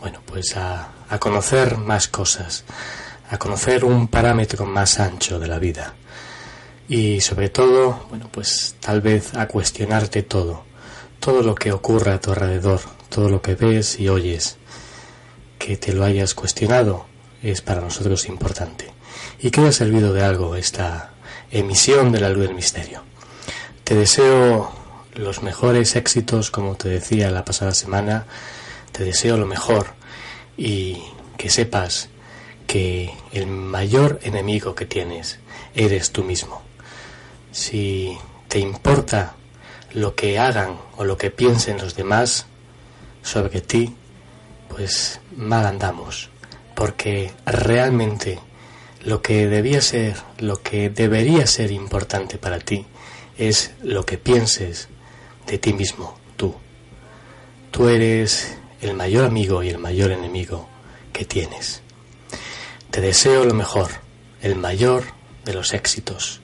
bueno, 0.00 0.20
pues 0.26 0.56
a, 0.56 0.90
a 1.08 1.18
conocer 1.18 1.78
más 1.78 2.08
cosas, 2.08 2.64
a 3.30 3.38
conocer 3.38 3.84
un 3.84 4.08
parámetro 4.08 4.66
más 4.66 5.00
ancho 5.00 5.38
de 5.38 5.48
la 5.48 5.58
vida 5.58 5.94
y 6.88 7.20
sobre 7.20 7.48
todo, 7.48 8.06
bueno, 8.10 8.28
pues 8.30 8.76
tal 8.80 9.00
vez 9.00 9.34
a 9.34 9.48
cuestionarte 9.48 10.22
todo, 10.22 10.64
todo 11.20 11.42
lo 11.42 11.54
que 11.54 11.72
ocurre 11.72 12.12
a 12.12 12.20
tu 12.20 12.30
alrededor, 12.30 12.80
todo 13.08 13.28
lo 13.28 13.40
que 13.40 13.54
ves 13.54 13.98
y 13.98 14.08
oyes, 14.08 14.56
que 15.58 15.76
te 15.76 15.92
lo 15.92 16.04
hayas 16.04 16.34
cuestionado 16.34 17.06
es 17.42 17.62
para 17.62 17.80
nosotros 17.80 18.28
importante 18.28 18.92
y 19.40 19.50
que 19.50 19.60
haya 19.60 19.72
servido 19.72 20.12
de 20.12 20.22
algo 20.22 20.56
esta 20.56 21.12
emisión 21.50 22.12
de 22.12 22.20
la 22.20 22.30
luz 22.30 22.46
del 22.46 22.54
misterio. 22.54 23.02
Te 23.84 23.94
deseo 23.94 24.83
los 25.14 25.42
mejores 25.42 25.96
éxitos, 25.96 26.50
como 26.50 26.76
te 26.76 26.88
decía 26.88 27.30
la 27.30 27.44
pasada 27.44 27.74
semana, 27.74 28.26
te 28.92 29.04
deseo 29.04 29.36
lo 29.36 29.46
mejor 29.46 29.88
y 30.56 31.02
que 31.36 31.50
sepas 31.50 32.08
que 32.66 33.12
el 33.32 33.46
mayor 33.46 34.20
enemigo 34.22 34.74
que 34.74 34.86
tienes 34.86 35.38
eres 35.74 36.10
tú 36.10 36.24
mismo. 36.24 36.62
Si 37.52 38.16
te 38.48 38.58
importa 38.58 39.34
lo 39.92 40.14
que 40.14 40.38
hagan 40.38 40.78
o 40.96 41.04
lo 41.04 41.16
que 41.16 41.30
piensen 41.30 41.78
los 41.78 41.94
demás 41.94 42.46
sobre 43.22 43.60
ti, 43.60 43.94
pues 44.68 45.20
mal 45.36 45.66
andamos, 45.66 46.30
porque 46.74 47.32
realmente 47.46 48.40
lo 49.04 49.22
que 49.22 49.46
debía 49.46 49.80
ser, 49.80 50.16
lo 50.38 50.62
que 50.62 50.90
debería 50.90 51.46
ser 51.46 51.70
importante 51.70 52.38
para 52.38 52.58
ti 52.58 52.86
es 53.38 53.72
lo 53.82 54.04
que 54.06 54.18
pienses 54.18 54.88
de 55.46 55.58
ti 55.58 55.72
mismo, 55.72 56.18
tú. 56.36 56.54
Tú 57.70 57.88
eres 57.88 58.56
el 58.80 58.94
mayor 58.94 59.24
amigo 59.24 59.62
y 59.62 59.70
el 59.70 59.78
mayor 59.78 60.12
enemigo 60.12 60.68
que 61.12 61.24
tienes. 61.24 61.82
Te 62.90 63.00
deseo 63.00 63.44
lo 63.44 63.54
mejor, 63.54 63.90
el 64.42 64.56
mayor 64.56 65.04
de 65.44 65.54
los 65.54 65.72
éxitos 65.72 66.40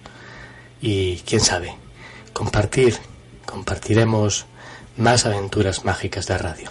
y 0.81 1.19
quién 1.19 1.41
sabe, 1.41 1.77
compartir, 2.33 2.99
compartiremos 3.47 4.47
más 4.97 5.27
aventuras 5.27 5.85
mágicas 5.85 6.27
de 6.27 6.39
radio. 6.39 6.71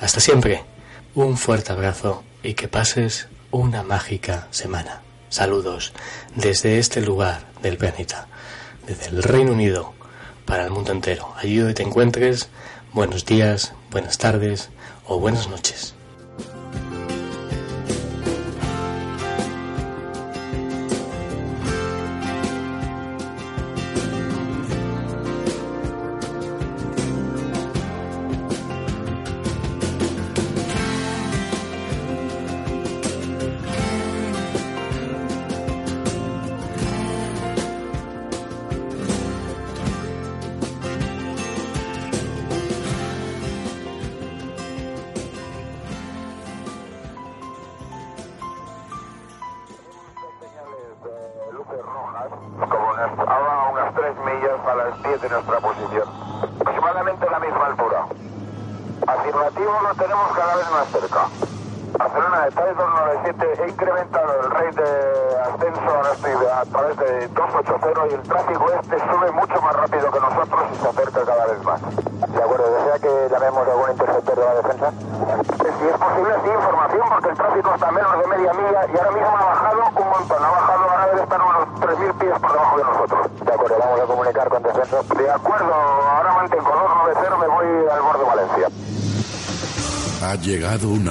Hasta 0.00 0.20
siempre, 0.20 0.64
un 1.14 1.36
fuerte 1.36 1.72
abrazo 1.72 2.24
y 2.42 2.54
que 2.54 2.68
pases 2.68 3.28
una 3.50 3.82
mágica 3.82 4.48
semana. 4.50 5.02
Saludos 5.28 5.92
desde 6.34 6.78
este 6.78 7.00
lugar 7.00 7.46
del 7.62 7.76
planeta, 7.76 8.28
desde 8.86 9.08
el 9.08 9.22
Reino 9.22 9.52
Unido 9.52 9.95
para 10.46 10.64
el 10.64 10.70
mundo 10.70 10.92
entero. 10.92 11.34
Allí 11.36 11.58
donde 11.58 11.74
te 11.74 11.82
encuentres, 11.82 12.48
buenos 12.92 13.26
días, 13.26 13.74
buenas 13.90 14.16
tardes 14.16 14.70
o 15.06 15.18
buenas 15.18 15.48
noches. 15.48 15.95